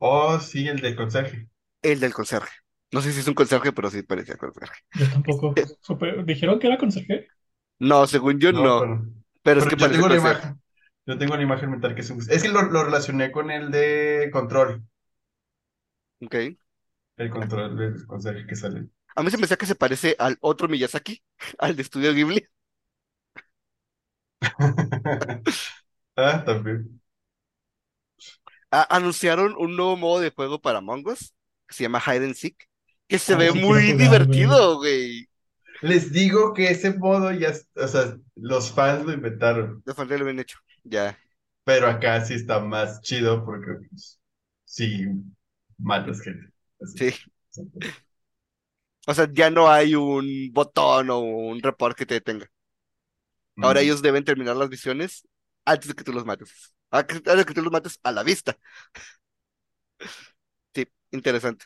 Oh, 0.02 0.38
sí, 0.42 0.68
el 0.68 0.82
de 0.82 0.96
conserje. 0.98 1.48
el 1.82 2.00
del 2.00 2.14
conserje. 2.14 2.52
No 2.92 3.02
sé 3.02 3.12
si 3.14 3.20
es 3.22 3.28
un 3.28 3.34
conserje, 3.34 3.72
pero 3.74 3.90
sí 3.90 4.04
parecía 4.04 4.36
conserje. 4.38 4.76
Yo 4.94 5.10
tampoco. 5.10 5.66
supe- 5.82 6.24
¿Dijeron 6.26 6.60
que 6.60 6.68
era 6.68 6.78
conserje? 6.78 7.32
No, 7.80 8.08
según 8.08 8.40
yo 8.40 8.54
No, 8.58 8.76
no, 8.76 8.76
pero, 8.78 9.06
pero 9.44 9.60
es 9.60 9.68
que 9.68 9.76
yo 9.76 9.92
tengo 9.92 10.08
la 10.10 10.18
imagen. 10.18 10.62
Yo 11.06 11.18
tengo 11.18 11.36
la 11.36 11.44
imagen 11.44 11.72
mental 11.72 11.96
que 11.96 12.02
es 12.02 12.10
un... 12.12 12.20
Es 12.30 12.44
que 12.44 12.50
lo, 12.50 12.62
lo 12.64 12.84
relacioné 12.84 13.32
con 13.32 13.50
el 13.52 13.72
de 13.72 14.30
control. 14.32 14.84
Ok. 16.22 16.36
El 17.16 17.30
control 17.30 17.78
del 17.78 18.06
conserje 18.06 18.46
que 18.46 18.56
sale. 18.58 18.90
A 19.16 19.24
mí 19.24 19.30
se 19.32 19.38
me 19.38 19.42
decía 19.42 19.58
que 19.58 19.66
se 19.66 19.76
parece 19.76 20.16
al 20.20 20.38
otro 20.42 20.68
Miyazaki, 20.68 21.24
al 21.60 21.76
de 21.76 21.82
Estudio 21.84 22.14
Ghibli. 22.14 22.46
Ah, 26.16 26.44
también. 26.46 27.02
Anunciaron 28.72 29.56
un 29.58 29.76
nuevo 29.76 29.98
modo 29.98 30.22
de 30.22 30.32
juego 30.32 30.62
para 30.62 30.78
Among 30.80 31.08
Us, 31.08 31.34
que 31.68 31.76
se 31.76 31.84
llama 31.84 32.02
Hide 32.06 32.26
and 32.26 32.36
Seek, 32.36 32.70
que 33.08 33.20
se 33.20 33.36
ve 33.36 33.52
sí 33.52 33.52
muy 33.52 33.94
jugar, 33.94 33.94
divertido, 33.94 34.78
güey. 34.78 35.28
Les 35.82 36.12
digo 36.12 36.54
que 36.54 36.70
ese 36.72 36.94
modo 36.98 37.32
ya, 37.32 37.54
o 37.76 37.88
sea, 37.88 38.18
los 38.36 38.72
fans 38.72 39.06
lo 39.06 39.14
inventaron, 39.14 39.84
De 39.86 39.94
falta 39.94 40.18
lo 40.18 40.26
bien 40.26 40.40
hecho. 40.40 40.58
Ya, 40.84 41.18
pero 41.64 41.88
acá 41.88 42.24
sí 42.26 42.34
está 42.36 42.60
más 42.60 43.02
chido 43.02 43.46
porque, 43.46 43.74
pues, 43.90 44.20
sí, 44.66 45.06
matas 45.78 46.22
gente. 46.22 46.52
Así. 46.82 47.06
sí. 47.52 47.72
O 49.08 49.14
sea, 49.14 49.28
ya 49.32 49.50
no 49.52 49.70
hay 49.70 49.94
un 49.96 50.50
botón 50.54 51.10
o 51.12 51.20
un 51.20 51.62
report 51.62 51.96
que 51.98 52.06
te 52.08 52.16
detenga. 52.16 52.48
Ahora 53.60 53.82
Mm. 53.82 53.82
ellos 53.82 54.02
deben 54.02 54.24
terminar 54.26 54.56
las 54.56 54.70
misiones 54.70 55.28
antes 55.66 55.88
de 55.90 55.94
que 55.96 56.04
tú 56.04 56.14
los 56.14 56.26
mates. 56.26 56.74
Ah, 56.92 57.00
Antes 57.10 57.24
de 57.38 57.46
que 57.46 57.54
tú 57.54 57.62
los 57.62 57.72
mates 57.72 58.00
a 58.04 58.12
la 58.12 58.24
vista. 58.24 58.58
Sí, 60.74 60.86
interesante. 61.12 61.66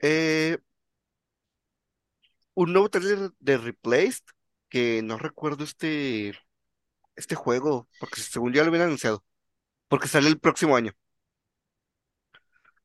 Eh, 0.00 0.58
un 2.58 2.72
nuevo 2.72 2.88
trailer 2.90 3.30
de 3.40 3.58
Replaced, 3.58 4.24
que 4.68 5.02
no 5.02 5.18
recuerdo 5.18 5.64
este, 5.64 6.34
este 7.16 7.34
juego, 7.36 7.88
porque 7.98 8.20
según 8.22 8.52
ya 8.54 8.62
lo 8.62 8.68
habían 8.70 8.84
anunciado, 8.86 9.24
porque 9.88 10.08
sale 10.08 10.28
el 10.28 10.40
próximo 10.40 10.76
año. 10.76 10.92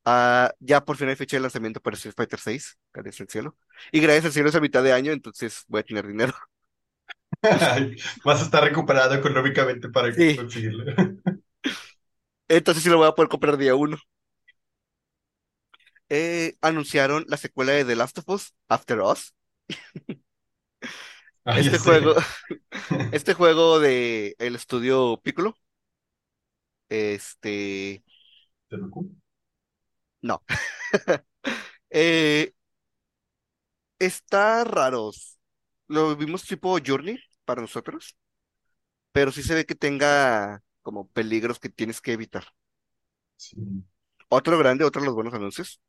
Ah, 0.06 0.52
ya 0.60 0.84
por 0.84 0.96
fin 0.96 1.08
hay 1.08 1.16
fecha 1.16 1.36
de 1.36 1.40
lanzamiento 1.42 1.80
para 1.80 1.96
Street 1.96 2.14
Fighter 2.16 2.38
6, 2.40 2.78
gracias 2.92 3.20
al 3.22 3.28
cielo. 3.28 3.56
Y 3.92 4.00
gracias 4.00 4.26
al 4.26 4.32
cielo 4.32 4.48
es 4.50 4.54
a 4.54 4.60
mitad 4.60 4.82
de 4.82 4.92
año, 4.92 5.12
entonces 5.12 5.64
voy 5.68 5.80
a 5.80 5.84
tener 5.84 6.06
dinero. 6.06 6.34
Vas 8.24 8.40
a 8.40 8.44
estar 8.44 8.62
recuperado 8.64 9.14
económicamente 9.14 9.88
para 9.88 10.14
Sí, 10.16 10.36
conseguirlo. 10.36 10.84
entonces 12.48 12.82
sí 12.82 12.88
lo 12.90 12.98
voy 12.98 13.08
a 13.08 13.12
poder 13.14 13.28
comprar 13.28 13.56
día 13.56 13.74
uno. 13.74 13.96
Eh, 16.08 16.56
anunciaron 16.60 17.24
la 17.28 17.36
secuela 17.36 17.72
de 17.72 17.84
The 17.84 17.96
Last 17.96 18.18
of 18.18 18.28
Us, 18.28 18.54
After 18.68 19.00
Us. 19.00 19.34
Ah, 21.44 21.58
Este 21.58 21.78
juego, 21.78 22.14
este 23.10 23.34
juego 23.34 23.80
de 23.80 24.34
el 24.38 24.54
estudio 24.56 25.20
Piccolo, 25.22 25.56
este, 26.88 28.02
¿Te 28.68 28.76
lo 28.76 28.90
cu- 28.90 29.10
no, 30.22 30.42
eh, 31.90 32.52
está 33.98 34.64
raro. 34.64 35.10
Lo 35.88 36.16
vimos 36.16 36.44
tipo 36.44 36.78
Journey 36.84 37.18
para 37.44 37.62
nosotros, 37.62 38.16
pero 39.12 39.32
sí 39.32 39.42
se 39.42 39.54
ve 39.54 39.66
que 39.66 39.74
tenga 39.74 40.62
como 40.82 41.08
peligros 41.08 41.58
que 41.60 41.68
tienes 41.70 42.00
que 42.00 42.12
evitar. 42.14 42.44
Sí. 43.36 43.56
Otro 44.28 44.58
grande, 44.58 44.84
otro 44.84 45.00
de 45.02 45.06
los 45.06 45.14
buenos 45.14 45.34
anuncios, 45.34 45.80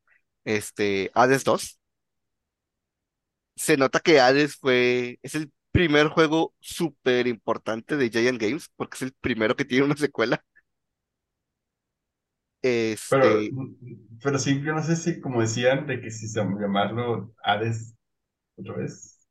este, 0.46 1.12
Hades 1.16 1.44
2. 1.44 1.80
Se 3.56 3.78
nota 3.78 4.00
que 4.00 4.20
Hades 4.20 4.56
fue, 4.58 5.20
es 5.24 5.36
el 5.36 5.52
primer 5.72 6.08
juego 6.10 6.54
súper 6.60 7.28
importante 7.28 7.96
de 7.98 8.10
Giant 8.10 8.40
Games, 8.42 8.70
porque 8.76 8.96
es 8.98 9.02
el 9.04 9.14
primero 9.14 9.56
que 9.56 9.66
tiene 9.66 9.86
una 9.86 9.98
secuela. 9.98 10.44
Pero, 13.08 13.26
Este, 13.32 13.52
pero 14.24 14.40
sí, 14.40 14.62
yo 14.64 14.74
no 14.74 14.84
sé 14.84 14.96
si, 14.96 15.22
como 15.22 15.42
decían, 15.42 15.88
de 15.88 16.02
que 16.02 16.12
si 16.12 16.28
se 16.28 16.40
llamarlo 16.42 17.34
Hades 17.44 17.96
otra 18.58 18.76
vez. 18.78 19.28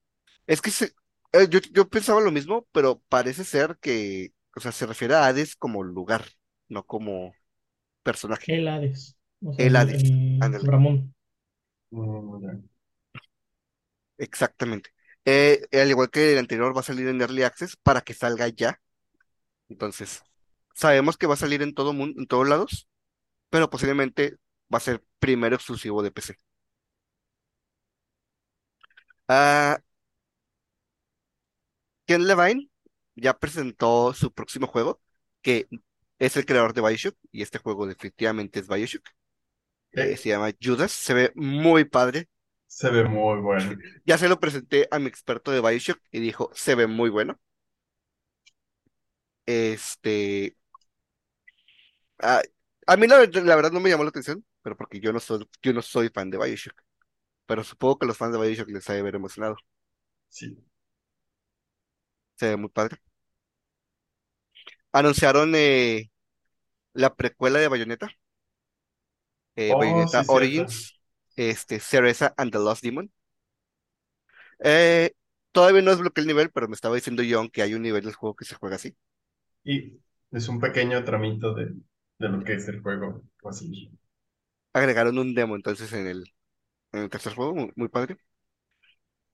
es 0.46 0.60
que 0.62 0.70
se- 0.70 0.94
eh, 1.32 1.48
yo, 1.50 1.60
yo 1.72 1.88
pensaba 1.88 2.20
lo 2.20 2.30
mismo, 2.32 2.66
pero 2.72 3.00
parece 3.08 3.44
ser 3.44 3.78
que, 3.80 4.32
o 4.56 4.60
sea, 4.60 4.72
se 4.72 4.86
refiere 4.86 5.14
a 5.14 5.26
Hades 5.26 5.56
como 5.56 5.82
lugar, 5.82 6.24
no 6.68 6.84
como 6.86 7.34
personaje. 8.04 8.46
El 8.46 8.68
Hades. 8.68 9.16
O 9.42 9.52
sea, 9.52 9.66
El 9.66 9.74
el, 9.74 9.76
Hades, 9.76 10.00
el 10.00 10.38
ándale, 10.38 10.62
Ramón. 10.62 11.14
Mm. 11.90 12.64
Exactamente. 14.18 14.90
Eh, 15.24 15.66
al 15.72 15.90
igual 15.90 16.10
que 16.10 16.32
el 16.32 16.38
anterior, 16.38 16.76
va 16.76 16.80
a 16.80 16.82
salir 16.84 17.08
en 17.08 17.20
Early 17.20 17.42
Access 17.42 17.76
para 17.76 18.02
que 18.02 18.14
salga 18.14 18.48
ya. 18.48 18.80
Entonces, 19.68 20.22
sabemos 20.74 21.16
que 21.16 21.26
va 21.26 21.34
a 21.34 21.36
salir 21.38 21.62
en 21.62 21.74
todo 21.74 21.92
mundo, 21.92 22.20
en 22.20 22.26
todos 22.26 22.48
lados, 22.48 22.88
pero 23.50 23.70
posiblemente 23.70 24.36
va 24.74 24.78
a 24.78 24.80
ser 24.80 25.04
primero 25.20 25.56
exclusivo 25.56 26.02
de 26.02 26.12
PC. 26.12 26.36
Ah, 29.28 29.78
Ken 32.06 32.26
Levine 32.26 32.68
ya 33.16 33.38
presentó 33.38 34.12
su 34.14 34.32
próximo 34.32 34.66
juego, 34.66 35.00
que 35.42 35.68
es 36.18 36.36
el 36.36 36.46
creador 36.46 36.74
de 36.74 36.80
BioShock, 36.82 37.16
y 37.32 37.42
este 37.42 37.58
juego 37.58 37.86
definitivamente 37.86 38.60
es 38.60 38.68
BioShock. 38.68 39.06
Eh, 39.92 40.14
Eh, 40.14 40.16
se 40.16 40.30
llama 40.30 40.52
Judas, 40.62 40.92
se 40.92 41.14
ve 41.14 41.32
muy 41.36 41.84
padre. 41.84 42.28
Se 42.74 42.90
ve 42.90 43.04
muy 43.04 43.40
bueno. 43.40 43.78
Ya 44.04 44.18
se 44.18 44.28
lo 44.28 44.40
presenté 44.40 44.88
a 44.90 44.98
mi 44.98 45.06
experto 45.08 45.50
de 45.50 45.60
BioShock 45.60 46.00
y 46.10 46.20
dijo, 46.20 46.50
se 46.54 46.74
ve 46.74 46.86
muy 46.86 47.10
bueno. 47.10 47.38
Este, 49.46 50.56
ah, 52.22 52.42
a 52.86 52.96
mí 52.96 53.06
la, 53.06 53.18
ver- 53.18 53.34
la 53.44 53.56
verdad 53.56 53.72
no 53.72 53.80
me 53.80 53.90
llamó 53.90 54.04
la 54.04 54.10
atención, 54.10 54.44
pero 54.62 54.76
porque 54.76 55.00
yo 55.00 55.12
no 55.12 55.20
soy, 55.20 55.48
yo 55.62 55.72
no 55.72 55.82
soy 55.82 56.08
fan 56.10 56.30
de 56.30 56.38
BioShock, 56.38 56.80
pero 57.46 57.64
supongo 57.64 57.98
que 58.00 58.06
los 58.06 58.18
fans 58.18 58.34
de 58.34 58.40
BioShock 58.40 58.70
les 58.70 58.90
ha 58.90 58.94
de 58.94 59.02
ver 59.02 59.16
emocionado. 59.16 59.56
Sí. 60.28 60.64
Se 62.36 62.48
ve 62.48 62.56
muy 62.56 62.68
padre. 62.70 62.98
Anunciaron 64.92 65.52
eh, 65.54 66.10
la 66.94 67.14
precuela 67.16 67.58
de 67.60 67.68
Bayonetta, 67.68 68.10
eh, 69.56 69.74
Oh, 69.74 69.74
Bayonetta 69.74 70.24
sí. 70.24 70.28
Origins, 70.28 71.00
este, 71.36 71.80
Cereza 71.80 72.34
and 72.36 72.52
the 72.52 72.58
Lost 72.58 72.82
Demon. 72.82 73.10
Eh, 74.60 75.12
todavía 75.52 75.82
no 75.82 75.90
desbloqueé 75.92 76.22
el 76.22 76.28
nivel, 76.28 76.50
pero 76.50 76.68
me 76.68 76.74
estaba 76.74 76.94
diciendo 76.96 77.22
John 77.28 77.48
que 77.50 77.62
hay 77.62 77.74
un 77.74 77.82
nivel 77.82 78.04
del 78.04 78.14
juego 78.14 78.34
que 78.36 78.44
se 78.44 78.54
juega 78.56 78.76
así. 78.76 78.96
Y 79.64 79.98
es 80.30 80.48
un 80.48 80.58
pequeño 80.60 81.04
tramito 81.04 81.52
de, 81.54 81.66
de 82.18 82.28
lo 82.30 82.42
que 82.42 82.54
es 82.54 82.66
el 82.68 82.80
juego. 82.80 83.22
así. 83.44 83.90
Agregaron 84.72 85.18
un 85.18 85.34
demo 85.34 85.56
entonces 85.56 85.92
en 85.94 86.06
el, 86.06 86.34
en 86.92 87.02
el 87.04 87.10
tercer 87.10 87.34
juego, 87.34 87.54
muy, 87.54 87.72
muy 87.76 87.88
padre. 87.88 88.18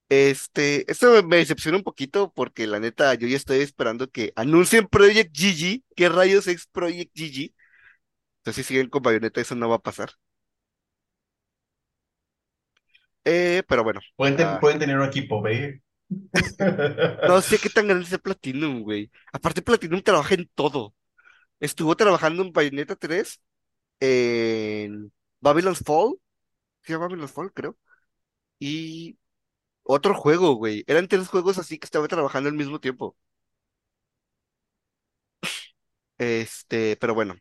Este, 0.09 0.91
esto 0.91 1.13
me, 1.13 1.23
me 1.23 1.37
decepciona 1.37 1.77
un 1.79 1.85
poquito 1.85 2.33
porque 2.35 2.67
la 2.67 2.81
neta 2.81 3.15
yo 3.15 3.29
ya 3.29 3.37
estoy 3.37 3.61
esperando 3.61 4.11
que 4.11 4.33
anuncien 4.37 4.89
Project 4.89 5.33
GG. 5.37 5.85
¿Qué 5.95 6.09
rayos 6.09 6.49
es 6.49 6.67
Project 6.67 7.13
GG? 7.15 7.55
Entonces 8.41 8.67
si 8.67 8.75
siguen 8.75 8.91
con 8.91 9.03
Bayonetta 9.03 9.41
eso 9.43 9.55
no 9.57 9.69
va 9.71 9.77
a 9.77 9.81
pasar. 9.81 10.11
Eh, 13.25 13.63
pero 13.69 13.85
bueno, 13.85 14.01
Pueden, 14.17 14.41
ah, 14.41 14.59
pueden 14.61 14.79
tener 14.79 14.99
un 14.99 15.07
equipo 15.07 15.43
B. 15.43 15.81
no 17.29 17.41
sé 17.41 17.59
qué 17.59 17.69
tan 17.71 17.87
grande 17.87 18.07
es 18.11 18.19
Platinum, 18.19 18.83
güey. 18.83 19.11
Aparte 19.33 19.63
Platinum 19.63 20.03
trabaja 20.03 20.35
en 20.35 20.51
todo. 20.55 20.95
Estuvo 21.61 21.97
trabajando 21.97 22.43
en 22.43 22.53
Bayonetta 22.53 22.97
3, 22.97 23.41
en 24.01 25.13
Babylon's 25.41 25.81
Fall, 25.85 26.17
se 26.83 26.93
llama 26.93 27.07
Babylon's 27.07 27.33
Fall, 27.33 27.53
creo. 27.53 27.77
Y 28.59 29.19
otro 29.85 30.15
juego, 30.15 30.55
güey. 30.55 30.85
Eran 30.87 31.09
tres 31.09 31.29
juegos 31.29 31.59
así 31.59 31.79
que 31.79 31.87
estaba 31.87 32.09
trabajando 32.09 32.49
al 32.51 32.57
mismo 32.57 32.81
tiempo. 32.81 33.17
Este, 36.19 36.97
pero 36.97 37.15
bueno, 37.15 37.35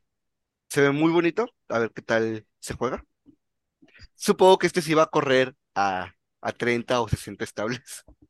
se 0.69 0.81
ve 0.81 0.91
muy 0.91 1.11
bonito. 1.11 1.47
A 1.69 1.79
ver 1.79 1.91
qué 1.93 2.01
tal 2.01 2.47
se 2.59 2.75
juega. 2.75 3.05
Supongo 4.15 4.57
que 4.59 4.67
este 4.67 4.81
sí 4.81 4.93
va 4.93 5.03
a 5.03 5.05
correr 5.07 5.55
a, 5.79 6.15
a 6.41 6.51
30 6.61 7.01
o 7.01 7.07
60 7.09 7.43
estables. 7.45 8.03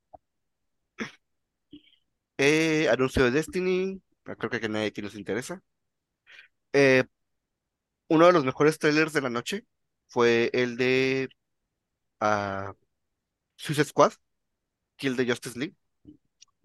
Eh, 2.37 2.87
anuncio 2.89 3.23
de 3.25 3.31
Destiny, 3.31 4.01
creo 4.23 4.49
que 4.49 4.65
a 4.65 4.69
nadie 4.69 4.87
aquí 4.87 5.01
nos 5.01 5.15
interesa. 5.15 5.61
Eh, 6.73 7.03
uno 8.07 8.25
de 8.27 8.33
los 8.33 8.45
mejores 8.45 8.79
trailers 8.79 9.13
de 9.13 9.21
la 9.21 9.29
noche 9.29 9.65
fue 10.07 10.49
el 10.53 10.77
de 10.77 11.29
ah, 12.21 12.73
Suicide 13.57 13.85
Squad, 13.87 14.13
Kill 14.97 15.17
the 15.17 15.27
Justice 15.27 15.57
League, 15.59 15.75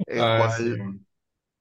el 0.06 0.22
Ah, 0.22 0.50
sí. 0.56 0.64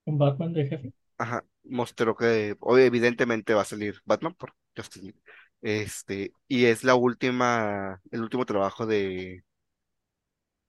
Un 0.05 0.17
Batman 0.17 0.53
de 0.53 0.65
jefe. 0.69 0.93
ajá, 1.17 1.43
mostró 1.63 2.15
que 2.15 2.55
o- 2.59 2.77
evidentemente 2.77 3.53
va 3.53 3.61
a 3.61 3.65
salir 3.65 4.01
Batman 4.05 4.33
por 4.35 4.53
Justice 4.75 5.05
League. 5.05 5.19
Este, 5.63 6.33
y 6.49 6.65
es 6.65 6.83
la 6.83 6.95
última, 6.95 8.01
el 8.11 8.21
último 8.21 8.45
trabajo 8.45 8.85
de, 8.85 9.45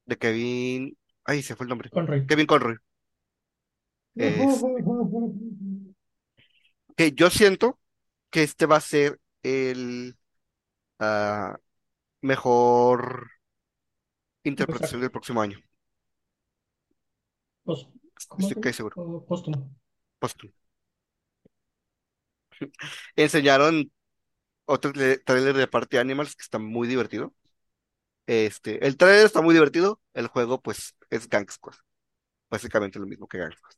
de 0.06 0.16
Kevin, 0.16 0.96
ay, 1.24 1.42
se 1.42 1.56
fue 1.56 1.64
el 1.64 1.70
nombre, 1.70 1.90
Conroy. 1.90 2.24
Kevin 2.28 2.46
Conroy. 2.46 2.76
Es, 4.14 4.62
que 6.96 7.10
yo 7.10 7.28
siento 7.28 7.80
que 8.30 8.44
este 8.44 8.66
va 8.66 8.76
a 8.76 8.80
ser 8.80 9.20
el 9.42 10.16
ah, 11.00 11.58
mejor 12.20 13.32
interpretación 14.44 15.00
del 15.00 15.10
próximo 15.10 15.42
año. 15.42 15.58
¿cómo 17.64 17.90
Estoy 18.38 18.62
casi 18.62 18.76
seguro. 18.76 19.24
Póstumo. 19.26 19.74
Póstumo. 20.20 20.52
Enseñaron 23.16 23.90
otro 24.66 24.92
trailer 24.92 25.56
de 25.56 25.66
Party 25.68 25.96
Animals 25.98 26.36
que 26.36 26.42
está 26.42 26.58
muy 26.58 26.88
divertido. 26.88 27.34
Este, 28.26 28.86
el 28.86 28.96
trailer 28.96 29.26
está 29.26 29.42
muy 29.42 29.54
divertido, 29.54 30.00
el 30.14 30.28
juego 30.28 30.62
pues 30.62 30.96
es 31.10 31.28
Gang 31.28 31.50
Squad, 31.50 31.76
básicamente 32.50 32.98
lo 33.00 33.06
mismo 33.06 33.28
que 33.28 33.38
Gang 33.38 33.54
Squad. 33.54 33.74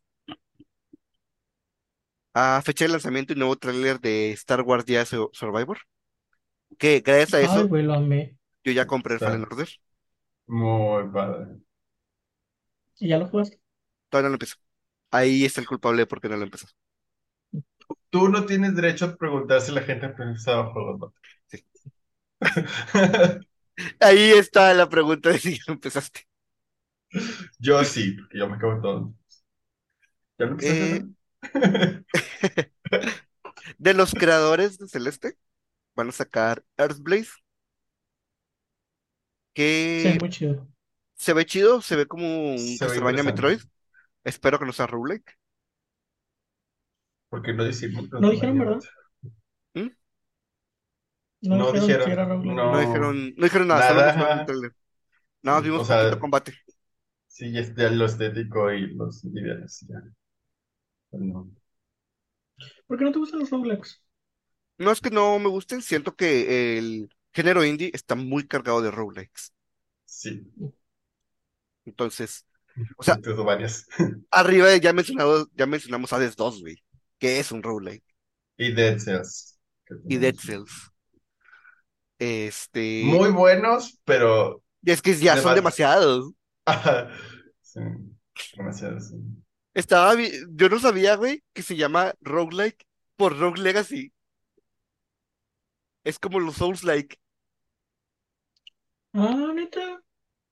A 2.35 2.63
fecha 2.63 2.85
de 2.85 2.91
lanzamiento 2.93 3.33
y 3.33 3.37
nuevo 3.37 3.57
trailer 3.57 3.99
de 4.01 4.31
Star 4.33 4.61
Wars 4.63 4.85
Jedi 4.87 5.05
Sur- 5.07 5.31
Survivor, 5.33 5.79
que 6.79 7.01
gracias 7.01 7.35
a 7.35 7.41
Ay, 7.41 7.65
eso 7.65 7.69
güey, 7.69 7.83
lo 7.83 7.95
amé. 7.95 8.37
yo 8.65 8.73
ya 8.73 8.87
compré 8.87 9.15
el 9.15 9.21
Está 9.21 9.23
Fallen 9.23 9.43
Order. 9.45 9.69
muy 10.49 11.09
padre. 11.13 11.61
¿Y 12.99 13.09
ya 13.09 13.19
lo 13.19 13.27
jugaste? 13.29 13.59
Todavía 14.11 14.27
no 14.29 14.31
lo 14.31 14.35
empiezo. 14.37 14.57
Ahí 15.11 15.45
está 15.45 15.61
el 15.61 15.67
culpable 15.69 16.03
de 16.03 16.07
por 16.07 16.21
qué 16.21 16.29
no 16.29 16.37
lo 16.37 16.45
empezó. 16.45 16.67
Tú 18.17 18.31
no 18.31 18.47
tienes 18.47 18.75
derecho 18.75 19.05
a 19.05 19.15
preguntar 19.15 19.61
si 19.61 19.73
la 19.73 19.83
gente 19.83 20.07
ha 20.07 20.17
pensado 20.17 20.73
juegos, 20.73 20.99
¿no? 21.01 21.15
Sí. 21.49 21.63
Ahí 24.01 24.31
está 24.33 24.73
la 24.73 24.89
pregunta 24.89 25.29
de 25.29 25.39
si 25.39 25.57
ya 25.59 25.65
lo 25.67 25.75
empezaste. 25.75 26.21
Yo 27.59 27.85
sí, 27.85 28.13
porque 28.13 28.39
yo 28.39 28.49
me 28.49 28.57
acabo 28.57 28.81
todo. 28.81 29.15
¿Ya 30.39 30.47
lo 30.47 30.53
empezaste? 30.53 31.03
Eh, 31.03 31.05
de 33.79 33.95
los 33.95 34.13
creadores 34.15 34.79
de 34.79 34.89
Celeste, 34.89 35.37
van 35.97 36.11
a 36.11 36.13
sacar 36.13 36.65
Earthblaze, 36.79 37.31
Sí, 39.97 40.13
que 40.13 40.19
muy 40.21 40.31
chido. 40.31 40.67
se 41.17 41.33
ve 41.35 41.47
chido, 41.47 41.83
se 41.83 41.97
ve 41.97 42.07
como 42.07 42.55
un 42.55 42.79
Castlevania 42.79 43.23
Metroid. 43.23 43.61
Espero 44.25 44.59
que 44.59 44.67
no 44.67 44.73
sea 44.73 44.87
roguelike. 44.87 45.33
Porque 47.29 47.53
no 47.53 47.63
decimos 47.65 48.09
No 48.19 48.31
dijeron, 48.31 48.59
¿verdad? 48.59 48.81
¿Mm? 49.75 49.91
No 51.43 51.57
No 51.57 51.73
dijeron 51.73 51.89
dijeron, 51.89 52.13
era 52.13 52.25
roguelike. 52.27 52.63
No 52.65 52.79
no. 52.79 52.81
dijeron, 52.81 53.35
no 53.37 53.45
dijeron 53.45 53.69
nada, 53.69 53.83
solo 53.83 54.03
Nada, 54.03 54.11
un 54.11 54.11
ajá. 54.11 54.47
Nada 55.43 55.59
más 55.59 55.65
O 55.75 55.85
vimos 55.85 55.85
sea, 55.85 55.99
poquito 55.99 56.19
combate. 56.19 56.55
sí, 57.29 57.57
es 57.57 57.75
ya 57.77 57.91
lo 57.91 58.07
estético 58.07 58.73
y 58.73 58.95
los 58.95 59.23
ya. 59.23 60.03
Pero 61.11 61.25
no. 61.25 61.51
¿Por 62.87 62.99
qué 62.99 63.05
no 63.05 63.13
te 63.13 63.19
gustan 63.19 63.41
los 63.41 63.51
roguelikes? 63.51 64.01
No 64.79 64.91
es 64.93 65.01
que 65.01 65.11
no 65.11 65.39
me 65.39 65.49
gusten, 65.49 65.83
siento 65.83 66.15
que 66.17 66.79
el 66.79 67.11
género 67.33 67.65
indie 67.65 67.91
está 67.95 68.15
muy 68.15 68.47
cargado 68.47 68.83
de 68.83 68.91
roguelikes. 68.91 69.53
Sí, 70.07 70.47
Entonces, 71.85 72.47
o 72.97 73.03
sea, 73.03 73.21
varias. 73.45 73.87
arriba 74.31 74.77
ya 74.77 74.93
mencionado, 74.93 75.49
ya 75.55 75.67
mencionamos 75.67 76.13
Hades 76.13 76.37
2, 76.37 76.61
güey, 76.61 76.77
que 77.19 77.39
es 77.41 77.53
un 77.53 77.63
roguelike, 77.63 78.05
Y 78.59 78.73
Dead 78.73 78.99
Cells. 78.99 79.59
y 80.09 80.17
Dead 80.19 80.35
Cells. 80.37 80.91
Este, 82.19 83.03
Muy 83.05 83.31
buenos, 83.31 83.99
pero 84.05 84.63
es 84.85 85.03
que 85.03 85.15
ya 85.17 85.37
son 85.37 85.53
Demasi- 85.53 85.57
demasiados. 85.57 86.33
sí, 87.63 87.81
demasiado, 88.57 89.01
sí. 89.01 89.15
Estaba, 89.75 90.15
yo 90.51 90.69
no 90.69 90.79
sabía, 90.81 91.17
güey, 91.17 91.43
que 91.53 91.63
se 91.63 91.77
llama 91.77 92.15
roguelike 92.21 92.85
por 93.17 93.39
Rogue 93.39 93.61
Legacy. 93.63 94.13
Es 96.05 96.19
como 96.19 96.41
los 96.41 96.55
Souls-like. 96.57 97.19
Ah, 99.15 99.53
neta. 99.55 100.01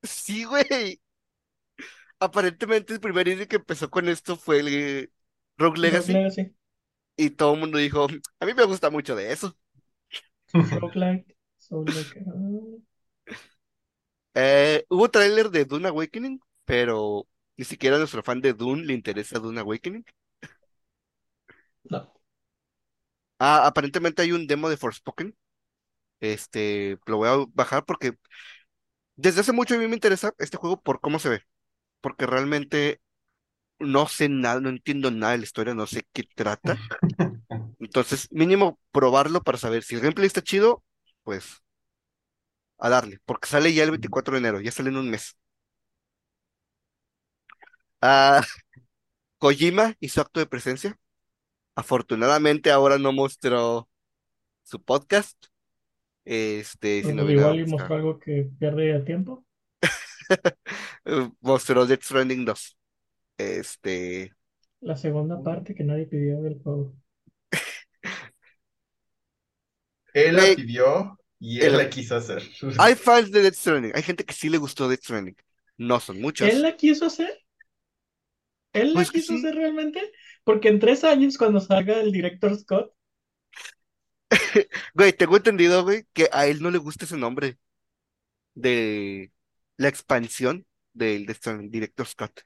Sí, 0.03 0.45
güey. 0.45 1.01
Aparentemente 2.21 2.95
el 2.95 3.01
primer 3.01 3.29
indie 3.29 3.49
que 3.49 3.57
empezó 3.57 3.91
con 3.91 4.09
esto 4.09 4.37
fue 4.37 4.61
el 4.61 5.13
Rogue 5.57 5.79
Rogue 5.79 6.13
Legacy 6.13 6.55
y 7.17 7.31
todo 7.31 7.55
el 7.55 7.61
mundo 7.61 7.79
dijo, 7.79 8.07
a 8.41 8.47
mí 8.47 8.55
me 8.55 8.65
gusta 8.65 8.91
mucho 8.91 9.15
de 9.15 9.33
eso. 9.33 9.57
Roguelike. 10.53 11.37
Eh, 14.37 14.85
hubo 14.89 15.09
tráiler 15.09 15.49
de 15.51 15.65
Dune 15.65 15.87
Awakening, 15.89 16.41
pero 16.65 17.29
ni 17.57 17.65
siquiera 17.65 17.97
a 17.97 17.99
nuestro 18.01 18.23
fan 18.23 18.41
de 18.41 18.53
Dune 18.53 18.85
le 18.85 18.93
interesa 18.93 19.39
Dune 19.39 19.61
Awakening. 19.61 20.05
No. 21.91 22.13
Ah, 23.39 23.67
aparentemente 23.67 24.23
hay 24.23 24.33
un 24.33 24.47
demo 24.47 24.69
de 24.69 24.77
Forspoken. 24.77 25.37
Este, 26.21 26.99
lo 27.07 27.19
voy 27.19 27.29
a 27.29 27.47
bajar 27.55 27.85
porque 27.85 28.17
desde 29.17 29.41
hace 29.41 29.53
mucho 29.53 29.75
a 29.75 29.79
mí 29.79 29.87
me 29.89 29.95
interesa 29.95 30.33
este 30.39 30.57
juego 30.57 30.81
por 30.81 31.01
cómo 31.01 31.19
se 31.19 31.29
ve. 31.29 31.43
Porque 32.01 32.27
realmente 32.27 33.01
no 33.79 34.07
sé 34.09 34.29
nada, 34.29 34.61
no 34.61 34.69
entiendo 34.69 35.11
nada 35.11 35.33
de 35.33 35.39
la 35.39 35.45
historia, 35.45 35.75
no 35.75 35.87
sé 35.87 36.07
qué 36.13 36.25
trata. 36.35 36.79
Entonces, 37.79 38.29
mínimo 38.33 38.79
probarlo 38.93 39.43
para 39.43 39.59
saber 39.59 39.83
si 39.83 39.95
el 39.95 40.01
gameplay 40.01 40.27
está 40.27 40.43
chido, 40.43 40.83
pues 41.23 41.63
a 42.79 42.89
darle, 42.89 43.19
porque 43.25 43.49
sale 43.49 43.73
ya 43.73 43.85
el 43.85 43.91
24 43.91 44.33
de 44.35 44.39
enero, 44.41 44.61
ya 44.61 44.71
sale 44.71 44.91
en 44.91 44.97
un 44.97 45.11
mes. 45.11 45.37
Ah, 48.01 48.43
Kojima 49.39 49.95
hizo 50.01 50.21
acto 50.21 50.41
de 50.41 50.47
presencia. 50.47 50.99
Afortunadamente 51.75 52.71
ahora 52.71 52.99
no 52.99 53.13
mostró 53.13 53.89
su 54.63 54.83
podcast. 54.83 55.47
Este, 56.25 57.03
si 57.03 57.13
no 57.13 57.29
igual 57.31 57.61
y 57.61 57.67
mostró 57.67 57.97
algo 57.97 58.19
que 58.19 58.51
pierde 58.59 58.91
el 58.91 59.05
tiempo. 59.05 59.45
Mostró 61.41 61.87
Death 61.87 62.03
Stranding 62.03 62.45
2. 62.45 62.77
Este, 63.39 64.33
La 64.83 64.95
segunda 64.95 65.43
parte 65.43 65.75
que 65.75 65.83
nadie 65.83 66.07
pidió 66.07 66.41
del 66.41 66.63
juego. 66.63 66.95
Él 70.13 70.37
la 70.37 70.55
pidió 70.55 71.19
y 71.39 71.61
el- 71.61 71.67
él 71.67 71.77
la 71.77 71.91
quiso 71.91 72.17
hacer. 72.17 72.43
hay 72.77 72.95
fans 72.97 73.31
de 73.31 73.43
Death 73.43 73.55
Stranding, 73.55 73.93
hay 73.95 74.03
gente 74.03 74.25
que 74.25 74.35
sí 74.35 74.49
le 74.49 74.59
gustó 74.59 74.89
Death 74.89 75.03
Stranding. 75.03 75.37
No 75.79 76.01
son 76.01 76.21
muchos. 76.21 76.53
¿Él 76.53 76.63
la 76.63 76.77
quiso 76.77 77.07
hacer? 77.07 77.43
¿Él 78.75 78.93
la 78.95 79.07
Pues 79.07 79.11
quiso 79.11 79.33
sí. 79.33 79.35
hacer 79.35 79.55
realmente? 79.55 80.13
Porque 80.45 80.69
en 80.69 80.79
tres 80.79 81.03
años, 81.05 81.39
cuando 81.39 81.61
salga 81.61 81.99
el 82.01 82.13
director 82.13 82.55
Scott, 82.59 82.93
Güey, 84.95 85.13
tengo 85.13 85.37
entendido, 85.37 85.83
güey, 85.85 86.07
que 86.13 86.29
a 86.33 86.47
él 86.47 86.63
no 86.63 86.71
le 86.71 86.79
gusta 86.79 87.05
ese 87.05 87.17
nombre 87.17 87.59
de 88.55 89.33
la 89.77 89.89
expansión 89.89 90.67
del 90.93 91.27
Director 91.71 92.07
Scott. 92.07 92.43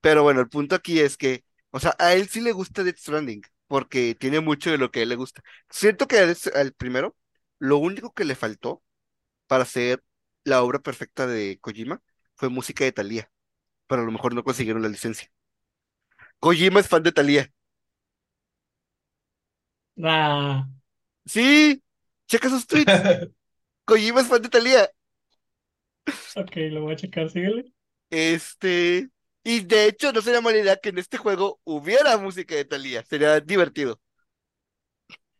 Pero 0.00 0.22
bueno, 0.22 0.40
el 0.40 0.48
punto 0.48 0.74
aquí 0.74 1.00
es 1.00 1.16
que, 1.16 1.44
o 1.70 1.80
sea, 1.80 1.94
a 1.98 2.14
él 2.14 2.28
sí 2.28 2.40
le 2.40 2.52
gusta 2.52 2.82
Death 2.84 2.98
Stranding, 2.98 3.42
porque 3.66 4.14
tiene 4.14 4.40
mucho 4.40 4.70
de 4.70 4.78
lo 4.78 4.90
que 4.90 5.00
a 5.00 5.02
él 5.04 5.08
le 5.10 5.16
gusta. 5.16 5.42
Siento 5.70 6.06
que 6.06 6.18
al 6.18 6.36
al 6.54 6.72
primero, 6.74 7.16
lo 7.58 7.78
único 7.78 8.12
que 8.12 8.24
le 8.24 8.34
faltó 8.34 8.82
para 9.46 9.64
hacer 9.64 10.02
la 10.44 10.62
obra 10.62 10.80
perfecta 10.80 11.26
de 11.26 11.58
Kojima 11.60 12.02
fue 12.36 12.48
música 12.50 12.84
de 12.84 12.92
Thalía, 12.92 13.30
pero 13.86 14.02
a 14.02 14.04
lo 14.06 14.12
mejor 14.12 14.34
no 14.34 14.44
consiguieron 14.44 14.82
la 14.82 14.88
licencia. 14.90 15.28
Kojima 16.40 16.80
es 16.80 16.88
fan 16.88 17.02
de 17.02 17.12
Thalía. 17.12 17.50
ah, 20.04 20.66
Sí, 21.26 21.82
checa 22.26 22.48
sus 22.50 22.66
tweets. 22.66 22.92
Kojima 23.84 24.20
es 24.22 24.28
fan 24.28 24.42
de 24.42 24.48
Thalía. 24.48 24.90
ok, 26.34 26.52
lo 26.70 26.82
voy 26.82 26.92
a 26.94 26.96
checar, 26.96 27.30
síguele. 27.30 27.72
Este, 28.12 29.10
y 29.44 29.60
de 29.62 29.86
hecho 29.88 30.12
no 30.12 30.22
sería 30.22 30.40
mala 30.42 30.58
idea 30.58 30.76
que 30.76 30.90
en 30.90 30.98
este 30.98 31.18
juego 31.18 31.60
hubiera 31.64 32.18
música 32.18 32.54
de 32.56 32.64
Thalía, 32.66 33.04
sería 33.04 33.40
divertido. 33.40 34.00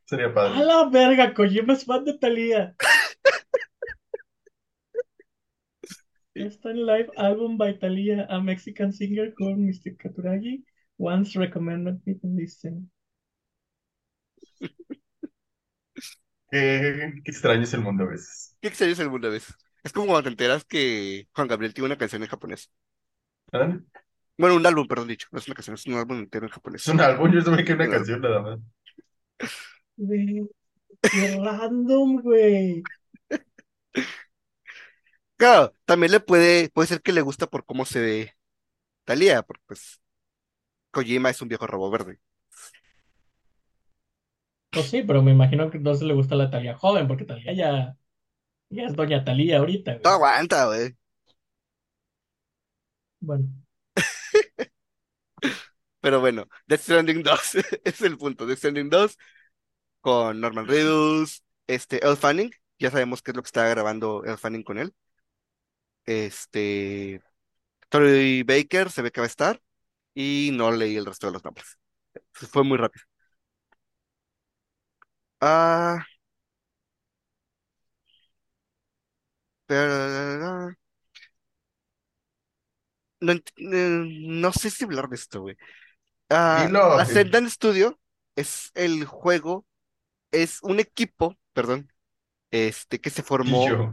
Sería 0.04 0.32
A 0.58 0.60
padre. 0.60 0.64
la 0.66 0.76
verga, 0.96 1.34
Kojima 1.34 1.72
es 1.78 1.84
fan 1.84 2.04
de 2.04 2.16
Thalía. 2.18 2.76
Está 6.34 6.70
en 6.72 6.84
live 6.84 7.10
album 7.16 7.56
by 7.56 7.78
Thalía, 7.78 8.26
a 8.28 8.38
Mexican 8.38 8.92
singer 8.92 9.32
called 9.34 9.56
Mr. 9.56 9.96
Katuragi 9.96 10.62
once 10.98 11.34
recommended 11.36 12.02
me 12.06 12.12
to 12.16 12.26
listen. 12.26 12.90
Qué, 16.50 17.12
qué 17.24 17.30
extraño 17.30 17.64
es 17.64 17.74
el 17.74 17.80
mundo 17.80 18.04
a 18.04 18.08
veces. 18.08 18.56
Qué 18.60 18.68
extraño 18.68 18.92
es 18.92 18.98
el 19.00 19.10
mundo 19.10 19.28
a 19.28 19.30
veces. 19.30 19.54
Es 19.82 19.92
como 19.92 20.06
cuando 20.06 20.24
te 20.24 20.28
enteras 20.30 20.64
que 20.64 21.28
Juan 21.32 21.48
Gabriel 21.48 21.74
tiene 21.74 21.86
una 21.86 21.98
canción 21.98 22.22
en 22.22 22.28
japonés. 22.28 22.70
¿Ah? 23.52 23.78
Bueno, 24.38 24.56
un 24.56 24.66
álbum, 24.66 24.86
perdón 24.86 25.08
dicho. 25.08 25.28
No 25.30 25.38
es 25.38 25.46
una 25.46 25.54
canción, 25.54 25.74
es 25.74 25.86
un 25.86 25.94
álbum 25.94 26.18
entero 26.18 26.46
en 26.46 26.52
japonés. 26.52 26.82
Es 26.82 26.88
un 26.88 27.00
álbum, 27.00 27.32
yo 27.32 27.40
sabía 27.40 27.64
que 27.64 27.72
era 27.72 27.84
una 27.84 27.94
canción 27.94 28.20
nada 28.20 28.40
más. 28.40 28.60
Qué 31.02 31.36
random, 31.42 32.22
güey. 32.22 32.82
Claro, 35.36 35.74
también 35.84 36.12
le 36.12 36.20
puede, 36.20 36.70
puede 36.70 36.86
ser 36.86 37.02
que 37.02 37.12
le 37.12 37.20
gusta 37.20 37.48
por 37.48 37.64
cómo 37.64 37.84
se 37.84 38.00
ve 38.00 38.36
Thalía, 39.04 39.42
porque 39.42 39.62
pues 39.66 40.00
Kojima 40.92 41.30
es 41.30 41.42
un 41.42 41.48
viejo 41.48 41.66
rabo 41.66 41.90
verde. 41.90 42.20
Pues 44.70 44.86
sí, 44.86 45.02
pero 45.02 45.22
me 45.22 45.32
imagino 45.32 45.70
que 45.70 45.78
entonces 45.78 46.06
le 46.06 46.14
gusta 46.14 46.36
la 46.36 46.50
Thalía 46.50 46.78
joven, 46.78 47.08
porque 47.08 47.24
Thalía 47.24 47.52
ya, 47.52 47.96
ya 48.72 48.84
es 48.86 48.96
doña 48.96 49.24
Thalía 49.24 49.58
ahorita, 49.58 49.98
No 50.04 50.10
güey. 50.10 50.12
aguanta, 50.12 50.66
güey. 50.66 50.96
Bueno, 53.20 53.48
Pero 56.00 56.20
bueno, 56.20 56.46
Death 56.66 56.80
Stranding 56.82 57.22
2 57.22 57.54
es 57.84 58.00
el 58.02 58.18
punto. 58.18 58.46
Death 58.46 58.58
Stranding 58.58 58.90
2 58.90 59.18
con 60.00 60.40
Norman 60.40 60.66
Reedus, 60.68 61.44
este, 61.66 62.04
Elle 62.06 62.16
Fanning, 62.16 62.52
ya 62.78 62.90
sabemos 62.90 63.22
qué 63.22 63.32
es 63.32 63.36
lo 63.36 63.42
que 63.42 63.48
está 63.48 63.68
grabando 63.68 64.24
Elle 64.24 64.36
Fanning 64.38 64.64
con 64.64 64.78
él. 64.78 64.94
Este, 66.04 67.22
Troy 67.90 68.42
Baker 68.44 68.90
se 68.90 69.02
ve 69.02 69.12
que 69.12 69.20
va 69.20 69.26
a 69.26 69.28
estar 69.28 69.62
y 70.14 70.50
no 70.54 70.72
leí 70.72 70.96
el 70.96 71.06
resto 71.06 71.28
de 71.28 71.34
los 71.34 71.44
nombres. 71.44 71.78
Fue 72.32 72.64
muy 72.64 72.78
rápido. 72.78 73.04
Ah, 75.40 76.04
pero, 79.76 80.76
no, 83.20 83.32
ent- 83.32 83.52
eh, 83.56 84.06
no 84.28 84.52
sé 84.52 84.70
si 84.70 84.84
hablar 84.84 85.08
de 85.08 85.16
esto, 85.16 85.40
güey. 85.42 85.56
Dilo. 86.50 86.94
Ascendant 86.98 87.48
Studio 87.48 87.98
es 88.36 88.70
el 88.74 89.04
juego, 89.06 89.66
es 90.32 90.60
un 90.62 90.80
equipo, 90.80 91.36
perdón, 91.52 91.92
este, 92.50 93.00
que 93.00 93.10
se 93.10 93.22
formó 93.24 93.84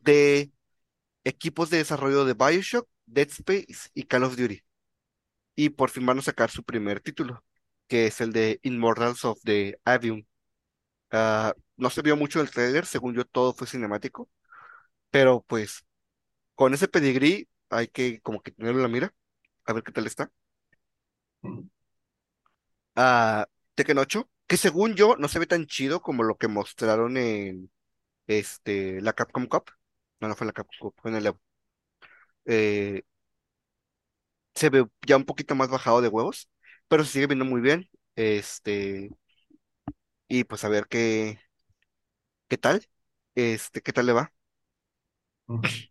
de 0.00 0.52
equipos 1.24 1.70
de 1.70 1.78
desarrollo 1.78 2.24
de 2.24 2.34
BioShock, 2.34 2.88
Dead 3.06 3.28
Space 3.30 3.90
y 3.94 4.04
Call 4.04 4.24
of 4.24 4.36
Duty. 4.36 4.62
Y 5.56 5.70
por 5.70 5.90
fin 5.90 6.06
van 6.06 6.18
a 6.18 6.22
sacar 6.22 6.50
su 6.50 6.64
primer 6.64 7.00
título, 7.00 7.44
que 7.88 8.06
es 8.06 8.20
el 8.20 8.32
de 8.32 8.60
Immortals 8.62 9.24
of 9.24 9.40
the 9.44 9.78
Avium. 9.84 10.24
Ah, 11.10 11.54
no 11.76 11.90
se 11.90 12.02
vio 12.02 12.16
mucho 12.16 12.40
el 12.40 12.50
trailer, 12.50 12.86
según 12.86 13.14
yo 13.14 13.24
todo 13.24 13.52
fue 13.54 13.66
cinemático, 13.66 14.30
pero 15.10 15.42
pues 15.48 15.84
con 16.54 16.74
ese 16.74 16.88
pedigrí 16.88 17.48
hay 17.70 17.88
que 17.88 18.20
como 18.22 18.42
que 18.42 18.52
tenerlo 18.52 18.78
en 18.80 18.84
la 18.84 18.88
mira, 18.88 19.14
a 19.66 19.72
ver 19.74 19.82
qué 19.84 19.92
tal 19.92 20.06
está. 20.06 20.32
Ah, 22.96 23.46
Tekken 23.74 23.98
8, 23.98 24.28
que 24.46 24.56
según 24.56 24.94
yo 24.94 25.16
no 25.16 25.28
se 25.28 25.38
ve 25.38 25.46
tan 25.46 25.66
chido 25.66 26.02
como 26.02 26.22
lo 26.22 26.36
que 26.36 26.48
mostraron 26.48 27.16
en 27.16 27.70
este, 28.26 29.02
la 29.02 29.14
Capcom 29.14 29.46
Cup. 29.46 29.70
No, 30.20 30.28
no 30.28 30.36
fue 30.36 30.46
la 30.46 30.54
Capcom 30.54 30.78
Cup, 30.90 30.94
fue 31.02 31.10
en 31.12 31.18
el 31.18 31.26
Evo. 31.28 31.40
Eh, 32.44 33.02
se 34.54 34.70
ve 34.70 34.86
ya 35.06 35.16
un 35.16 35.24
poquito 35.24 35.54
más 35.54 35.68
bajado 35.70 36.00
de 36.02 36.08
huevos, 36.08 36.48
pero 36.88 37.04
se 37.04 37.12
sigue 37.12 37.26
viendo 37.26 37.44
muy 37.44 37.60
bien. 37.60 37.88
Este, 38.16 39.10
y 40.28 40.44
pues 40.44 40.64
a 40.64 40.68
ver 40.68 40.86
qué, 40.88 41.38
qué 42.48 42.58
tal, 42.58 42.86
este, 43.34 43.80
qué 43.82 43.92
tal 43.92 44.06
le 44.06 44.12
va. 44.12 44.32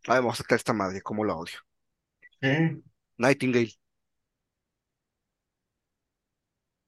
Ay, 0.08 0.20
vamos 0.20 0.36
a 0.36 0.44
sacar 0.44 0.58
esta 0.58 0.74
madre, 0.74 1.02
cómo 1.02 1.24
la 1.26 1.36
odio. 1.36 1.60
Nightingale. 3.20 3.78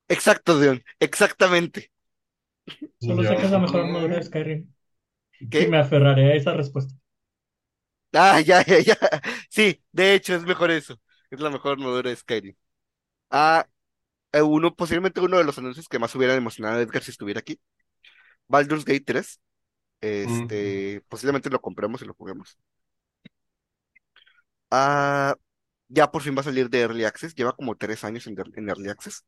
Exacto, 0.07 0.59
Dion, 0.59 0.84
exactamente. 0.99 1.91
solo 2.99 3.24
sé 3.24 3.36
que 3.36 3.45
es 3.45 3.51
la 3.51 3.59
mejor 3.59 3.82
armadura 3.82 4.15
de 4.17 4.24
Skyrim. 4.24 4.74
Y 5.39 5.47
¿Qué? 5.49 5.67
me 5.67 5.78
aferraré 5.80 6.34
a 6.34 6.36
esa 6.36 6.53
respuesta. 6.53 6.95
Ah, 8.13 8.39
ya, 8.41 8.61
ya, 8.63 8.80
ya. 8.80 8.95
Sí, 9.49 9.82
de 9.91 10.13
hecho 10.15 10.36
es 10.36 10.43
mejor 10.43 10.72
eso. 10.72 10.99
Es 11.30 11.39
la 11.39 11.49
mejor 11.49 11.74
armadura 11.74 12.09
de 12.09 12.15
Skyrim. 12.15 12.55
Ah, 13.32 13.67
eh, 14.34 14.41
uno, 14.41 14.76
posiblemente 14.76 15.22
uno 15.22 15.38
de 15.38 15.43
los 15.45 15.57
anuncios 15.59 15.89
que 15.89 15.99
más 15.99 16.15
hubiera 16.15 16.36
emocionado 16.36 16.80
a 16.80 16.82
Edgar 16.84 17.03
si 17.03 17.11
estuviera 17.11 17.39
aquí. 17.41 17.59
Baldur's 18.47 18.86
Gate 18.86 19.01
3. 19.05 19.41
Este, 20.02 21.04
posiblemente 21.10 21.49
lo 21.49 21.62
compremos 21.62 22.02
y 22.02 22.06
lo 22.06 22.14
juguemos. 22.16 22.58
Ah, 24.70 25.36
ya 25.89 26.12
por 26.12 26.22
fin 26.22 26.36
va 26.36 26.41
a 26.41 26.43
salir 26.43 26.70
de 26.70 26.82
Early 26.82 27.06
Access. 27.06 27.36
Lleva 27.36 27.54
como 27.56 27.76
tres 27.78 28.04
años 28.04 28.28
en, 28.28 28.36
en 28.56 28.70
Early 28.70 28.89
Access. 28.89 29.26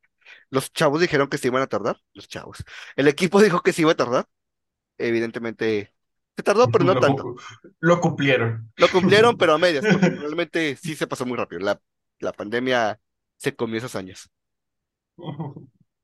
Los 0.50 0.72
chavos 0.74 1.02
dijeron 1.02 1.28
que 1.30 1.38
se 1.38 1.48
iban 1.50 1.62
a 1.62 1.68
tardar. 1.68 1.98
Los 2.14 2.28
chavos. 2.28 2.64
El 2.96 3.08
equipo 3.08 3.42
dijo 3.44 3.62
que 3.62 3.74
se 3.74 3.82
iba 3.82 3.92
a 3.92 3.96
tardar. 3.96 4.28
Evidentemente, 4.98 5.94
se 6.38 6.44
tardó, 6.44 6.72
pero 6.72 6.86
no 6.86 6.96
Lo, 6.96 7.02
tanto. 7.02 7.36
lo 7.80 8.00
cumplieron. 8.02 8.72
Lo 8.78 8.90
cumplieron, 8.90 9.38
pero 9.38 9.54
a 9.54 9.58
medias, 9.60 9.86
porque 9.88 10.10
realmente 10.10 10.76
sí 10.76 10.96
se 10.96 11.08
pasó 11.08 11.26
muy 11.26 11.38
rápido. 11.38 11.62
La, 11.62 11.82
la 12.20 12.34
pandemia 12.34 13.00
se 13.38 13.56
comió 13.56 13.78
esos 13.78 13.96
años. 13.96 14.30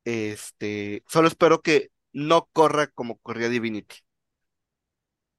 Este, 0.05 1.03
solo 1.07 1.27
espero 1.27 1.61
que 1.61 1.89
no 2.13 2.47
corra 2.53 2.87
como 2.87 3.17
corría 3.19 3.49
Divinity. 3.49 3.95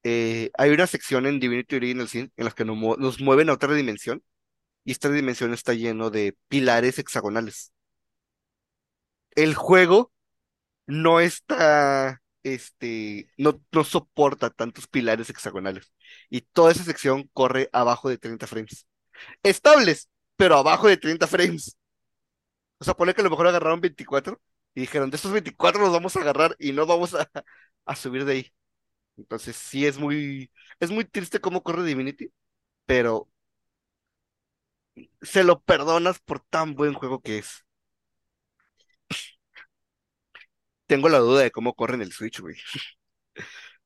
Eh, 0.05 0.51
hay 0.59 0.70
una 0.70 0.86
sección 0.86 1.26
en 1.26 1.40
Divinity 1.40 1.76
Original 1.76 2.09
Sin 2.09 2.32
en 2.36 2.44
las 2.44 2.55
que 2.55 2.64
nos, 2.64 2.76
mu- 2.76 2.96
nos 2.96 3.20
mueven 3.20 3.51
a 3.51 3.55
otra 3.55 3.74
dimensión 3.74 4.22
y 4.84 4.92
esta 4.92 5.11
dimensión 5.11 5.55
está 5.55 5.74
lleno 5.74 6.11
de 6.11 6.36
pilares 6.48 6.98
hexagonales. 6.98 7.72
El 9.34 9.55
juego 9.55 10.12
no 10.86 11.20
está, 11.20 12.22
este, 12.44 13.30
no, 13.38 13.62
no 13.72 13.84
soporta 13.84 14.51
tantos 14.51 14.88
pilares 14.88 15.30
hexagonales 15.30 15.92
y 16.30 16.42
toda 16.42 16.72
esa 16.72 16.84
sección 16.84 17.30
corre 17.34 17.68
abajo 17.72 18.09
de 18.11 18.18
30 18.18 18.46
frames. 18.46 18.86
Estables, 19.42 20.11
pero 20.36 20.57
abajo 20.57 20.88
de 20.88 20.98
30 20.98 21.26
frames. 21.28 21.76
O 22.78 22.84
sea, 22.84 22.94
pone 22.94 23.14
que 23.14 23.20
a 23.20 23.24
lo 23.24 23.30
mejor 23.30 23.46
agarraron 23.46 23.80
24 23.80 24.40
y 24.74 24.80
dijeron, 24.82 25.11
de 25.11 25.16
estos 25.16 25.32
24 25.32 25.80
los 25.80 25.92
vamos 25.92 26.16
a 26.16 26.20
agarrar 26.20 26.57
y 26.59 26.72
no 26.72 26.86
vamos 26.86 27.14
a 27.86 27.96
subir 27.96 28.24
de 28.24 28.32
ahí. 28.32 28.53
Entonces 29.20 29.56
sí 29.56 29.86
es 29.86 29.98
muy, 29.98 30.50
es 30.80 30.90
muy 30.90 31.04
triste 31.04 31.40
cómo 31.40 31.62
corre 31.62 31.84
Divinity, 31.84 32.32
pero 32.86 33.28
se 35.22 35.44
lo 35.44 35.60
perdonas 35.60 36.18
por 36.20 36.40
tan 36.40 36.74
buen 36.74 36.94
juego 36.94 37.20
que 37.20 37.38
es. 37.38 37.64
Tengo 40.86 41.08
la 41.08 41.18
duda 41.18 41.42
de 41.42 41.50
cómo 41.50 41.74
corre 41.74 41.94
en 41.94 42.02
el 42.02 42.12
Switch, 42.12 42.40
güey. 42.40 42.56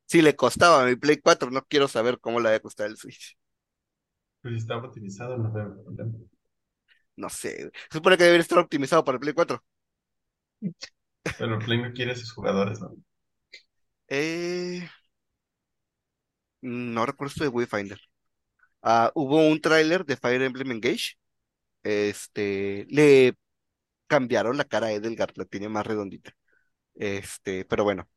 Si 0.07 0.21
le 0.23 0.37
costaba 0.37 0.83
a 0.83 0.87
mi 0.87 0.97
Play 0.97 1.19
4, 1.19 1.51
no 1.51 1.65
quiero 1.65 1.89
saber 1.89 2.21
cómo 2.21 2.39
le 2.39 2.51
va 2.51 2.57
a 2.57 2.61
costar 2.61 2.87
el 2.89 2.97
Switch. 2.97 3.37
Pero 4.43 4.55
si 4.55 4.61
estaba 4.61 4.87
optimizado, 4.87 5.39
no 5.39 5.51
veo 5.51 5.83
problema. 5.83 6.13
No 7.17 7.29
sé, 7.31 7.57
güey. 7.57 7.71
Se 7.91 7.99
supone 7.99 8.17
que 8.17 8.25
debería 8.25 8.43
estar 8.43 8.59
optimizado 8.59 9.05
para 9.05 9.17
el 9.17 9.21
Play 9.21 9.35
4. 9.35 9.65
Pero 11.39 11.59
Play 11.59 11.83
no 11.83 11.93
quiere 11.93 12.13
a 12.13 12.17
sus 12.17 12.33
jugadores, 12.33 12.81
¿no? 12.81 12.95
Eh, 14.09 14.89
no 16.65 17.07
recuerdo 17.07 17.33
esto 17.33 17.45
de 17.45 17.51
Wayfinder. 17.51 18.01
Ah, 18.83 19.13
hubo 19.15 19.47
un 19.49 19.61
tráiler 19.61 20.05
de 20.05 20.17
Fire 20.17 20.43
Emblem 20.43 20.73
Engage. 20.73 21.17
Este, 21.83 22.87
le 22.89 23.35
cambiaron 24.07 24.57
la 24.57 24.65
cara 24.65 24.89
a 24.89 24.93
Edelgard, 24.93 25.33
la 25.37 25.45
tiene 25.45 25.69
más 25.69 25.87
redondita. 25.87 26.33
Este, 26.95 27.65
pero 27.65 27.85
bueno, 27.85 28.09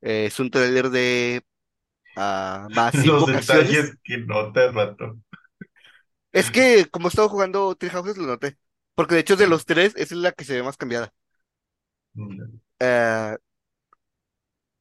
eh, 0.00 0.26
es 0.26 0.38
un 0.40 0.50
tráiler 0.50 0.90
de 0.90 1.42
ah, 2.16 2.68
más 2.74 2.94
Los 3.06 3.26
detalles 3.26 3.96
que 4.02 4.18
notas, 4.18 4.74
rato. 4.74 5.18
Es 6.32 6.50
que 6.50 6.86
como 6.90 7.08
he 7.08 7.10
estado 7.10 7.28
jugando 7.28 7.74
Three 7.74 7.90
Houses, 7.90 8.16
lo 8.16 8.26
noté. 8.26 8.56
Porque 8.94 9.14
de 9.14 9.20
hecho 9.20 9.36
de 9.36 9.46
los 9.46 9.64
tres, 9.64 9.94
esa 9.96 10.14
es 10.14 10.20
la 10.20 10.32
que 10.32 10.44
se 10.44 10.54
ve 10.54 10.62
más 10.62 10.76
cambiada. 10.76 11.12
Eh, 12.78 13.36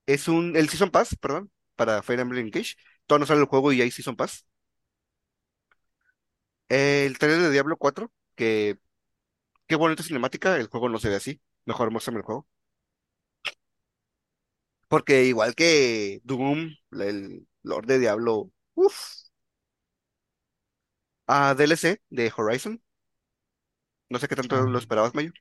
es 0.06 0.28
un, 0.28 0.56
el 0.56 0.70
Season 0.70 0.92
Pass, 0.92 1.16
perdón, 1.16 1.52
para 1.76 2.02
Fire 2.02 2.20
Emblem 2.20 2.48
Engage. 2.48 2.76
Todavía 3.08 3.22
no 3.24 3.28
sale 3.28 3.42
el 3.42 3.48
juego 3.48 3.72
y 3.74 3.82
hay 3.82 3.92
Season 3.92 4.16
Pass. 4.16 4.46
El 6.70 7.18
trailer 7.20 7.42
de 7.44 7.52
Diablo 7.52 7.78
4, 7.78 8.12
que 8.36 8.78
qué 9.68 9.76
bonita 9.78 10.04
cinemática, 10.04 10.58
el 10.58 10.68
juego 10.68 10.90
no 10.90 11.00
se 11.00 11.10
ve 11.10 11.16
así. 11.18 11.42
Mejor 11.66 11.92
muéstrame 11.92 12.20
el 12.20 12.26
juego. 12.26 12.48
Porque 14.88 15.26
igual 15.26 15.56
que 15.56 16.22
Doom, 16.24 16.72
el 16.92 17.48
Lord 17.64 17.88
de 17.88 18.00
Diablo, 18.00 18.52
uff, 18.76 18.96
a 21.28 21.54
DLC 21.54 22.02
de 22.10 22.32
Horizon. 22.36 22.82
No 24.10 24.18
sé 24.20 24.28
qué 24.28 24.36
tanto 24.36 24.56
Ah. 24.56 24.66
lo 24.66 24.80
esperabas, 24.80 25.14
Mayo. 25.14 25.32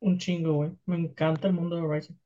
Un 0.00 0.18
chingo, 0.18 0.52
güey. 0.54 0.72
Me 0.86 0.96
encanta 0.96 1.48
el 1.48 1.54
mundo 1.54 1.76
de 1.76 1.82
Horizon. 1.82 2.20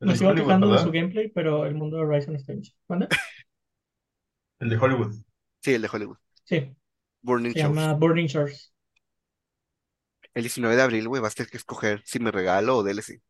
Me 0.00 0.16
sigo 0.16 0.30
Hollywood, 0.30 0.34
quejando 0.34 0.70
de 0.70 0.78
su 0.78 0.90
gameplay, 0.92 1.28
pero 1.30 1.66
el 1.66 1.74
mundo 1.74 1.96
de 1.96 2.04
Horizon 2.04 2.36
está 2.36 2.52
bien. 2.52 2.64
¿Mande? 2.88 3.08
El 4.58 4.68
de 4.68 4.76
Hollywood. 4.78 5.14
Sí, 5.62 5.74
el 5.74 5.82
de 5.82 5.88
Hollywood. 5.92 6.18
Sí, 6.44 6.74
Burning 7.22 7.54
se 7.54 7.60
Shores. 7.60 7.60
llama 7.60 7.94
Burning 7.94 8.26
Shores. 8.28 8.74
El 10.32 10.44
19 10.44 10.76
de 10.76 10.82
abril, 10.82 11.08
güey, 11.08 11.20
vas 11.20 11.32
a 11.32 11.36
tener 11.36 11.50
que 11.50 11.56
escoger 11.56 12.00
si 12.06 12.20
me 12.20 12.30
regalo 12.30 12.76
o 12.76 12.82
DLC. 12.84 13.20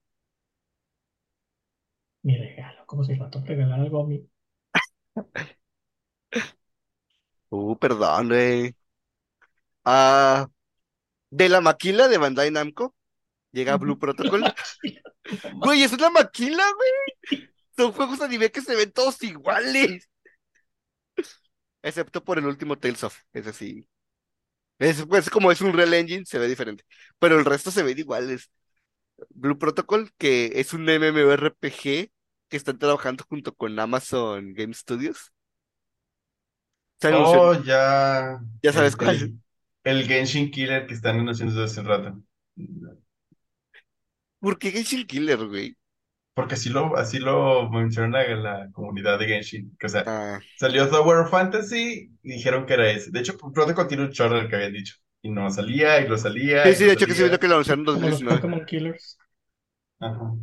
Mi 2.25 2.37
regalo, 2.37 2.85
como 2.87 3.05
si 3.05 3.12
el 3.12 3.21
rato 3.21 3.41
regalar 3.47 3.79
algo 3.79 4.01
a 4.03 4.07
mí. 4.09 4.29
Uh, 7.51 7.77
perdón, 7.79 8.29
güey. 8.29 8.75
Ah, 9.85 10.49
de 11.31 11.49
la 11.51 11.61
maquila 11.62 12.09
de 12.09 12.19
Bandai 12.19 12.51
Namco 12.53 12.93
llega 13.55 13.77
Blue 13.77 13.99
Protocol. 13.99 14.45
Güey, 15.55 15.83
es 15.83 15.93
una 15.95 16.11
maquila, 16.11 16.65
güey. 16.77 17.49
Son 17.77 17.93
juegos 17.93 18.21
a 18.21 18.29
nivel 18.29 18.53
que 18.53 18.61
se 18.61 18.77
ven 18.77 18.93
todos 18.93 19.23
iguales. 19.23 20.07
Excepto 21.83 22.23
por 22.23 22.39
el 22.39 22.47
último 22.47 22.77
Tales 22.79 23.05
of. 23.05 23.19
Ese 23.33 23.53
sí. 23.53 23.89
Es, 24.79 25.05
pues, 25.07 25.31
como 25.31 25.51
es 25.51 25.61
un 25.61 25.73
Real 25.73 25.95
Engine, 25.95 26.25
se 26.27 26.39
ve 26.39 26.49
diferente. 26.49 26.85
Pero 27.19 27.39
el 27.39 27.45
resto 27.45 27.71
se 27.71 27.83
ven 27.83 27.99
iguales. 27.99 28.51
Blue 29.31 29.59
Protocol, 29.59 30.11
que 30.19 30.53
es 30.57 30.73
un 30.75 30.85
MMORPG 30.85 32.11
que 32.49 32.57
están 32.57 32.79
trabajando 32.79 33.25
junto 33.29 33.55
con 33.55 33.79
Amazon 33.79 34.53
Game 34.55 34.75
Studios. 34.75 35.33
Oh, 37.03 37.55
ya. 37.65 38.41
Ya 38.63 38.73
sabes 38.73 38.93
El- 38.93 38.99
cuál. 38.99 39.17
El, 39.17 39.41
el 39.85 40.07
Genshin 40.07 40.51
Killer 40.51 40.87
que 40.87 40.95
están 40.95 41.19
anunciando 41.21 41.61
desde 41.61 41.81
hace 41.81 41.89
rato. 41.89 42.21
¿Por 44.45 44.59
qué 44.59 44.70
Genshin 44.70 45.07
Killer, 45.07 45.40
güey? 45.49 45.76
Porque 46.34 46.55
así 46.55 46.68
lo, 46.68 46.97
así 46.97 47.18
lo 47.18 47.70
menciona 47.70 48.24
la 48.36 48.68
comunidad 48.72 49.18
de 49.18 49.26
Genshin. 49.26 49.76
Que, 49.78 49.86
o 49.86 49.88
sea, 49.88 50.07
Ah, 50.07 50.38
salió 50.57 50.88
Tower 50.90 51.18
of 51.18 51.30
Fantasy 51.30 52.11
y 52.22 52.28
dijeron 52.32 52.66
que 52.66 52.74
era 52.74 52.90
ese. 52.90 53.11
De 53.11 53.20
hecho, 53.20 53.36
Protocol 53.38 53.86
tiene 53.88 54.05
un 54.05 54.12
chorro 54.12 54.36
del 54.36 54.49
que 54.49 54.57
habían 54.57 54.72
dicho. 54.72 54.95
Y 55.22 55.30
no 55.30 55.51
salía, 55.51 56.01
y 56.01 56.09
lo 56.09 56.18
salía. 56.18 56.64
sí, 56.64 56.74
sí, 56.74 56.84
de 56.84 56.92
hecho 56.92 57.07
que 57.07 57.14
salía. 57.14 57.24
viendo 57.24 57.38
que 57.38 57.49
lo 57.49 57.55
anunciaron 57.55 57.82
en 57.82 57.86
Como 57.92 58.09
los 58.09 58.22
2019. 58.22 58.24
Pokémon 58.26 58.64
Killers. 58.66 59.18
Ajá. 60.01 60.34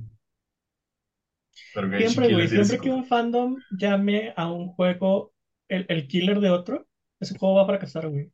Pero 1.74 1.90
Genshin 1.90 2.08
Siempre, 2.08 2.28
güey, 2.30 2.48
Killer 2.48 2.50
tiene 2.50 2.66
siempre 2.66 2.80
que 2.80 2.90
un 2.90 3.06
fandom 3.06 3.64
llame 3.70 4.34
a 4.36 4.52
un 4.52 4.68
juego 4.74 5.34
el, 5.70 5.86
el 5.90 6.08
killer 6.08 6.40
de 6.42 6.50
otro, 6.50 6.88
ese 7.20 7.38
juego 7.38 7.56
va 7.56 7.64
a 7.64 7.66
fracasar, 7.68 8.10
güey. 8.10 8.32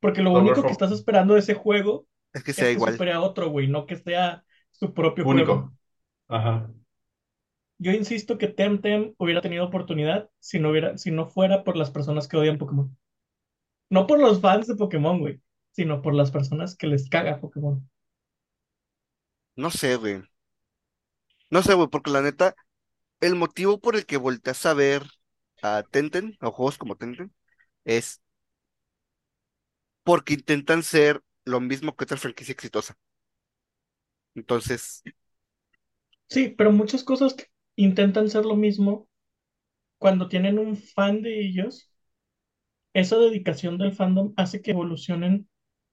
Porque 0.00 0.22
lo 0.22 0.32
Tower 0.32 0.42
único 0.42 0.64
que 0.64 0.72
estás 0.72 0.92
esperando 0.92 1.34
de 1.34 1.40
ese 1.40 1.54
juego 1.54 2.06
Es 2.34 2.44
que 2.44 2.52
sea 2.52 2.70
igual. 2.70 2.92
supere 2.92 3.12
a 3.12 3.20
otro, 3.20 3.48
güey, 3.48 3.68
no 3.68 3.86
que 3.86 3.96
sea 3.96 4.44
su 4.72 4.92
propio 4.92 5.26
único. 5.26 5.52
juego. 5.54 5.72
Ajá. 6.28 6.70
Yo 7.78 7.92
insisto 7.92 8.38
que 8.38 8.48
Temtem 8.48 9.14
hubiera 9.18 9.40
tenido 9.40 9.64
oportunidad 9.64 10.28
si 10.40 10.58
no 10.58 10.70
hubiera, 10.70 10.98
si 10.98 11.10
no 11.10 11.26
fuera 11.26 11.64
por 11.64 11.76
las 11.76 11.90
personas 11.90 12.28
que 12.28 12.36
odian 12.36 12.58
Pokémon. 12.58 12.96
No 13.90 14.06
por 14.06 14.18
los 14.18 14.40
fans 14.40 14.66
de 14.66 14.74
Pokémon, 14.76 15.20
güey, 15.20 15.40
sino 15.72 16.02
por 16.02 16.14
las 16.14 16.30
personas 16.30 16.76
que 16.76 16.86
les 16.86 17.08
caga 17.08 17.40
Pokémon. 17.40 17.88
No 19.56 19.70
sé, 19.70 19.96
güey. 19.96 20.22
No 21.50 21.62
sé, 21.62 21.74
güey, 21.74 21.88
porque 21.88 22.10
la 22.10 22.22
neta, 22.22 22.54
el 23.20 23.36
motivo 23.36 23.80
por 23.80 23.96
el 23.96 24.06
que 24.06 24.16
volteas 24.16 24.66
a 24.66 24.74
ver 24.74 25.04
a 25.62 25.84
Tenten, 25.88 26.36
o 26.40 26.50
juegos 26.50 26.78
como 26.78 26.96
Tenten, 26.96 27.32
es 27.84 28.20
porque 30.02 30.34
intentan 30.34 30.82
ser 30.82 31.22
lo 31.46 31.60
mismo 31.60 31.96
que 31.96 32.04
otra 32.04 32.16
franquicia 32.18 32.52
exitosa. 32.52 32.96
Entonces, 34.34 35.04
Sí, 36.28 36.48
pero 36.50 36.70
muchas 36.72 37.02
cosas 37.04 37.32
que 37.34 37.46
intentan 37.76 38.28
ser 38.28 38.44
lo 38.44 38.56
mismo 38.56 39.08
cuando 39.98 40.28
tienen 40.28 40.58
un 40.58 40.76
fan 40.76 41.22
de 41.22 41.40
ellos, 41.40 41.90
esa 42.94 43.16
dedicación 43.18 43.78
del 43.78 43.92
fandom 43.92 44.32
hace 44.36 44.62
que 44.62 44.70
evolucionen 44.72 45.48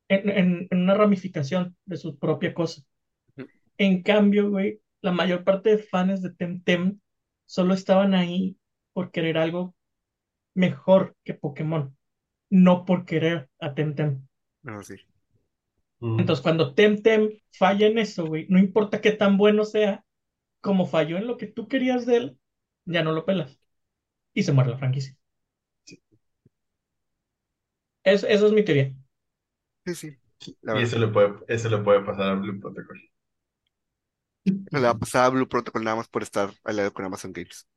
en, 0.09 0.29
en- 0.29 0.67
en 0.71 0.81
una 0.81 0.95
ramificación 0.95 1.77
de 1.85 1.97
su 1.97 2.17
propia 2.19 2.53
cosa. 2.53 2.83
En 3.77 4.03
cambio, 4.03 4.49
güey, 4.51 4.81
la 5.01 5.11
mayor 5.11 5.43
parte 5.43 5.71
de 5.71 5.79
fans 5.79 6.21
de 6.21 6.33
Temtem 6.33 6.99
solo 7.45 7.73
estaban 7.75 8.13
ahí 8.15 8.57
por 8.93 9.11
querer 9.11 9.37
algo 9.39 9.75
mejor 10.55 11.17
que 11.25 11.35
Pokémon, 11.35 11.97
no 12.49 12.85
por 12.85 13.05
querer 13.05 13.49
a 13.59 13.75
Temtem. 13.75 14.27
no, 14.63 14.83
sí. 14.83 14.95
Mm. 16.01 16.17
Entonces, 16.17 16.43
cuando 16.43 16.73
Temtem 16.75 17.31
falla 17.53 17.87
en 17.87 17.97
eso, 17.97 18.25
güey, 18.27 18.45
no 18.49 18.59
importa 18.59 19.01
qué 19.01 19.11
tan 19.11 19.37
bueno 19.37 19.65
sea, 19.65 20.05
como 20.61 20.87
falló 20.87 21.17
en 21.17 21.27
lo 21.27 21.37
que 21.37 21.47
tú 21.47 21.67
querías 21.67 22.05
de 22.05 22.17
él, 22.17 22.39
ya 22.85 23.03
no 23.03 23.13
lo 23.13 23.25
pelas. 23.25 23.59
Y 24.33 24.43
se 24.43 24.53
muere 24.53 24.71
la 24.71 24.77
franquicia. 24.79 25.17
Es- 28.03 28.23
esa 28.23 28.45
es 28.47 28.51
mi 28.51 28.63
teoría. 28.63 28.93
Sí, 29.85 29.95
sí. 29.95 30.17
La 30.61 30.73
y 30.73 30.81
eso 30.81 30.97
le 30.99 31.07
puede, 31.07 31.35
eso 31.47 31.69
le 31.69 31.77
puede 31.79 32.01
pasar 32.03 32.29
a 32.31 32.35
Blue 32.35 32.59
Protocol. 32.59 32.99
No 34.75 34.79
le 34.79 34.87
va 34.87 34.91
a 34.93 34.97
pasar 34.99 35.23
a 35.25 35.29
Blue 35.29 35.47
Protocol 35.47 35.83
nada 35.85 35.95
más 35.97 36.07
por 36.09 36.23
estar 36.23 36.53
al 36.65 36.75
lado 36.75 36.91
con 36.93 37.05
Amazon 37.05 37.31
Games. 37.33 37.67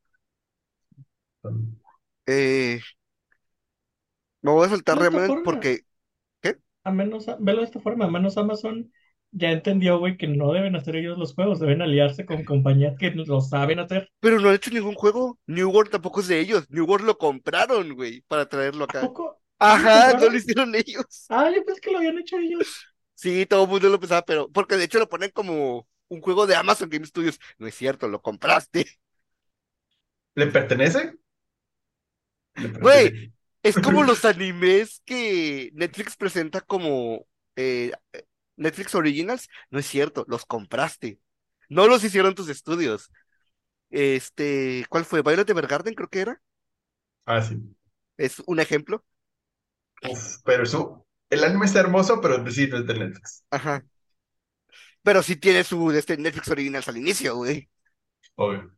Eh, 2.26 2.80
me 4.42 4.52
voy 4.52 4.66
a 4.66 4.68
saltar 4.70 4.98
Remnant 4.98 5.40
porque, 5.42 5.80
A 6.84 6.90
menos, 6.92 7.26
velo 7.40 7.60
de 7.60 7.64
esta 7.66 7.80
forma, 7.80 8.04
a 8.06 8.10
menos 8.10 8.38
Amazon 8.38 8.92
ya 9.32 9.50
entendió, 9.50 9.98
güey, 9.98 10.16
que 10.16 10.28
no 10.28 10.52
deben 10.52 10.76
hacer 10.76 10.96
ellos 10.96 11.18
los 11.18 11.34
juegos, 11.34 11.60
deben 11.60 11.82
aliarse 11.82 12.24
con 12.26 12.44
compañías 12.44 12.96
que 12.98 13.10
lo 13.10 13.40
saben 13.40 13.80
hacer. 13.80 14.08
pero 14.20 14.40
no 14.40 14.48
han 14.48 14.54
hecho 14.56 14.70
ningún 14.70 14.94
juego. 14.94 15.38
New 15.46 15.70
World 15.70 15.90
tampoco 15.90 16.20
es 16.20 16.28
de 16.28 16.40
ellos. 16.40 16.68
New 16.70 16.84
World 16.86 17.06
lo 17.06 17.18
compraron, 17.18 17.94
güey, 17.94 18.22
para 18.22 18.48
traerlo 18.48 18.84
¿A 18.86 18.92
acá. 18.92 19.00
poco? 19.00 19.42
Ajá, 19.58 20.14
¿Lo 20.14 20.18
no 20.18 20.28
lo 20.28 20.36
hicieron 20.36 20.74
ellos. 20.74 21.30
Ah, 21.30 21.50
yo 21.54 21.62
pensé 21.64 21.80
que 21.82 21.90
lo 21.90 21.98
habían 21.98 22.18
hecho 22.18 22.38
ellos. 22.38 22.66
Sí, 23.14 23.46
todo 23.46 23.64
el 23.64 23.70
mundo 23.70 23.88
lo 23.88 24.00
pensaba, 24.00 24.22
pero 24.24 24.50
porque 24.50 24.76
de 24.76 24.84
hecho 24.84 24.98
lo 24.98 25.08
ponen 25.08 25.30
como 25.30 25.86
un 26.08 26.20
juego 26.20 26.46
de 26.46 26.56
Amazon 26.56 26.88
Game 26.90 27.06
Studios. 27.06 27.38
No 27.58 27.66
es 27.66 27.74
cierto, 27.74 28.08
lo 28.08 28.20
compraste. 28.22 28.86
¿Le 30.36 30.46
pertenece? 30.46 31.14
Le 32.56 32.68
pertenece. 32.70 33.10
Güey, 33.10 33.32
es 33.64 33.76
como 33.76 34.04
los 34.04 34.24
animes 34.24 35.02
que 35.06 35.70
Netflix 35.72 36.16
presenta 36.16 36.60
como 36.60 37.26
eh, 37.56 37.92
Netflix 38.56 38.94
Originals. 38.94 39.48
No 39.70 39.78
es 39.78 39.86
cierto, 39.86 40.24
los 40.28 40.44
compraste. 40.44 41.18
No 41.68 41.88
los 41.88 42.04
hicieron 42.04 42.34
tus 42.34 42.50
estudios. 42.50 43.10
Este, 43.90 44.84
¿cuál 44.90 45.04
fue? 45.04 45.22
Violet 45.22 45.48
Evergarden, 45.48 45.94
creo 45.94 46.08
que 46.08 46.20
era. 46.20 46.42
Ah, 47.24 47.40
sí. 47.40 47.58
Es 48.18 48.42
un 48.46 48.60
ejemplo. 48.60 49.02
Uf, 50.08 50.42
pero 50.44 50.64
eso, 50.64 51.06
el 51.30 51.42
anime 51.42 51.64
está 51.64 51.80
hermoso, 51.80 52.20
pero 52.20 52.48
sí, 52.50 52.66
no 52.68 52.78
es 52.78 52.86
de 52.86 52.94
Netflix. 52.98 53.44
Ajá. 53.50 53.82
Pero 55.02 55.22
sí 55.22 55.36
tiene 55.36 55.64
su 55.64 55.90
este, 55.90 56.18
Netflix 56.18 56.48
Originals 56.48 56.88
al 56.88 56.98
inicio, 56.98 57.36
güey. 57.36 57.68
Obvio. 58.36 58.74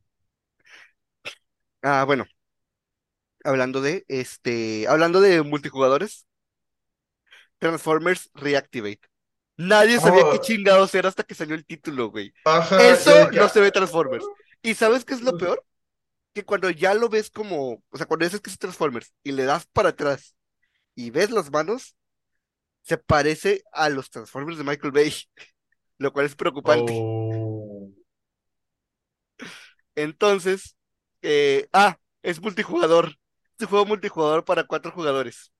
Ah, 1.82 2.04
bueno. 2.04 2.26
Hablando 3.46 3.80
de, 3.80 4.04
este, 4.08 4.86
hablando 4.88 5.20
de 5.20 5.42
multijugadores, 5.42 6.26
Transformers 7.58 8.30
Reactivate. 8.34 9.00
Nadie 9.56 10.00
sabía 10.00 10.24
Oh. 10.26 10.32
qué 10.32 10.40
chingados 10.40 10.94
era 10.94 11.08
hasta 11.08 11.22
que 11.22 11.34
salió 11.34 11.54
el 11.54 11.64
título, 11.64 12.10
güey. 12.10 12.32
Ajá, 12.44 12.82
Eso 12.90 13.30
no 13.30 13.48
se 13.48 13.60
ve 13.60 13.68
ah, 13.68 13.72
Transformers. 13.72 14.24
¿Y 14.62 14.74
sabes 14.74 15.04
qué 15.04 15.14
es 15.14 15.22
lo 15.22 15.38
peor? 15.38 15.64
Que 16.34 16.44
cuando 16.44 16.68
ya 16.70 16.92
lo 16.92 17.08
ves 17.08 17.30
como, 17.30 17.82
o 17.88 17.96
sea, 17.96 18.06
cuando 18.06 18.26
dices 18.26 18.40
que 18.40 18.50
es 18.50 18.58
Transformers 18.58 19.12
y 19.22 19.32
le 19.32 19.44
das 19.44 19.66
para 19.66 19.90
atrás 19.90 20.34
y 20.94 21.10
ves 21.10 21.30
las 21.30 21.50
manos, 21.50 21.96
se 22.82 22.98
parece 22.98 23.62
a 23.72 23.88
los 23.88 24.10
Transformers 24.10 24.58
de 24.58 24.64
Michael 24.64 24.92
Bay, 24.92 25.12
lo 25.98 26.12
cual 26.12 26.26
es 26.26 26.36
preocupante. 26.36 26.92
Oh. 26.94 27.90
Entonces, 29.94 30.76
eh, 31.22 31.68
ah, 31.72 31.98
es 32.22 32.40
multijugador. 32.40 33.16
Es 33.58 33.64
un 33.64 33.68
juego 33.68 33.86
multijugador 33.86 34.44
para 34.44 34.64
cuatro 34.66 34.92
jugadores. 34.92 35.52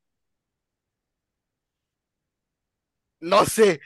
No 3.20 3.44
sé, 3.46 3.80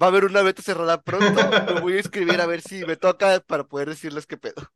va 0.00 0.06
a 0.06 0.10
haber 0.10 0.24
una 0.24 0.42
beta 0.42 0.62
cerrada 0.62 1.02
pronto. 1.02 1.40
Me 1.74 1.80
voy 1.80 1.94
a 1.94 1.98
inscribir 1.98 2.40
a 2.40 2.46
ver 2.46 2.62
si 2.62 2.84
me 2.84 2.96
toca 2.96 3.40
para 3.40 3.64
poder 3.64 3.88
decirles 3.90 4.26
qué 4.26 4.36
pedo. 4.38 4.72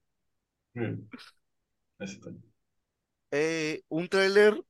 Eh, 3.31 3.83
un 3.89 4.09
tráiler 4.09 4.63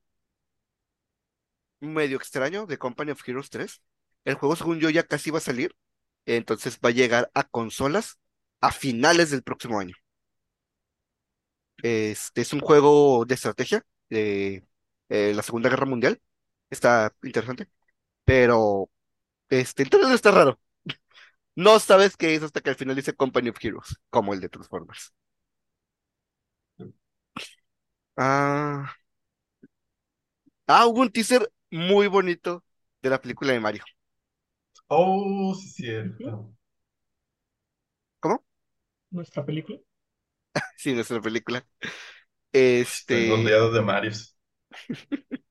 medio 1.79 2.17
extraño 2.17 2.65
de 2.65 2.77
Company 2.77 3.11
of 3.11 3.27
Heroes 3.27 3.49
3. 3.49 3.81
El 4.25 4.35
juego, 4.35 4.55
según 4.55 4.79
yo, 4.79 4.89
ya 4.89 5.03
casi 5.03 5.31
va 5.31 5.37
a 5.39 5.41
salir. 5.41 5.75
Entonces 6.25 6.79
va 6.83 6.89
a 6.89 6.93
llegar 6.93 7.31
a 7.33 7.43
consolas 7.43 8.17
a 8.61 8.71
finales 8.71 9.31
del 9.31 9.43
próximo 9.43 9.79
año. 9.79 9.95
Este 11.83 12.41
es 12.41 12.53
un 12.53 12.59
juego 12.61 13.25
de 13.25 13.35
estrategia 13.35 13.85
de 14.09 14.65
eh, 15.09 15.33
la 15.35 15.43
Segunda 15.43 15.69
Guerra 15.69 15.85
Mundial. 15.85 16.21
Está 16.69 17.13
interesante, 17.23 17.69
pero 18.25 18.91
este, 19.49 19.83
el 19.83 19.89
trailer 19.91 20.13
está 20.13 20.31
raro. 20.31 20.59
No 21.55 21.79
sabes 21.79 22.17
qué 22.17 22.35
es 22.35 22.43
hasta 22.43 22.61
que 22.61 22.71
al 22.71 22.77
final 22.77 22.95
dice 22.97 23.13
Company 23.15 23.49
of 23.49 23.57
Heroes, 23.63 23.97
como 24.11 24.33
el 24.33 24.41
de 24.41 24.49
Transformers. 24.49 25.13
Ah, 28.17 28.95
ah, 30.67 30.85
hubo 30.87 31.01
un 31.01 31.11
teaser 31.11 31.51
muy 31.71 32.07
bonito 32.07 32.63
de 33.01 33.09
la 33.09 33.21
película 33.21 33.53
de 33.53 33.59
Mario. 33.59 33.83
Oh, 34.89 35.53
sí, 35.55 35.69
cierto. 35.69 36.55
¿Cómo? 38.19 38.43
Nuestra 39.09 39.43
película. 39.43 39.79
Sí, 40.77 40.93
nuestra 40.93 41.21
película. 41.21 41.65
Este, 42.79 43.19
rodeado 43.27 43.71
de 43.71 43.81
Marios. 43.81 44.35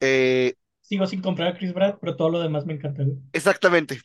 eh, 0.00 0.54
Sigo 0.80 1.06
sin 1.06 1.22
comprar 1.22 1.48
a 1.50 1.56
Chris 1.56 1.72
Pratt, 1.72 1.98
pero 2.00 2.16
todo 2.16 2.30
lo 2.30 2.40
demás 2.40 2.66
me 2.66 2.72
encanta, 2.74 3.04
exactamente. 3.32 4.00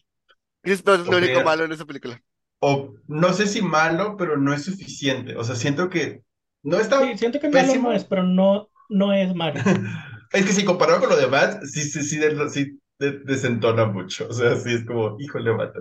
Chris 0.64 0.82
Pratt 0.84 1.02
es 1.02 1.10
lo 1.10 1.18
único 1.18 1.42
malo 1.42 1.66
en 1.66 1.72
esa 1.74 1.86
película. 1.86 2.22
O 2.60 2.96
no 3.08 3.34
sé 3.34 3.46
si 3.48 3.62
malo, 3.62 4.16
pero 4.18 4.38
no 4.38 4.54
es 4.54 4.64
suficiente. 4.66 5.36
O 5.36 5.44
sea, 5.44 5.56
siento 5.56 5.90
que 5.90 6.24
no 6.64 6.80
está 6.80 7.00
Sí, 7.02 7.18
siento 7.18 7.40
que 7.40 7.50
malo 7.50 7.76
pésimo. 7.76 7.84
no 7.84 7.92
es, 7.94 8.06
pero 8.06 8.24
no, 8.24 8.70
no 8.90 9.14
es 9.14 9.34
Mario. 9.36 9.62
Es 10.32 10.46
que 10.46 10.52
si 10.54 10.66
comparado 10.66 11.00
con 11.00 11.10
lo 11.10 11.16
demás, 11.18 11.60
sí, 11.72 11.82
sí, 11.84 12.02
sí, 12.04 12.18
de- 12.18 12.50
sí 12.50 12.80
de- 13.00 13.20
desentona 13.20 13.86
mucho. 13.86 14.28
O 14.30 14.34
sea, 14.34 14.56
sí 14.56 14.74
es 14.74 14.86
como, 14.86 15.16
híjole, 15.20 15.52
vato. 15.52 15.80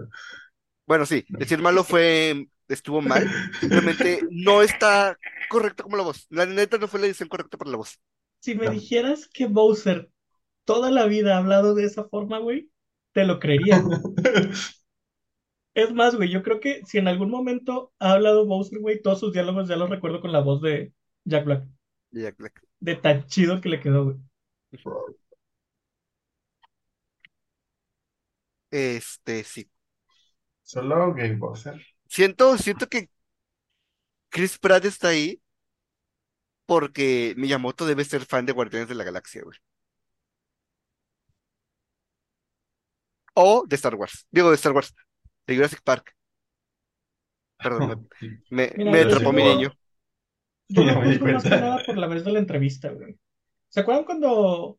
Bueno, 0.87 1.07
sí, 1.07 1.25
decir 1.37 1.61
malo 1.61 1.85
fue, 1.85 2.49
estuvo 2.69 3.01
mal. 3.01 3.33
Simplemente 3.61 4.27
no 4.31 4.63
está 4.63 5.19
correcto 5.49 5.83
como 5.85 5.97
la 5.97 6.03
voz. 6.03 6.27
La 6.31 6.47
neta 6.47 6.79
no 6.79 6.89
fue 6.89 7.01
la 7.01 7.07
edición 7.07 7.29
correcta 7.29 7.57
para 7.59 7.71
la 7.71 7.77
voz. 7.77 8.01
Si 8.41 8.55
me 8.55 8.69
No. 8.69 8.71
dijeras 8.71 9.27
que 9.29 9.47
Bowser 9.47 10.11
toda 10.65 10.91
la 10.91 11.07
vida 11.07 11.35
ha 11.37 11.39
hablado 11.39 11.75
de 11.75 11.85
esa 11.85 12.05
forma, 12.09 12.39
güey, 12.39 12.71
te 13.13 13.25
lo 13.25 13.41
creería. 13.41 13.83
Es 15.75 15.93
más, 15.93 16.15
güey, 16.17 16.31
yo 16.31 16.43
creo 16.43 16.61
que 16.61 16.81
si 16.87 16.97
en 16.99 17.09
algún 17.09 17.31
momento 17.31 17.93
ha 17.99 18.13
hablado 18.13 18.47
Bowser, 18.47 18.79
güey, 18.81 19.03
todos 19.03 19.21
sus 19.21 19.33
diálogos 19.35 19.69
ya 19.69 19.77
los 19.77 19.91
recuerdo 19.91 20.21
con 20.23 20.33
la 20.33 20.41
voz 20.41 20.63
de 20.63 20.93
Jack 21.25 21.45
Black. 21.45 21.65
Jack 22.13 22.37
Black. 22.39 22.63
De 22.81 22.97
tan 22.97 23.27
chido 23.29 23.63
que 23.63 23.71
le 23.71 23.81
quedó, 23.81 24.05
güey. 24.05 24.17
Este, 28.71 29.45
sí. 29.45 29.71
Solo 30.73 31.13
Game 31.13 31.37
Bowser. 31.37 31.79
Siento, 32.09 32.57
siento 32.57 32.87
que 32.87 33.11
Chris 34.31 34.59
Pratt 34.59 34.87
está 34.87 35.09
ahí 35.09 35.43
porque 36.65 37.35
Miyamoto 37.37 37.85
debe 37.85 38.05
ser 38.05 38.25
fan 38.25 38.47
de 38.47 38.53
Guardianes 38.53 38.89
de 38.89 38.95
la 38.95 39.05
Galaxia, 39.05 39.43
güey. 39.43 39.59
O 43.35 43.65
de 43.69 43.77
Star 43.77 43.97
Wars. 43.97 44.27
Digo, 44.31 44.49
de 44.49 44.55
Star 44.55 44.73
Wars. 44.73 44.95
De 45.47 45.57
Jurassic 45.57 45.83
Park. 45.83 46.17
Perdón, 47.59 48.09
me, 48.49 48.65
atrapó 49.03 49.31
mi 49.31 49.43
niño. 49.43 49.73
Yo 50.69 50.85
lo 50.85 51.01
me 51.03 51.33
más 51.35 51.43
que 51.43 51.51
nada 51.51 51.83
por 51.85 51.99
la 51.99 52.07
vez 52.07 52.25
de 52.25 52.33
la 52.33 52.39
entrevista, 52.39 52.89
güey. 52.89 53.19
¿Se 53.69 53.81
acuerdan 53.81 54.05
cuando 54.05 54.79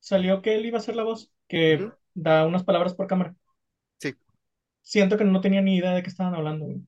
salió 0.00 0.42
que 0.42 0.54
él 0.54 0.66
iba 0.66 0.76
a 0.76 0.82
ser 0.82 0.96
la 0.96 1.04
voz? 1.04 1.32
Que 1.48 1.90
da 2.12 2.46
unas 2.46 2.62
palabras 2.62 2.92
por 2.92 3.06
cámara. 3.06 3.34
Siento 4.84 5.18
que 5.18 5.24
no 5.24 5.40
tenía 5.40 5.62
ni 5.62 5.76
idea 5.78 5.94
de 5.94 6.04
qué 6.04 6.10
estaban 6.10 6.34
hablando, 6.36 6.66
güey. 6.66 6.80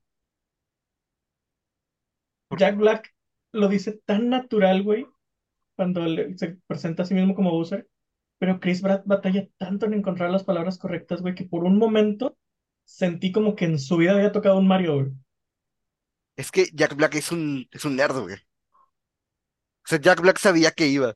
¿Por 2.48 2.58
Jack 2.58 2.76
Black 2.76 3.14
lo 3.52 3.68
dice 3.68 3.92
tan 4.04 4.28
natural, 4.28 4.82
güey, 4.82 5.06
cuando 5.76 6.02
le- 6.06 6.36
se 6.38 6.58
presenta 6.66 7.02
a 7.04 7.06
sí 7.06 7.14
mismo 7.14 7.34
como 7.34 7.50
Bowser. 7.52 7.88
Pero 8.38 8.60
Chris 8.60 8.82
Pratt 8.82 9.04
batalla 9.06 9.48
tanto 9.58 9.86
en 9.86 9.94
encontrar 9.94 10.30
las 10.30 10.44
palabras 10.44 10.78
correctas, 10.78 11.22
güey, 11.22 11.34
que 11.34 11.44
por 11.46 11.64
un 11.64 11.78
momento 11.78 12.38
sentí 12.84 13.32
como 13.32 13.56
que 13.56 13.66
en 13.66 13.78
su 13.80 13.96
vida 13.98 14.12
había 14.14 14.32
tocado 14.32 14.58
un 14.58 14.68
Mario, 14.68 14.94
güey. 14.96 15.12
Es 16.36 16.50
que 16.50 16.68
Jack 16.72 16.94
Black 16.96 17.14
es 17.16 17.30
un, 17.32 17.68
es 17.72 17.84
un 17.84 17.96
nerd, 17.96 18.18
güey. 18.20 18.36
O 18.36 19.88
sea, 19.88 20.00
Jack 20.00 20.20
Black 20.20 20.38
sabía 20.38 20.70
que 20.72 20.86
iba. 20.88 21.14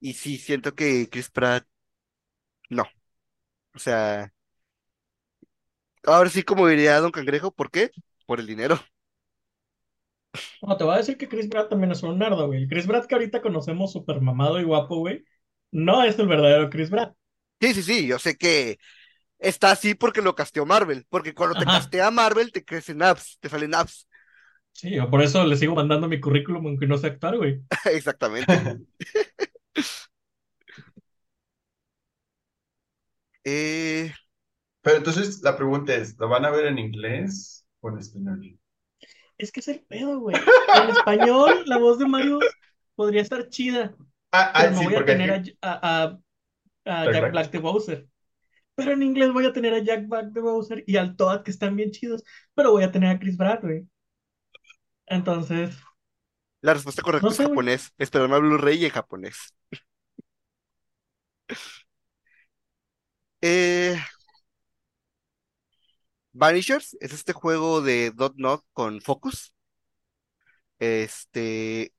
Y 0.00 0.14
sí, 0.14 0.38
siento 0.38 0.74
que 0.74 1.08
Chris 1.10 1.30
Pratt, 1.30 1.66
no. 2.70 2.84
O 3.74 3.78
sea, 3.78 4.32
ahora 6.12 6.30
sí, 6.30 6.42
como 6.42 6.66
diría 6.68 7.00
Don 7.00 7.10
Cangrejo, 7.12 7.50
¿por 7.52 7.70
qué? 7.70 7.90
Por 8.26 8.40
el 8.40 8.46
dinero. 8.46 8.78
No, 10.62 10.76
te 10.76 10.84
voy 10.84 10.94
a 10.94 10.96
decir 10.98 11.16
que 11.16 11.28
Chris 11.28 11.48
Pratt 11.48 11.68
también 11.70 11.92
es 11.92 12.02
un 12.02 12.18
nerdo, 12.18 12.46
güey. 12.46 12.62
El 12.62 12.68
Chris 12.68 12.86
Pratt 12.86 13.06
que 13.06 13.14
ahorita 13.14 13.40
conocemos 13.42 13.92
súper 13.92 14.20
mamado 14.20 14.58
y 14.60 14.64
guapo, 14.64 14.96
güey, 14.98 15.24
no 15.70 16.02
es 16.02 16.18
el 16.18 16.26
verdadero 16.28 16.68
Chris 16.70 16.90
Pratt. 16.90 17.14
Sí, 17.60 17.74
sí, 17.74 17.82
sí, 17.82 18.06
yo 18.06 18.18
sé 18.18 18.36
que 18.36 18.78
está 19.38 19.72
así 19.72 19.94
porque 19.94 20.22
lo 20.22 20.34
casteó 20.34 20.66
Marvel. 20.66 21.06
Porque 21.10 21.34
cuando 21.34 21.58
te 21.58 21.66
castea 21.66 22.10
Marvel, 22.10 22.52
te 22.52 22.64
crecen 22.64 23.02
apps, 23.02 23.38
te 23.40 23.48
salen 23.48 23.74
apps. 23.74 24.08
Sí, 24.72 24.90
yo 24.94 25.10
por 25.10 25.22
eso 25.22 25.44
le 25.44 25.56
sigo 25.56 25.74
mandando 25.74 26.08
mi 26.08 26.20
currículum 26.20 26.66
aunque 26.66 26.86
no 26.86 26.96
sé 26.98 27.08
actuar, 27.08 27.36
güey. 27.36 27.62
Exactamente. 27.92 28.62
Eh, 33.44 34.12
Pero 34.88 34.96
entonces 34.98 35.42
la 35.42 35.54
pregunta 35.54 35.94
es, 35.94 36.16
¿lo 36.18 36.28
van 36.30 36.46
a 36.46 36.50
ver 36.50 36.64
en 36.66 36.78
inglés 36.78 37.66
o 37.80 37.90
en 37.90 37.98
español? 37.98 38.58
Es 39.38 39.52
que 39.52 39.60
es 39.60 39.68
el 39.68 39.80
pedo, 39.80 40.18
güey. 40.20 40.36
En 40.74 40.90
español, 40.90 41.62
la 41.66 41.78
voz 41.78 41.98
de 41.98 42.06
Mario 42.06 42.40
podría 42.94 43.22
estar 43.22 43.48
chida, 43.48 43.94
Ah, 44.32 44.50
pero 44.56 44.70
ah, 44.70 44.70
no 44.70 44.78
sí, 44.78 44.84
voy 44.84 44.94
a 44.96 45.04
tener 45.04 45.30
a, 45.30 45.34
aquí- 45.36 45.58
a, 45.62 46.18
a- 46.86 47.02
a 47.02 47.06
Jack 47.06 47.30
Black. 47.30 47.32
Black 47.32 47.50
de 47.52 47.58
Bowser. 47.58 48.08
Pero 48.76 48.92
en 48.92 49.02
inglés 49.04 49.32
voy 49.32 49.46
a 49.46 49.52
tener 49.52 49.74
a 49.74 49.80
Jack 49.80 50.08
Black 50.08 50.26
de 50.32 50.40
Bowser 50.42 50.84
y 50.86 50.96
al 50.98 51.16
Toad, 51.16 51.44
que 51.44 51.50
están 51.52 51.76
bien 51.76 51.92
chidos, 51.92 52.24
pero 52.54 52.72
voy 52.72 52.84
a 52.84 52.92
tener 52.92 53.10
a 53.16 53.20
Chris 53.20 53.36
Pratt, 53.38 53.62
güey. 53.62 53.86
Entonces, 55.06 55.76
la 56.62 56.74
respuesta 56.74 57.02
correcta 57.02 57.26
no 57.26 57.30
es 57.32 57.38
sé, 57.38 57.44
japonés. 57.44 57.92
Esperarme 57.98 58.36
a 58.36 58.38
Blu-ray 58.38 58.78
y 58.82 58.84
en 58.86 58.90
japonés. 58.92 59.54
Eh, 63.40 63.96
Vanishers 66.32 66.96
es 67.00 67.12
este 67.12 67.32
juego 67.34 67.82
de 67.82 68.10
Dot 68.12 68.34
Not 68.36 68.64
con 68.72 69.00
Focus. 69.02 69.52
Este, 70.78 71.92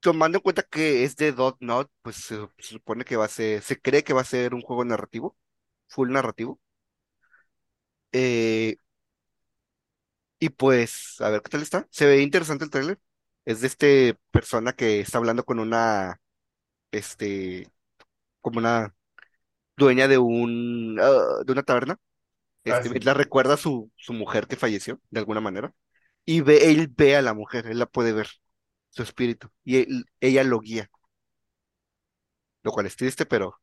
tomando 0.00 0.38
en 0.38 0.42
cuenta 0.42 0.62
que 0.62 1.04
es 1.04 1.16
de 1.16 1.32
Dot 1.32 1.56
Not, 1.60 1.90
pues 2.02 2.16
se, 2.16 2.36
supone 2.58 3.04
que 3.04 3.16
va 3.16 3.26
a 3.26 3.28
ser, 3.28 3.62
se 3.62 3.80
cree 3.80 4.04
que 4.04 4.12
va 4.14 4.22
a 4.22 4.24
ser 4.24 4.54
un 4.54 4.62
juego 4.62 4.84
narrativo, 4.84 5.36
full 5.88 6.10
narrativo. 6.12 6.60
Eh, 8.12 8.76
y 10.38 10.48
pues, 10.50 11.20
a 11.20 11.30
ver 11.30 11.42
qué 11.42 11.50
tal 11.50 11.62
está. 11.62 11.86
Se 11.90 12.06
ve 12.06 12.20
interesante 12.22 12.64
el 12.64 12.70
tráiler. 12.70 13.00
Es 13.44 13.60
de 13.60 13.66
este 13.68 14.18
persona 14.30 14.72
que 14.72 15.00
está 15.00 15.18
hablando 15.18 15.44
con 15.44 15.58
una, 15.60 16.20
este, 16.92 17.70
como 18.40 18.58
una 18.60 18.94
dueña 19.76 20.08
de 20.08 20.18
un, 20.18 20.98
ah, 21.00 21.42
de 21.44 21.52
una 21.52 21.62
taberna. 21.62 21.98
Ah, 22.68 22.82
Este, 22.82 22.90
sí. 22.90 23.00
la 23.00 23.14
recuerda 23.14 23.54
a 23.54 23.56
su, 23.58 23.92
su 23.96 24.12
mujer 24.14 24.46
que 24.48 24.56
falleció, 24.56 25.00
de 25.10 25.20
alguna 25.20 25.40
manera. 25.40 25.74
Y 26.26 26.42
ve, 26.42 26.70
él 26.70 26.88
ve 26.96 27.16
a 27.16 27.22
la 27.22 27.34
mujer, 27.34 27.66
él 27.68 27.78
la 27.80 27.86
puede 27.86 28.12
ver, 28.12 28.28
su 28.90 29.02
espíritu. 29.04 29.50
Y 29.64 29.78
él- 29.78 30.06
ella 30.20 30.44
lo 30.44 30.60
guía. 30.60 30.90
Lo 32.64 32.72
cual 32.72 32.86
es 32.86 32.96
triste, 32.96 33.24
pero 33.24 33.60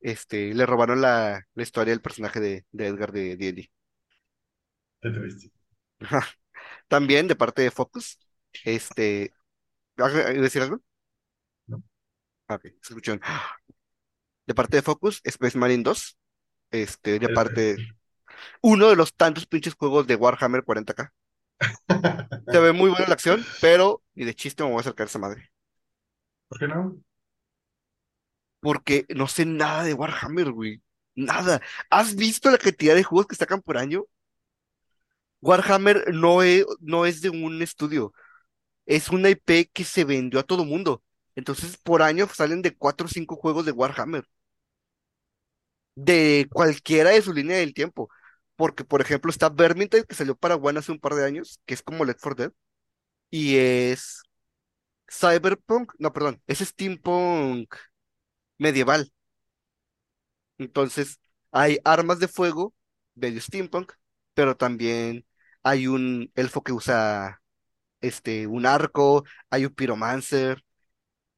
este, 0.00 0.54
le 0.54 0.66
robaron 0.66 1.00
la, 1.00 1.46
la 1.54 1.62
historia 1.62 1.92
del 1.92 2.02
personaje 2.02 2.40
de, 2.40 2.66
de 2.72 2.86
Edgar 2.88 3.12
de 3.12 3.36
D&D. 3.36 3.70
Triste. 5.00 5.50
También 6.88 7.28
de 7.28 7.36
parte 7.36 7.62
de 7.62 7.70
Focus, 7.70 8.18
este, 8.64 9.34
¿vas 9.96 10.14
a 10.14 10.18
decir 10.30 10.62
algo? 10.62 10.80
No. 11.68 11.82
Ok, 12.48 12.64
escucharon. 12.82 13.20
De 14.48 14.54
parte 14.54 14.78
de 14.78 14.82
Focus, 14.82 15.20
Space 15.24 15.58
Marine 15.58 15.82
2. 15.82 16.16
Este, 16.70 17.18
de 17.18 17.28
parte, 17.28 17.76
uno 18.62 18.88
de 18.88 18.96
los 18.96 19.14
tantos 19.14 19.46
pinches 19.46 19.74
juegos 19.74 20.06
de 20.06 20.16
Warhammer 20.16 20.64
40k. 20.64 21.12
Se 22.50 22.58
ve 22.58 22.72
muy 22.72 22.88
buena 22.88 23.08
la 23.08 23.12
acción, 23.12 23.44
pero 23.60 24.02
ni 24.14 24.24
de 24.24 24.34
chiste 24.34 24.62
me 24.62 24.70
voy 24.70 24.78
a 24.78 24.80
acercar 24.80 25.06
a 25.06 25.10
esa 25.10 25.18
madre. 25.18 25.50
¿Por 26.48 26.58
qué 26.58 26.66
no? 26.66 26.96
Porque 28.60 29.04
no 29.10 29.28
sé 29.28 29.44
nada 29.44 29.84
de 29.84 29.92
Warhammer, 29.92 30.50
güey. 30.50 30.80
Nada. 31.14 31.60
¿Has 31.90 32.16
visto 32.16 32.50
la 32.50 32.56
cantidad 32.56 32.94
de 32.94 33.04
juegos 33.04 33.26
que 33.26 33.36
sacan 33.36 33.60
por 33.60 33.76
año? 33.76 34.06
Warhammer 35.42 36.14
no 36.14 36.42
es, 36.42 36.64
no 36.80 37.04
es 37.04 37.20
de 37.20 37.28
un 37.28 37.60
estudio. 37.60 38.14
Es 38.86 39.10
una 39.10 39.28
IP 39.28 39.70
que 39.74 39.84
se 39.84 40.04
vendió 40.04 40.40
a 40.40 40.44
todo 40.44 40.64
mundo. 40.64 41.02
Entonces, 41.34 41.76
por 41.76 42.00
año 42.00 42.26
salen 42.28 42.62
de 42.62 42.74
cuatro 42.74 43.04
o 43.04 43.10
cinco 43.10 43.36
juegos 43.36 43.66
de 43.66 43.72
Warhammer. 43.72 44.26
De 46.04 46.48
cualquiera 46.52 47.10
de 47.10 47.22
su 47.22 47.32
línea 47.32 47.58
del 47.58 47.74
tiempo. 47.74 48.08
Porque, 48.56 48.84
por 48.84 49.00
ejemplo, 49.00 49.30
está 49.30 49.48
Vermintide, 49.50 50.04
que 50.04 50.14
salió 50.14 50.36
para 50.36 50.56
One 50.56 50.78
hace 50.80 50.92
un 50.92 51.00
par 51.00 51.14
de 51.14 51.24
años, 51.24 51.60
que 51.66 51.74
es 51.74 51.82
como 51.82 52.04
Left 52.04 52.20
4 52.22 52.44
Dead, 52.46 52.52
y 53.30 53.56
es 53.58 54.22
Cyberpunk, 55.10 55.92
no, 55.98 56.12
perdón, 56.12 56.42
es 56.46 56.60
steampunk 56.60 57.74
medieval. 58.58 59.12
Entonces, 60.58 61.20
hay 61.52 61.78
armas 61.84 62.18
de 62.18 62.28
fuego, 62.28 62.74
medio 63.14 63.40
steampunk, 63.40 63.92
pero 64.34 64.56
también 64.56 65.26
hay 65.62 65.86
un 65.86 66.30
elfo 66.34 66.62
que 66.62 66.72
usa 66.72 67.40
este, 68.00 68.46
un 68.46 68.66
arco, 68.66 69.24
hay 69.50 69.66
un 69.66 69.74
pyromancer, 69.74 70.64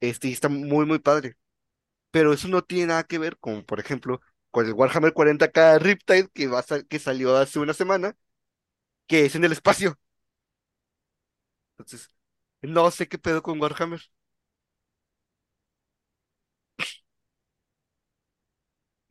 este, 0.01 0.29
y 0.29 0.33
está 0.33 0.49
muy, 0.49 0.87
muy 0.87 0.99
padre. 1.01 1.37
Pero 2.11 2.33
eso 2.33 2.49
no 2.49 2.63
tiene 2.65 2.89
nada 2.89 3.05
que 3.05 3.19
ver 3.19 3.39
con, 3.39 3.65
por 3.65 3.81
ejemplo, 3.81 4.21
con 4.51 4.67
el 4.67 4.73
Warhammer 4.75 5.13
40k 5.13 5.79
Riptide 5.79 6.29
que, 6.33 6.49
va 6.49 6.61
a 6.61 6.63
sal- 6.63 6.87
que 6.89 6.99
salió 6.99 7.37
hace 7.37 7.59
una 7.61 7.75
semana, 7.75 8.17
que 9.07 9.27
es 9.27 9.35
en 9.37 9.45
el 9.45 9.53
espacio. 9.53 9.99
Entonces, 11.79 12.11
no 12.63 12.91
sé 12.91 13.09
qué 13.09 13.19
pedo 13.19 13.43
con 13.43 13.61
Warhammer. 13.61 14.01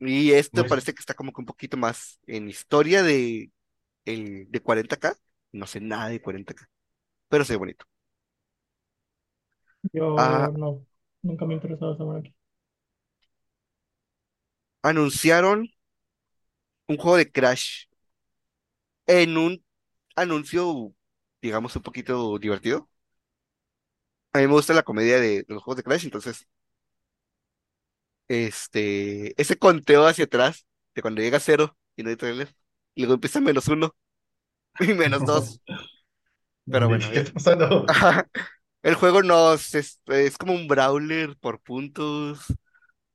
Y 0.00 0.32
este 0.32 0.64
Muy, 0.64 0.64
parece 0.64 0.94
que 0.94 1.00
está 1.00 1.14
como 1.14 1.32
que 1.32 1.40
un 1.42 1.46
poquito 1.46 1.76
más 1.76 2.18
en 2.26 2.48
historia 2.48 3.02
de, 3.02 3.52
el, 4.06 4.50
de 4.50 4.60
40k. 4.62 5.16
No 5.52 5.66
sé 5.66 5.80
nada 5.80 6.08
de 6.10 6.22
40k, 6.22 6.68
pero 7.28 7.44
se 7.44 7.54
ve 7.54 7.58
bonito. 7.58 7.86
Ah, 10.16 10.50
Yo 10.52 10.52
no, 10.56 10.84
nunca 11.22 11.44
me 11.46 11.54
he 11.54 11.56
interesado 11.56 11.96
saber 11.96 12.18
aquí. 12.18 12.34
Anunciaron 14.82 15.70
un 16.88 16.96
juego 16.98 17.16
de 17.16 17.30
Crash 17.32 17.86
en 19.06 19.36
un 19.36 19.64
anuncio, 20.16 20.94
digamos, 21.42 21.76
un 21.76 21.82
poquito 21.82 22.38
divertido. 22.38 22.90
A 24.32 24.38
mí 24.38 24.46
me 24.46 24.52
gusta 24.54 24.74
la 24.74 24.82
comedia 24.82 25.20
de, 25.20 25.42
de 25.44 25.54
los 25.54 25.62
juegos 25.62 25.76
de 25.78 25.82
Crash, 25.84 26.04
entonces, 26.04 26.46
este, 28.28 29.40
ese 29.40 29.58
conteo 29.58 30.06
hacia 30.06 30.24
atrás, 30.26 30.66
de 30.94 31.02
cuando 31.02 31.20
llega 31.22 31.38
a 31.38 31.40
cero 31.40 31.76
y 31.96 32.02
no 32.02 32.10
hay 32.10 32.16
trailer, 32.16 32.54
y 32.94 33.02
luego 33.02 33.14
empieza 33.14 33.40
menos 33.40 33.68
uno 33.68 33.94
y 34.80 34.94
menos 34.94 35.24
dos, 35.24 35.62
pero 36.70 36.88
¿De 36.88 36.88
bueno, 36.88 37.10
¿Qué 37.12 37.20
está 37.20 37.32
pasando? 37.34 37.86
el 38.82 38.94
juego 38.94 39.22
no 39.22 39.54
es, 39.54 39.74
es, 39.74 40.00
es 40.06 40.38
como 40.38 40.54
un 40.54 40.68
brawler 40.68 41.36
por 41.38 41.60
puntos, 41.62 42.40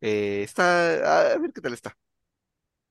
eh, 0.02 0.43
está, 0.43 1.34
a 1.34 1.38
ver 1.38 1.52
qué 1.54 1.62
tal 1.62 1.74
está. 1.74 1.98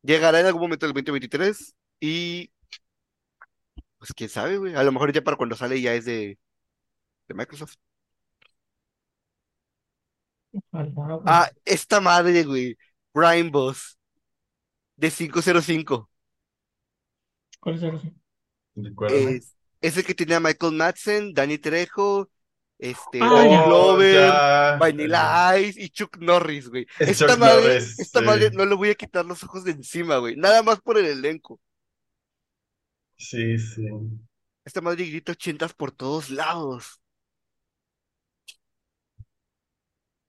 Llegará 0.02 0.40
en 0.40 0.46
algún 0.46 0.62
momento 0.62 0.86
del 0.86 0.94
2023 0.94 1.74
y, 2.00 2.50
pues 3.98 4.12
quién 4.14 4.28
sabe, 4.28 4.58
güey, 4.58 4.74
a 4.74 4.82
lo 4.82 4.92
mejor 4.92 5.12
ya 5.12 5.22
para 5.22 5.36
cuando 5.36 5.56
sale 5.56 5.80
ya 5.80 5.94
es 5.94 6.04
de, 6.04 6.38
de 7.28 7.34
Microsoft. 7.34 7.74
Ojalá. 10.52 11.20
Ah, 11.26 11.50
esta 11.64 12.00
madre, 12.00 12.44
güey, 12.44 12.76
Prime 13.12 13.50
Boss 13.50 13.98
de 14.96 15.10
505. 15.10 16.10
¿Cuál 17.60 17.74
es 19.80 19.96
el 19.96 20.04
que 20.04 20.14
tenía 20.14 20.40
Michael 20.40 20.74
Madsen, 20.74 21.34
Danny 21.34 21.58
Trejo, 21.58 22.30
este, 22.78 23.20
Ah. 23.20 23.44
Oh, 23.44 23.64
Glover, 23.64 24.12
ya. 24.12 24.76
Vanilla 24.76 25.58
Ice 25.58 25.80
y 25.80 25.88
Chuck 25.90 26.18
Norris, 26.18 26.68
güey. 26.68 26.86
Es 26.98 27.12
Esta 27.12 27.36
Chuck 27.36 27.36
madre, 27.36 27.82
Norris, 27.82 27.98
esta 27.98 28.20
sí. 28.20 28.22
madre 28.22 28.50
no 28.52 28.64
le 28.66 28.74
voy 28.74 28.90
a 28.90 28.94
quitar 28.94 29.24
los 29.24 29.42
ojos 29.44 29.64
de 29.64 29.72
encima, 29.72 30.18
güey. 30.18 30.36
Nada 30.36 30.62
más 30.62 30.80
por 30.80 30.98
el 30.98 31.06
elenco. 31.06 31.60
Sí, 33.16 33.58
sí. 33.58 33.88
Esta 34.66 34.82
madre 34.82 35.06
grita 35.06 35.32
ochentas 35.32 35.72
por 35.72 35.90
todos 35.90 36.28
lados. 36.28 37.00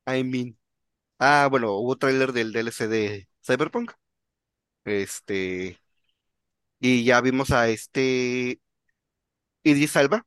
I 0.08 0.24
mean. 0.24 0.58
Ah, 1.20 1.48
bueno, 1.52 1.74
hubo 1.74 1.98
tráiler 1.98 2.34
del 2.34 2.52
DLC 2.54 2.88
de 2.88 3.30
Cyberpunk. 3.46 3.94
Este, 4.86 5.80
y 6.80 7.04
ya 7.06 7.22
vimos 7.22 7.52
a 7.52 7.70
este 7.70 8.60
Idris 9.64 9.96
Elba 9.98 10.26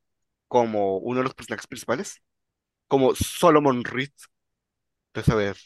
como 0.49 0.99
uno 0.99 1.19
de 1.21 1.25
los 1.25 1.35
personajes 1.35 1.67
principales, 1.67 2.23
como 2.89 3.15
Solomon 3.17 3.85
Reed. 3.85 4.11
Entonces, 5.13 5.33
a 5.35 5.37
ver, 5.37 5.57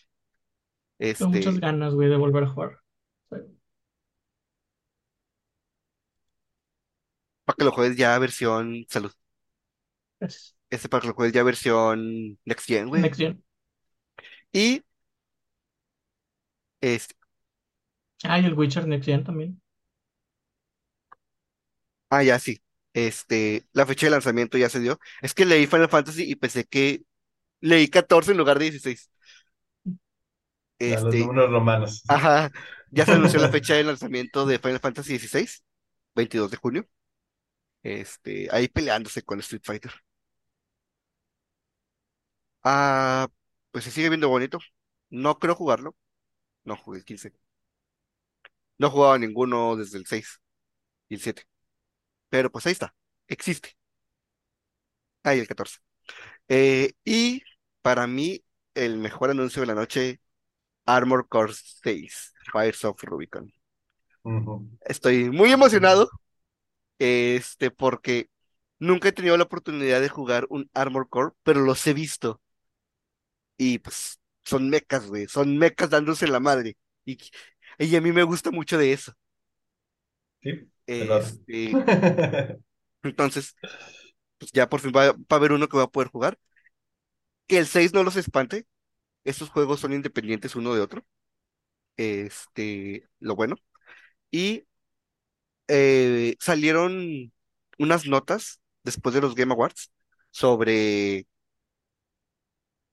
Tengo 1.16 1.30
muchas 1.32 1.58
este, 1.58 1.58
ganas, 1.58 1.94
güey, 1.94 2.10
de 2.10 2.16
volver 2.18 2.44
a 2.44 2.48
jugar. 2.50 2.80
Sí, 3.30 3.36
para 7.44 7.56
que 7.56 7.64
lo 7.64 7.72
juegues 7.72 7.96
ya 7.96 8.18
versión 8.18 8.84
salud. 8.88 9.12
es 10.20 10.54
Este 10.70 10.88
para 10.88 11.02
que 11.02 11.08
lo 11.08 11.14
juegues 11.14 11.34
ya 11.34 11.42
versión 11.44 12.38
Next 12.44 12.66
Gen, 12.66 12.88
güey. 12.88 13.04
Next 13.04 13.18
Gen. 13.18 13.42
Y, 14.52 14.82
este, 16.80 17.14
Ah, 18.24 18.38
y 18.40 18.44
el 18.46 18.54
Witcher 18.54 18.86
Next 18.88 19.06
Gen 19.06 19.22
también. 19.24 19.60
ah, 22.10 22.22
ya 22.22 22.38
sí. 22.38 22.62
Este, 22.94 23.66
la 23.72 23.86
fecha 23.86 24.06
de 24.06 24.10
lanzamiento 24.12 24.58
ya 24.58 24.68
se 24.68 24.80
dio. 24.80 24.98
Es 25.22 25.34
que 25.34 25.44
leí 25.46 25.66
Final 25.66 25.88
Fantasy 25.88 26.24
y 26.30 26.36
pensé 26.36 26.64
que 26.66 27.02
leí 27.60 27.88
14 27.88 28.32
en 28.32 28.38
lugar 28.38 28.58
de 28.58 28.66
16. 28.70 29.10
Ya, 30.84 31.00
los 31.00 31.16
Este, 31.16 31.18
números 31.18 31.50
romanos. 31.50 32.04
ajá, 32.08 32.52
ya 32.90 33.06
se 33.06 33.14
anunció 33.14 33.40
la 33.40 33.48
fecha 33.50 33.74
de 33.74 33.84
lanzamiento 33.84 34.46
de 34.46 34.58
Final 34.58 34.80
Fantasy 34.80 35.10
16, 35.14 35.64
22 36.14 36.50
de 36.50 36.56
junio. 36.58 36.88
Este, 37.82 38.48
ahí 38.52 38.68
peleándose 38.68 39.22
con 39.24 39.40
Street 39.40 39.62
Fighter. 39.64 39.92
Ah, 42.64 43.28
pues 43.70 43.84
se 43.84 43.90
sigue 43.90 44.08
viendo 44.08 44.28
bonito. 44.28 44.58
No 45.10 45.38
creo 45.38 45.54
jugarlo. 45.54 45.96
No 46.64 46.76
jugué 46.76 46.98
el 47.00 47.04
15. 47.04 47.32
No 48.78 48.88
he 48.88 48.90
jugado 48.90 49.12
a 49.14 49.18
ninguno 49.18 49.76
desde 49.76 49.96
el 49.98 50.06
6 50.06 50.40
y 51.08 51.14
el 51.16 51.20
7. 51.22 51.44
Pero 52.32 52.50
pues 52.52 52.66
ahí 52.66 52.72
está. 52.74 52.94
Existe. 53.28 53.70
Ahí 55.24 55.38
el 55.40 55.46
14. 55.48 55.78
Eh, 56.48 56.92
y 57.04 57.42
para 57.82 58.06
mí, 58.06 58.44
el 58.74 58.98
mejor 58.98 59.30
anuncio 59.30 59.62
de 59.62 59.66
la 59.68 59.74
noche, 59.74 60.20
Armor 60.86 61.28
Core 61.28 61.54
6, 61.54 62.34
Fires 62.52 62.84
of 62.86 63.02
Rubicon. 63.04 63.52
Estoy 64.84 65.30
muy 65.30 65.52
emocionado, 65.52 66.08
este, 66.98 67.70
porque 67.70 68.28
nunca 68.78 69.08
he 69.10 69.12
tenido 69.12 69.36
la 69.38 69.44
oportunidad 69.44 70.00
de 70.00 70.08
jugar 70.10 70.46
un 70.50 70.70
Armor 70.74 71.08
Core, 71.10 71.32
pero 71.44 71.60
los 71.62 71.86
he 71.86 71.94
visto. 71.94 72.40
Y 73.56 73.78
pues 73.78 74.20
son 74.44 74.68
mechas, 74.70 75.06
güey. 75.06 75.26
Son 75.28 75.56
mechas 75.58 75.90
dándose 75.90 76.26
la 76.28 76.40
madre. 76.40 76.76
Y, 77.04 77.18
y 77.78 77.96
a 77.96 78.00
mí 78.00 78.12
me 78.12 78.22
gusta 78.24 78.50
mucho 78.50 78.78
de 78.78 78.92
eso. 78.92 79.12
Sí, 80.42 80.71
Este, 80.86 81.72
entonces, 83.02 83.56
pues 84.38 84.52
ya 84.52 84.68
por 84.68 84.80
fin 84.80 84.92
va, 84.94 85.12
va 85.12 85.18
a 85.30 85.34
haber 85.36 85.52
uno 85.52 85.68
que 85.68 85.76
va 85.76 85.84
a 85.84 85.90
poder 85.90 86.08
jugar. 86.08 86.38
Que 87.46 87.58
el 87.58 87.66
6 87.66 87.92
no 87.92 88.02
los 88.04 88.16
espante. 88.16 88.66
Estos 89.24 89.50
juegos 89.50 89.80
son 89.80 89.92
independientes 89.94 90.56
uno 90.56 90.74
de 90.74 90.82
otro. 90.82 91.04
Este, 91.96 93.08
lo 93.20 93.36
bueno. 93.36 93.56
Y 94.30 94.66
eh, 95.68 96.36
salieron 96.40 97.32
unas 97.78 98.06
notas 98.06 98.60
después 98.84 99.14
de 99.14 99.20
los 99.22 99.34
Game 99.34 99.52
Awards 99.52 99.92
sobre 100.30 101.26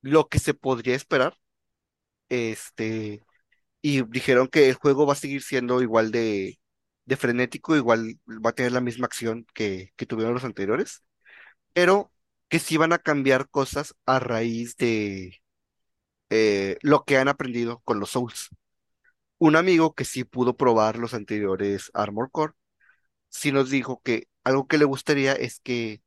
lo 0.02 0.28
que 0.30 0.40
se 0.40 0.54
podría 0.54 0.96
esperar. 0.96 1.38
Este, 2.30 3.24
y 3.82 4.04
dijeron 4.06 4.48
que 4.50 4.70
el 4.70 4.76
juego 4.76 5.08
va 5.08 5.14
a 5.14 5.18
seguir 5.18 5.44
siendo 5.44 5.82
igual 5.82 6.12
de, 6.12 6.59
de 7.10 7.18
frenético, 7.18 7.76
igual 7.76 8.20
va 8.28 8.52
a 8.52 8.54
tener 8.54 8.72
la 8.72 8.82
misma 8.82 9.08
acción 9.08 9.46
que, 9.54 9.94
que 9.98 10.06
tuvieron 10.06 10.34
los 10.36 10.46
anteriores, 10.46 11.04
pero 11.74 12.12
que 12.50 12.60
sí 12.60 12.78
van 12.78 12.94
a 12.94 13.00
cambiar 13.00 13.50
cosas 13.50 13.96
a 14.06 14.20
raíz 14.20 14.78
de 14.78 15.42
eh, 16.30 16.78
lo 16.82 17.04
que 17.06 17.18
han 17.18 17.28
aprendido 17.28 17.82
con 17.86 18.00
los 18.00 18.12
Souls. 18.12 18.50
Un 19.40 19.56
amigo 19.56 19.96
que 19.96 20.06
sí 20.06 20.24
pudo 20.26 20.58
probar 20.58 20.98
los 20.98 21.14
anteriores 21.14 21.92
Armor 21.94 22.32
Core, 22.32 22.54
sí 23.30 23.52
nos 23.52 23.70
dijo 23.70 24.02
que 24.04 24.28
algo 24.44 24.68
que 24.68 24.78
le 24.78 24.86
gustaría 24.86 25.34
es 25.34 25.60
que 25.62 26.02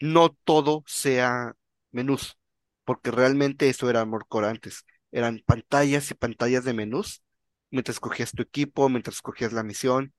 no 0.00 0.30
todo 0.44 0.84
sea 0.86 1.54
menús, 1.92 2.38
porque 2.84 3.10
realmente 3.10 3.68
eso 3.68 3.90
era 3.90 4.00
Armor 4.02 4.26
Core 4.28 4.48
antes. 4.48 4.84
Eran 5.12 5.42
pantallas 5.46 6.10
y 6.10 6.14
pantallas 6.14 6.64
de 6.64 6.74
menús, 6.74 7.22
mientras 7.70 7.96
escogías 7.96 8.32
tu 8.32 8.42
equipo, 8.42 8.88
mientras 8.88 9.16
escogías 9.16 9.52
la 9.52 9.62
misión, 9.62 10.14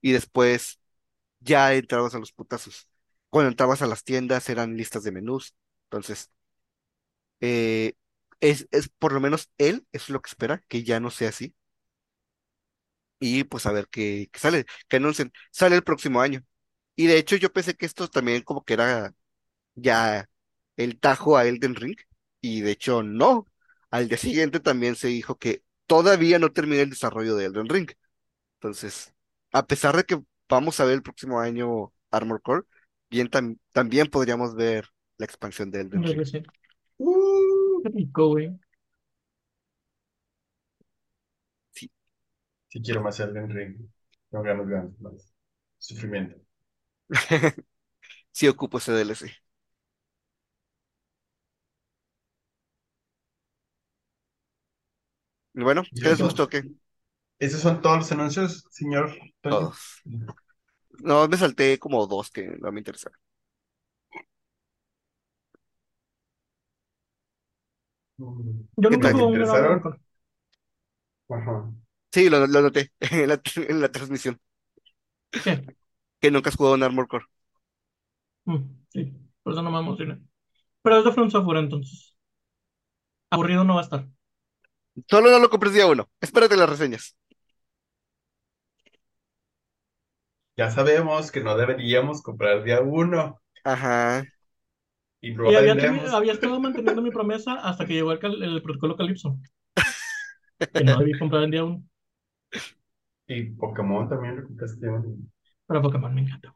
y 0.00 0.12
después 0.12 0.80
ya 1.40 1.74
entrabas 1.74 2.14
a 2.14 2.18
los 2.20 2.32
putazos. 2.32 2.88
Cuando 3.30 3.50
entrabas 3.50 3.82
a 3.82 3.86
las 3.86 4.04
tiendas 4.04 4.48
eran 4.50 4.76
listas 4.76 5.04
de 5.04 5.12
menús. 5.12 5.54
Entonces, 5.86 6.30
eh, 7.40 7.94
es, 8.40 8.68
es 8.70 8.88
por 8.88 9.12
lo 9.12 9.20
menos 9.20 9.50
él, 9.58 9.86
eso 9.92 10.04
es 10.06 10.10
lo 10.10 10.22
que 10.22 10.28
espera, 10.28 10.64
que 10.68 10.84
ya 10.84 11.00
no 11.00 11.10
sea 11.10 11.30
así. 11.30 11.54
y 13.20 13.44
pues 13.44 13.66
a 13.66 13.72
ver 13.72 13.88
qué, 13.88 14.30
sale, 14.34 14.66
que 14.88 14.96
anuncien. 14.96 15.32
Sale 15.50 15.76
el 15.76 15.84
próximo 15.84 16.20
año. 16.20 16.44
Y 16.96 17.06
de 17.06 17.18
hecho 17.18 17.36
yo 17.36 17.52
pensé 17.52 17.74
que 17.76 17.86
esto 17.86 18.08
también 18.08 18.42
como 18.42 18.64
que 18.64 18.74
era 18.74 19.14
ya 19.74 20.28
el 20.76 21.00
tajo 21.00 21.36
a 21.38 21.46
Elden 21.46 21.74
Ring, 21.76 21.96
y 22.40 22.62
de 22.62 22.72
hecho 22.72 23.02
no. 23.02 23.46
Al 23.90 24.08
día 24.08 24.18
siguiente 24.18 24.60
también 24.60 24.96
se 24.96 25.08
dijo 25.08 25.38
que 25.38 25.64
todavía 25.86 26.38
no 26.38 26.52
termina 26.52 26.82
el 26.82 26.90
desarrollo 26.90 27.36
de 27.36 27.46
Elden 27.46 27.68
Ring. 27.68 27.90
Entonces, 28.56 29.14
a 29.52 29.66
pesar 29.66 29.96
de 29.96 30.04
que 30.04 30.20
vamos 30.48 30.80
a 30.80 30.84
ver 30.84 30.94
el 30.94 31.02
próximo 31.02 31.40
año 31.40 31.92
Armor 32.10 32.42
Core, 32.42 32.64
bien 33.10 33.30
tam- 33.30 33.58
también 33.72 34.08
podríamos 34.08 34.54
ver 34.56 34.88
la 35.18 35.26
expansión 35.26 35.70
de 35.70 35.82
Elden 35.82 36.02
Ring. 36.04 36.24
sí. 36.24 36.42
Uh, 36.98 37.82
Qué 37.82 37.88
rico, 37.90 38.28
güey. 38.28 38.58
Sí. 41.72 41.90
sí 42.68 42.82
quiero 42.82 43.02
más 43.02 43.18
Elden 43.20 43.48
Ring. 43.50 43.76
No 44.30 44.42
ganas, 44.42 44.68
ganas, 44.68 45.00
más. 45.00 45.32
Sufrimiento. 45.78 46.36
Sí 48.32 48.48
ocupo 48.48 48.78
ese 48.78 48.92
DLC. 48.92 49.32
Bueno, 55.54 55.82
¿qué 56.00 56.08
les 56.10 56.20
gustó? 56.22 56.48
¿Qué? 56.48 56.64
esos 57.38 57.60
son 57.60 57.80
todos 57.82 57.98
los 57.98 58.12
anuncios, 58.12 58.66
señor 58.70 59.12
Toño. 59.40 59.68
Todos. 59.68 60.02
No, 61.08 61.28
me 61.28 61.36
salté 61.36 61.78
como 61.78 62.06
dos 62.06 62.30
que 62.30 62.44
no 62.60 62.72
me 62.72 62.80
interesaron. 62.80 63.18
Yo 68.76 68.90
¿Qué 68.90 68.98
nunca 68.98 69.08
tal? 69.08 69.16
Ajá. 71.28 71.54
Sí, 72.12 72.28
lo, 72.30 72.46
lo 72.46 72.62
noté 72.62 72.92
en 73.00 73.28
la, 73.28 73.40
en 73.56 73.80
la 73.80 73.90
transmisión, 73.92 74.40
¿Qué? 75.42 75.74
que 76.20 76.30
nunca 76.30 76.50
has 76.50 76.56
jugado 76.56 76.74
un 76.74 76.82
Armor 76.82 77.06
Core. 77.08 77.26
Mm, 78.46 78.56
sí, 78.90 79.12
por 79.42 79.52
eso 79.52 79.62
no 79.62 79.70
me 79.70 79.78
emocioné. 79.80 80.18
Pero 80.82 80.98
es 80.98 81.04
de 81.04 81.12
From 81.12 81.30
Software, 81.30 81.58
entonces. 81.60 82.16
Aburrido 83.30 83.64
no 83.64 83.74
va 83.74 83.80
a 83.82 83.84
estar. 83.84 84.08
Solo 85.08 85.30
no 85.30 85.38
lo 85.38 85.50
compres 85.50 85.72
día 85.74 85.86
uno. 85.86 86.08
Espérate 86.20 86.56
las 86.56 86.68
reseñas. 86.68 87.16
Ya 90.56 90.68
sabemos 90.70 91.30
que 91.30 91.40
no 91.40 91.56
deberíamos 91.56 92.20
comprar 92.20 92.64
día 92.64 92.80
uno 92.80 93.40
Ajá. 93.64 94.26
y 95.46 95.54
había, 95.54 96.32
estado 96.32 96.60
manteniendo 96.60 97.02
mi 97.02 97.10
promesa 97.10 97.54
hasta 97.54 97.86
que 97.86 97.94
llegó 97.94 98.12
el, 98.12 98.18
cal- 98.18 98.42
el 98.42 98.62
protocolo 98.62 98.96
Calypso, 98.96 99.38
que 100.74 100.84
no 100.84 100.96
debí 100.98 101.16
comprar 101.18 101.44
en 101.44 101.50
día 101.50 101.64
uno. 101.64 101.82
Y 103.26 103.50
Pokémon 103.50 104.08
también 104.08 104.36
lo 104.36 104.44
compraste. 104.44 104.86
¿no? 104.86 105.04
Pero 105.66 105.82
Pokémon 105.82 106.14
me 106.14 106.22
encanta. 106.22 106.54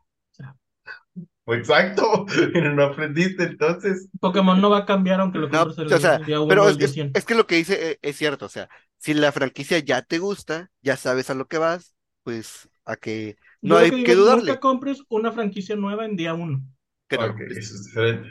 Exacto, 1.47 2.27
pero 2.53 2.75
no 2.75 2.85
aprendiste 2.85 3.45
entonces. 3.45 4.09
Pokémon 4.21 4.61
no 4.61 4.71
va 4.71 4.79
a 4.79 4.87
cambiar 4.87 5.21
aunque 5.21 5.39
lo 5.39 5.49
No, 5.49 5.63
o 5.63 5.99
sea, 5.99 6.19
día 6.19 6.41
uno 6.41 6.49
pero 6.49 6.69
es, 6.69 6.69
el 6.69 6.77
día 6.77 6.87
es, 6.87 6.93
100. 6.93 7.11
es 7.15 7.25
que 7.25 7.35
lo 7.35 7.47
que 7.47 7.57
dice 7.57 7.93
eh, 7.93 7.99
es, 8.03 8.17
cierto. 8.17 8.47
O 8.47 8.49
sea, 8.49 8.69
si 8.99 9.15
la 9.15 9.33
franquicia 9.33 9.79
ya 9.79 10.03
te 10.03 10.19
gusta, 10.19 10.71
ya 10.83 10.97
sabes 10.97 11.31
a 11.31 11.35
lo 11.35 11.49
que 11.49 11.59
vas, 11.59 11.95
pues 12.23 12.69
a 12.85 12.97
que 12.97 13.37
no 13.63 13.77
Yo 13.77 13.79
hay 13.79 13.91
que 13.91 13.97
digo 13.97 14.05
que 14.05 14.13
es 14.13 14.19
nunca 14.19 14.35
dudarle. 14.37 14.61
compres 14.61 15.03
una 15.09 15.33
franquicia 15.33 15.77
nueva 15.77 16.05
en 16.05 16.17
día 16.17 16.35
uno, 16.35 16.63
Que 17.09 17.19
no. 17.19 17.27
Eso 17.27 17.75
es 17.75 17.85
diferente. 17.87 18.29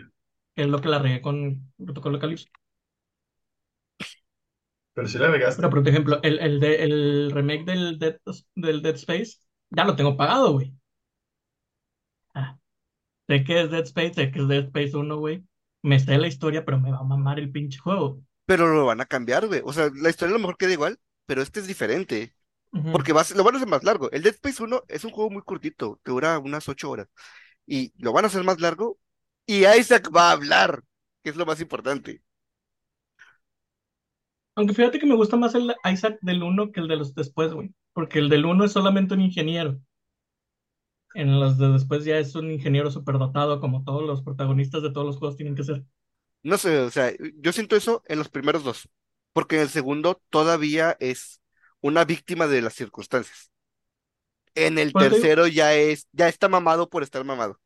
es 0.55 0.67
lo 0.67 0.81
que 0.81 0.89
la 0.89 0.99
regué 0.99 1.21
con 1.21 1.71
protocolo 1.77 2.19
Calypso. 2.19 2.47
Pero 4.93 5.07
si 5.07 5.17
la 5.17 5.29
regaste. 5.29 5.61
Pero, 5.61 5.69
por 5.69 5.87
ejemplo, 5.87 6.19
el, 6.23 6.39
el, 6.39 6.59
de, 6.59 6.83
el 6.83 7.31
remake 7.31 7.65
del 7.65 7.99
Dead, 7.99 8.17
del 8.55 8.81
Dead 8.81 8.95
Space 8.95 9.37
ya 9.69 9.83
lo 9.85 9.95
tengo 9.95 10.17
pagado, 10.17 10.53
güey. 10.53 10.73
Sé 13.27 13.43
que 13.43 13.61
es 13.61 13.71
Dead 13.71 13.83
Space, 13.83 14.13
sé 14.13 14.31
que 14.31 14.39
es 14.39 14.47
Dead 14.47 14.65
Space 14.65 14.95
1, 14.97 15.17
güey. 15.17 15.43
Me 15.83 15.99
sé 15.99 16.17
la 16.17 16.27
historia, 16.27 16.65
pero 16.65 16.79
me 16.79 16.91
va 16.91 16.99
a 16.99 17.03
mamar 17.03 17.39
el 17.39 17.51
pinche 17.51 17.79
juego. 17.79 18.21
Pero 18.45 18.67
lo 18.73 18.85
van 18.85 19.01
a 19.01 19.05
cambiar, 19.05 19.47
güey. 19.47 19.61
O 19.65 19.73
sea, 19.73 19.89
la 19.93 20.09
historia 20.09 20.31
a 20.31 20.37
lo 20.37 20.39
mejor 20.39 20.57
queda 20.57 20.71
igual, 20.73 20.99
pero 21.25 21.41
este 21.41 21.59
es 21.59 21.67
diferente. 21.67 22.33
Ujú. 22.73 22.91
Porque 22.91 23.13
va 23.13 23.21
a 23.21 23.23
ser- 23.23 23.37
lo 23.37 23.43
van 23.43 23.55
a 23.55 23.57
hacer 23.57 23.69
más 23.69 23.83
largo. 23.83 24.09
El 24.11 24.23
Dead 24.23 24.33
Space 24.33 24.63
1 24.63 24.83
es 24.87 25.03
un 25.03 25.11
juego 25.11 25.29
muy 25.29 25.41
cortito, 25.43 25.99
que 26.03 26.11
dura 26.11 26.39
unas 26.39 26.67
ocho 26.69 26.89
horas. 26.89 27.07
Y 27.65 27.93
lo 28.01 28.13
van 28.13 28.25
a 28.25 28.27
hacer 28.27 28.43
más 28.43 28.59
largo. 28.61 28.99
Y 29.45 29.65
Isaac 29.65 30.09
va 30.15 30.29
a 30.29 30.33
hablar, 30.33 30.83
que 31.23 31.29
es 31.31 31.35
lo 31.35 31.45
más 31.45 31.61
importante. 31.61 32.21
Aunque 34.55 34.73
fíjate 34.73 34.99
que 34.99 35.05
me 35.05 35.15
gusta 35.15 35.37
más 35.37 35.55
el 35.55 35.73
Isaac 35.91 36.17
del 36.21 36.43
1 36.43 36.71
que 36.71 36.79
el 36.81 36.87
de 36.89 36.97
los 36.97 37.13
después, 37.15 37.53
güey. 37.53 37.73
Porque 37.93 38.19
el 38.19 38.27
del 38.29 38.45
1 38.45 38.65
es 38.65 38.71
solamente 38.73 39.13
un 39.13 39.21
ingeniero. 39.21 39.79
En 41.15 41.37
los 41.37 41.57
de 41.57 41.67
después 41.67 42.05
ya 42.05 42.17
es 42.17 42.33
un 42.35 42.49
ingeniero 42.49 42.89
superdotado, 42.91 43.59
como 43.59 43.83
todos 43.83 44.03
los 44.03 44.21
protagonistas 44.23 44.83
de 44.83 44.91
todos 44.93 45.05
los 45.05 45.17
juegos 45.17 45.35
tienen 45.35 45.55
que 45.55 45.65
ser. 45.65 45.83
No 46.43 46.57
sé, 46.57 46.79
o 46.79 46.89
sea, 46.91 47.11
yo 47.35 47.51
siento 47.51 47.75
eso 47.75 48.03
en 48.07 48.19
los 48.19 48.29
primeros 48.29 48.63
dos. 48.63 48.89
Porque 49.33 49.55
en 49.57 49.63
el 49.63 49.69
segundo 49.69 50.21
todavía 50.29 50.95
es 50.99 51.41
una 51.81 52.05
víctima 52.05 52.47
de 52.47 52.61
las 52.61 52.73
circunstancias. 52.73 53.51
En 54.55 54.77
el 54.77 54.93
digo- 54.93 54.99
tercero 55.11 55.47
ya 55.47 55.73
es, 55.75 56.07
ya 56.11 56.27
está 56.27 56.49
mamado 56.49 56.89
por 56.89 57.01
estar 57.03 57.23
mamado. 57.23 57.59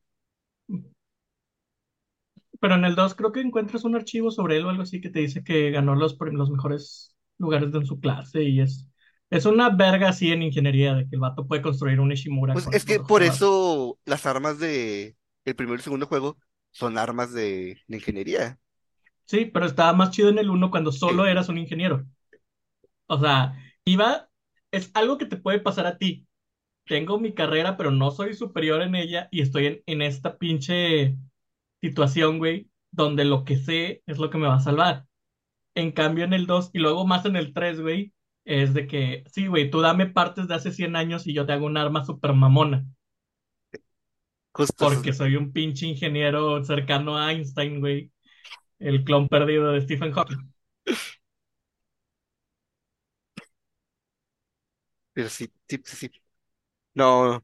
Pero 2.60 2.76
en 2.76 2.86
el 2.86 2.96
2 2.96 3.16
creo 3.16 3.32
que 3.32 3.42
encuentras 3.42 3.84
un 3.86 3.96
archivo 3.96 4.32
sobre 4.32 4.58
él 4.58 4.66
o 4.66 4.70
algo 4.70 4.84
así 4.84 5.02
que 5.02 5.10
te 5.10 5.20
dice 5.20 5.44
que 5.44 5.72
ganó 5.72 5.96
los, 5.96 6.18
los 6.32 6.50
mejores 6.52 7.16
lugares 7.38 7.72
de 7.72 7.80
en 7.80 7.86
su 7.86 8.00
clase 8.00 8.44
y 8.44 8.62
es, 8.62 8.88
es 9.32 9.46
una 9.48 9.70
verga 9.70 10.10
así 10.10 10.32
en 10.32 10.44
ingeniería 10.44 10.94
de 10.96 11.10
que 11.10 11.16
el 11.16 11.22
vato 11.22 11.48
puede 11.48 11.62
construir 11.64 12.00
un 12.00 12.12
Ishimura 12.12 12.54
Pues 12.54 12.68
es 12.72 12.86
que 12.86 13.00
por 13.00 13.24
eso 13.24 14.00
las 14.06 14.26
armas 14.26 14.60
de 14.60 15.18
el 15.46 15.56
primero 15.56 15.80
y 15.80 15.84
segundo 15.84 16.08
juego 16.08 16.38
son 16.72 16.98
armas 16.98 17.32
de, 17.34 17.80
de 17.88 17.98
ingeniería. 17.98 18.60
Sí, 19.26 19.46
pero 19.46 19.66
estaba 19.66 19.94
más 19.94 20.12
chido 20.12 20.30
en 20.30 20.38
el 20.40 20.50
1 20.52 20.70
cuando 20.72 20.92
solo 20.92 21.26
Sí. 21.26 21.26
eras 21.26 21.50
un 21.50 21.58
ingeniero. 21.58 22.06
O 23.08 23.20
sea, 23.20 23.56
iba, 23.86 24.30
es 24.72 24.92
algo 24.94 25.18
que 25.18 25.26
te 25.26 25.38
puede 25.38 25.60
pasar 25.60 25.86
a 25.88 25.98
ti. 25.98 26.28
Tengo 26.86 27.20
mi 27.20 27.34
carrera, 27.34 27.78
pero 27.78 27.92
no 27.92 28.12
soy 28.12 28.34
superior 28.36 28.82
en 28.82 28.95
ella 28.95 29.30
y 29.32 29.41
estoy 29.41 29.68
en, 29.68 29.84
en 29.88 30.02
esta 30.03 30.38
pinche 30.38 31.18
situación, 31.82 32.40
güey, 32.40 32.70
donde 32.91 33.26
lo 33.26 33.45
que 33.45 33.58
sé 33.58 34.03
es 34.08 34.20
lo 34.20 34.30
que 34.30 34.38
me 34.40 34.48
va 34.48 34.56
a 34.58 34.60
salvar. 34.62 35.06
En 35.76 35.91
cambio, 35.91 36.26
en 36.26 36.34
el 36.34 36.48
2 36.48 36.72
y 36.74 36.80
luego 36.80 37.08
más 37.08 37.26
en 37.26 37.36
el 37.38 37.53
3, 37.53 37.82
güey, 37.82 38.14
es 38.52 38.73
de 38.73 38.88
que, 38.88 39.23
sí, 39.32 39.48
güey, 39.48 39.69
tú 39.69 39.82
dame 39.82 40.07
partes 40.07 40.48
de 40.48 40.56
hace 40.56 40.72
100 40.72 40.95
años 40.95 41.28
y 41.28 41.34
yo 41.34 41.45
te 41.45 41.53
hago 41.53 41.65
un 41.65 41.78
arma 41.78 42.06
super 42.06 42.34
mamona, 42.34 42.86
Justo 44.53 44.86
porque 44.86 45.14
soy 45.14 45.36
un 45.38 45.53
pinche 45.53 45.86
ingeniero 45.86 46.64
cercano 46.64 47.18
a 47.18 47.32
Einstein, 47.32 47.80
güey, 47.80 48.11
el 48.80 49.03
clon 49.03 49.30
perdido 49.30 49.72
de 49.72 49.82
Stephen 49.82 50.11
Hawking. 50.11 50.52
Pero 55.14 55.30
sí, 55.30 55.52
sí, 55.68 55.82
sí, 55.86 55.95
sí. 55.95 56.11
No, 56.94 57.44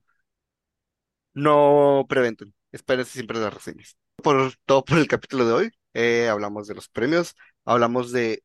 no 1.34 2.06
preventen. 2.10 2.54
Espérense 2.72 3.14
siempre 3.14 3.40
las 3.40 3.54
reseñas. 3.54 3.98
Por 4.18 4.54
todo 4.66 4.84
por 4.84 4.98
el 4.98 5.08
capítulo 5.08 5.46
de 5.46 5.54
hoy. 5.54 5.72
Eh, 5.94 6.28
hablamos 6.28 6.68
de 6.68 6.76
los 6.76 6.90
premios, 6.90 7.36
hablamos 7.66 8.12
de 8.12 8.44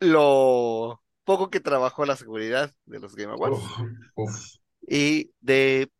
lo 0.00 1.00
poco 1.28 1.50
que 1.50 1.60
trabajó 1.60 2.06
la 2.06 2.16
seguridad 2.16 2.74
de 2.86 3.00
los 3.00 3.14
Game 3.16 3.32
Awards 3.34 3.60
Uf, 3.60 3.80
uf. 4.16 4.36
y 4.82 5.32
de, 5.40 5.90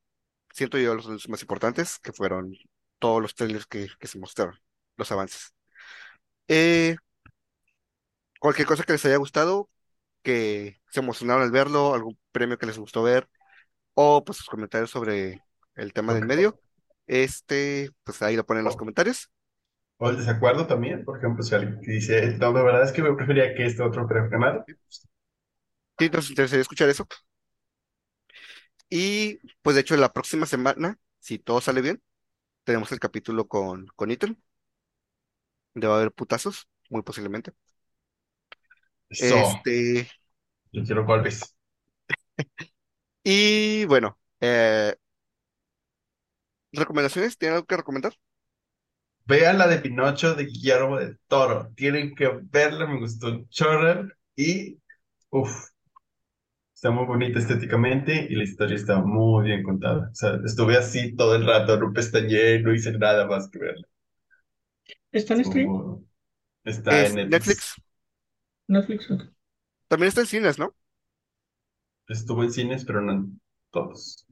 siento 0.53 0.79
yo, 0.79 0.95
los 0.95 1.29
más 1.29 1.43
importantes, 1.43 1.99
que 2.01 2.13
fueron 2.13 2.55
todos 2.99 3.23
los 3.23 3.35
trailers 3.35 3.67
que, 3.67 3.89
que 4.01 4.07
se 4.09 4.19
mostraron, 4.19 4.59
los 4.97 5.13
avances. 5.13 5.55
Eh, 6.49 6.97
cualquier 8.41 8.67
cosa 8.67 8.85
que 8.85 8.93
les 8.93 9.05
haya 9.05 9.17
gustado, 9.17 9.71
que 10.23 10.81
se 10.91 11.01
emocionaron 11.01 11.43
al 11.45 11.51
verlo, 11.51 11.95
algún 11.95 12.19
premio 12.33 12.59
que 12.59 12.67
les 12.67 12.79
gustó 12.79 13.03
ver, 13.03 13.29
o 13.95 14.25
pues 14.25 14.39
sus 14.39 14.49
comentarios 14.49 14.91
sobre 14.91 15.43
el 15.77 15.93
tema 15.93 16.15
del 16.15 16.25
Ok. 16.25 16.27
medio, 16.27 16.61
este, 17.07 17.91
pues 18.05 18.23
ahí 18.23 18.37
lo 18.37 18.47
ponen 18.47 18.61
en 18.63 18.67
los 18.67 18.77
comentarios. 18.77 19.31
O 19.99 20.11
el 20.11 20.17
desacuerdo 20.17 20.67
también, 20.67 21.05
por 21.05 21.19
ejemplo, 21.19 21.45
si 21.45 21.55
alguien 21.55 21.81
dice, 21.81 22.37
no, 22.39 22.53
la 22.53 22.63
verdad 22.63 22.83
es 22.83 22.91
que 22.91 23.01
me 23.03 23.15
prefería 23.15 23.55
que 23.55 23.67
este 23.67 23.83
otro 23.85 24.09
premio 24.09 24.29
ganara. 24.29 24.67
Sí, 25.99 26.09
nos 26.11 26.29
interesaría 26.31 26.63
escuchar 26.63 26.89
eso. 26.89 27.07
Y 28.91 29.39
pues 29.63 29.75
de 29.77 29.83
hecho, 29.83 29.97
la 29.97 30.13
próxima 30.13 30.47
semana, 30.47 30.99
si 31.21 31.39
todo 31.39 31.61
sale 31.61 31.81
bien, 31.83 32.03
tenemos 32.65 32.93
el 32.93 33.01
capítulo 33.01 33.49
con, 33.49 33.87
con 33.97 34.11
Ethan. 34.11 34.43
Debe 35.75 35.95
haber 35.95 36.13
putazos, 36.13 36.69
muy 36.91 37.03
posiblemente. 37.03 37.53
Eso, 39.11 39.37
Este, 39.43 40.09
yo 40.73 40.85
quiero 40.85 41.05
golpes. 41.05 41.55
y 43.25 43.85
bueno, 43.87 44.19
eh, 44.41 44.95
¿recomendaciones? 46.73 47.37
¿Tienen 47.39 47.57
algo 47.57 47.67
que 47.67 47.77
recomendar? 47.77 48.15
Vean 49.27 49.59
la 49.59 49.69
de 49.69 49.79
Pinocho 49.79 50.35
de 50.35 50.45
Guillermo 50.47 50.97
del 50.99 51.19
Toro. 51.29 51.71
Tienen 51.77 52.15
que 52.15 52.29
verla, 52.43 52.87
me 52.87 52.99
gustó 52.99 53.29
un 53.29 53.49
chorro. 53.49 54.09
Y, 54.37 54.81
uff, 55.31 55.69
Está 56.79 56.91
muy 56.91 57.05
bonita 57.05 57.41
estéticamente 57.41 58.27
y 58.31 58.35
la 58.35 58.45
historia 58.45 58.77
está 58.77 59.03
muy 59.03 59.45
bien 59.49 59.63
contada. 59.63 60.09
O 60.11 60.15
sea, 60.15 60.39
estuve 60.47 60.79
así 60.79 61.15
todo 61.15 61.35
el 61.37 61.45
rato, 61.47 61.79
no 61.79 61.93
pestañeé, 61.93 62.61
no 62.63 62.73
hice 62.73 62.93
nada 62.97 63.27
más 63.27 63.51
que 63.51 63.59
verla. 63.59 63.87
¿Está 65.13 65.35
en 65.35 65.45
stream? 65.45 65.83
Está 66.65 67.05
en 67.07 67.17
Netflix. 67.31 67.31
Netflix. 67.31 67.81
Netflix. 68.69 69.11
ok. 69.11 69.23
También 69.89 70.09
está 70.09 70.21
en 70.23 70.27
cines, 70.27 70.59
¿no? 70.59 70.75
Estuvo 72.09 72.43
en 72.43 72.51
cines, 72.53 72.85
pero 72.85 73.01
no 73.01 73.13
en 73.13 73.41
todos. 73.71 74.27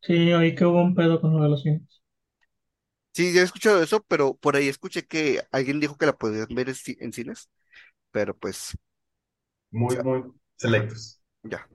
Sí, 0.00 0.32
oí 0.34 0.54
que 0.54 0.64
hubo 0.66 0.82
un 0.82 0.94
pedo 0.94 1.20
con 1.20 1.34
uno 1.34 1.44
de 1.44 1.50
los 1.50 1.62
cines. 1.62 2.02
Sí, 3.14 3.32
ya 3.34 3.42
he 3.42 3.44
escuchado 3.44 3.82
eso, 3.82 4.02
pero 4.04 4.34
por 4.36 4.56
ahí 4.56 4.68
escuché 4.68 5.06
que 5.06 5.42
alguien 5.52 5.80
dijo 5.80 5.96
que 5.98 6.06
la 6.06 6.16
podían 6.16 6.46
ver 6.54 6.68
en, 6.70 6.74
ci- 6.74 6.96
en 7.00 7.12
cines, 7.12 7.50
pero 8.12 8.36
pues 8.38 8.76
Muy, 9.72 9.96
muy 9.98 10.22
selectos. 10.56 11.20
Ya. 11.44 11.66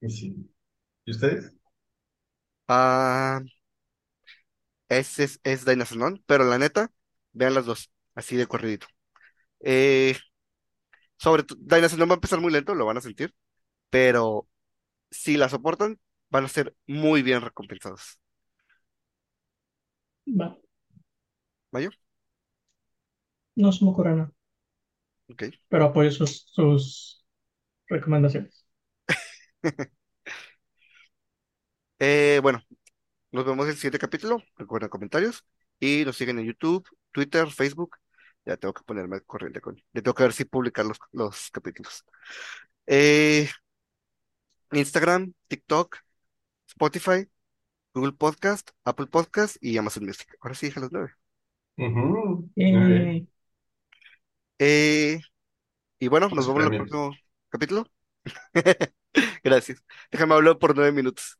Y 0.00 0.10
sí. 0.10 0.50
¿Y 1.06 1.10
ustedes? 1.12 1.54
Ah, 2.68 3.40
ese 4.88 5.24
es, 5.24 5.40
es 5.44 5.64
Dinosaur, 5.64 6.20
pero 6.26 6.44
la 6.44 6.58
neta, 6.58 6.92
vean 7.32 7.54
las 7.54 7.66
dos, 7.66 7.90
así 8.14 8.36
de 8.36 8.46
corridito. 8.46 8.86
Eh, 9.60 10.16
sobre 11.16 11.42
todo, 11.44 11.58
Dinosaur 11.62 12.08
va 12.08 12.12
a 12.14 12.16
empezar 12.16 12.40
muy 12.40 12.52
lento, 12.52 12.74
lo 12.74 12.86
van 12.86 12.98
a 12.98 13.00
sentir, 13.00 13.34
pero 13.90 14.48
si 15.10 15.36
la 15.36 15.48
soportan, 15.48 16.00
van 16.30 16.46
a 16.46 16.48
ser 16.48 16.76
muy 16.86 17.22
bien 17.22 17.42
recompensados. 17.42 18.20
Va, 20.42 20.48
no 23.56 23.72
se 23.72 23.84
me 23.84 23.90
ocurre 23.90 24.14
nada, 24.16 24.32
Ok. 25.30 25.42
pero 25.68 25.84
apoyo 25.86 26.10
sus, 26.10 26.46
sus 26.52 27.24
recomendaciones. 27.88 28.66
Eh, 31.98 32.40
bueno, 32.42 32.60
nos 33.32 33.44
vemos 33.46 33.66
en 33.66 33.70
el 33.72 33.76
siguiente 33.76 33.98
capítulo. 33.98 34.42
Recuerden 34.56 34.88
comentarios 34.90 35.44
y 35.80 36.04
nos 36.04 36.16
siguen 36.16 36.38
en 36.38 36.46
YouTube, 36.46 36.88
Twitter, 37.12 37.48
Facebook. 37.50 37.96
Ya 38.44 38.56
tengo 38.56 38.74
que 38.74 38.82
ponerme 38.84 39.16
al 39.16 39.24
corriente 39.24 39.60
con. 39.60 39.76
Ya 39.92 40.02
tengo 40.02 40.14
que 40.14 40.22
ver 40.24 40.32
si 40.32 40.44
publicar 40.44 40.86
los, 40.86 40.98
los 41.12 41.50
capítulos. 41.50 42.04
Eh, 42.86 43.48
Instagram, 44.72 45.32
TikTok, 45.48 45.96
Spotify, 46.68 47.26
Google 47.94 48.12
Podcast, 48.12 48.70
Apple 48.84 49.06
Podcast 49.06 49.56
y 49.60 49.78
Amazon 49.78 50.06
Music. 50.06 50.36
Ahora 50.40 50.54
sí 50.54 50.66
dije 50.66 50.80
los 50.80 50.92
nueve. 50.92 51.12
Eh, 52.56 53.26
Eh, 54.58 55.20
y 55.98 56.08
bueno, 56.08 56.28
nos 56.30 56.46
vemos 56.46 56.62
en 56.64 56.72
el 56.72 56.76
próximo 56.76 57.12
capítulo. 57.50 57.86
Gracias. 59.44 59.82
Déjame 60.10 60.34
hablar 60.34 60.58
por 60.58 60.76
nueve 60.76 60.92
minutos. 60.92 61.38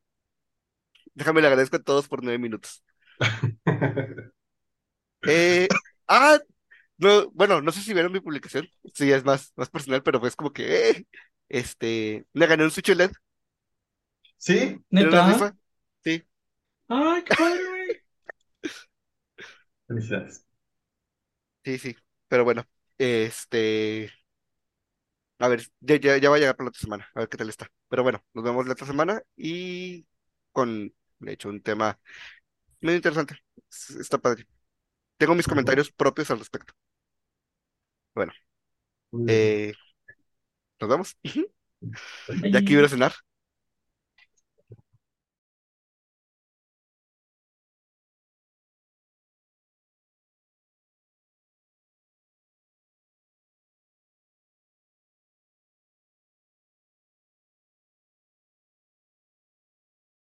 Déjame 1.14 1.40
le 1.42 1.48
agradezco 1.48 1.76
a 1.76 1.82
todos 1.82 2.08
por 2.08 2.22
nueve 2.22 2.38
minutos. 2.38 2.82
Eh, 5.26 5.68
ah, 6.08 6.38
no, 6.98 7.30
bueno, 7.32 7.60
no 7.60 7.72
sé 7.72 7.80
si 7.82 7.92
vieron 7.94 8.12
mi 8.12 8.20
publicación. 8.20 8.68
Sí, 8.94 9.10
es 9.12 9.24
más, 9.24 9.52
más 9.56 9.70
personal, 9.70 10.02
pero 10.02 10.20
fue 10.20 10.30
como 10.32 10.52
que, 10.52 10.90
eh, 10.90 11.06
este, 11.48 12.26
me 12.32 12.46
gané 12.46 12.64
un 12.64 12.70
Switch 12.70 12.90
OLED 12.90 13.12
¿Sí? 14.36 14.78
¿neta? 14.90 15.26
rifa. 15.28 15.56
Sí, 16.04 16.24
¡Ay, 16.88 17.22
qué 17.24 17.34
padre! 17.34 18.04
Felicidades. 19.86 20.44
sí, 21.64 21.78
sí. 21.78 21.96
Pero 22.28 22.44
bueno, 22.44 22.64
este, 22.98 24.10
a 25.38 25.48
ver, 25.48 25.62
ya, 25.80 25.96
ya, 25.96 26.16
ya 26.18 26.30
va 26.30 26.36
a 26.36 26.38
llegar 26.38 26.56
para 26.56 26.66
la 26.66 26.70
otra 26.70 26.80
semana, 26.80 27.08
a 27.14 27.20
ver 27.20 27.28
qué 27.28 27.36
tal 27.36 27.48
está. 27.48 27.70
Pero 27.88 28.02
bueno, 28.02 28.24
nos 28.34 28.44
vemos 28.44 28.66
la 28.66 28.72
otra 28.72 28.86
semana 28.86 29.22
y 29.36 30.06
con, 30.52 30.92
de 31.20 31.32
hecho, 31.32 31.48
un 31.48 31.62
tema 31.62 31.98
muy 32.82 32.94
interesante. 32.94 33.38
Es- 33.70 33.90
Está 33.92 34.18
padre. 34.18 34.46
Tengo 35.18 35.34
mis 35.36 35.48
comentarios 35.48 35.92
propios 35.92 36.30
al 36.30 36.40
respecto. 36.40 36.74
Bueno, 38.14 38.32
eh, 39.26 39.74
nos 40.80 40.88
vemos. 40.90 41.16
Ya 42.52 42.62
Bye. 42.62 42.62
quiero 42.62 42.88
cenar. 42.88 43.12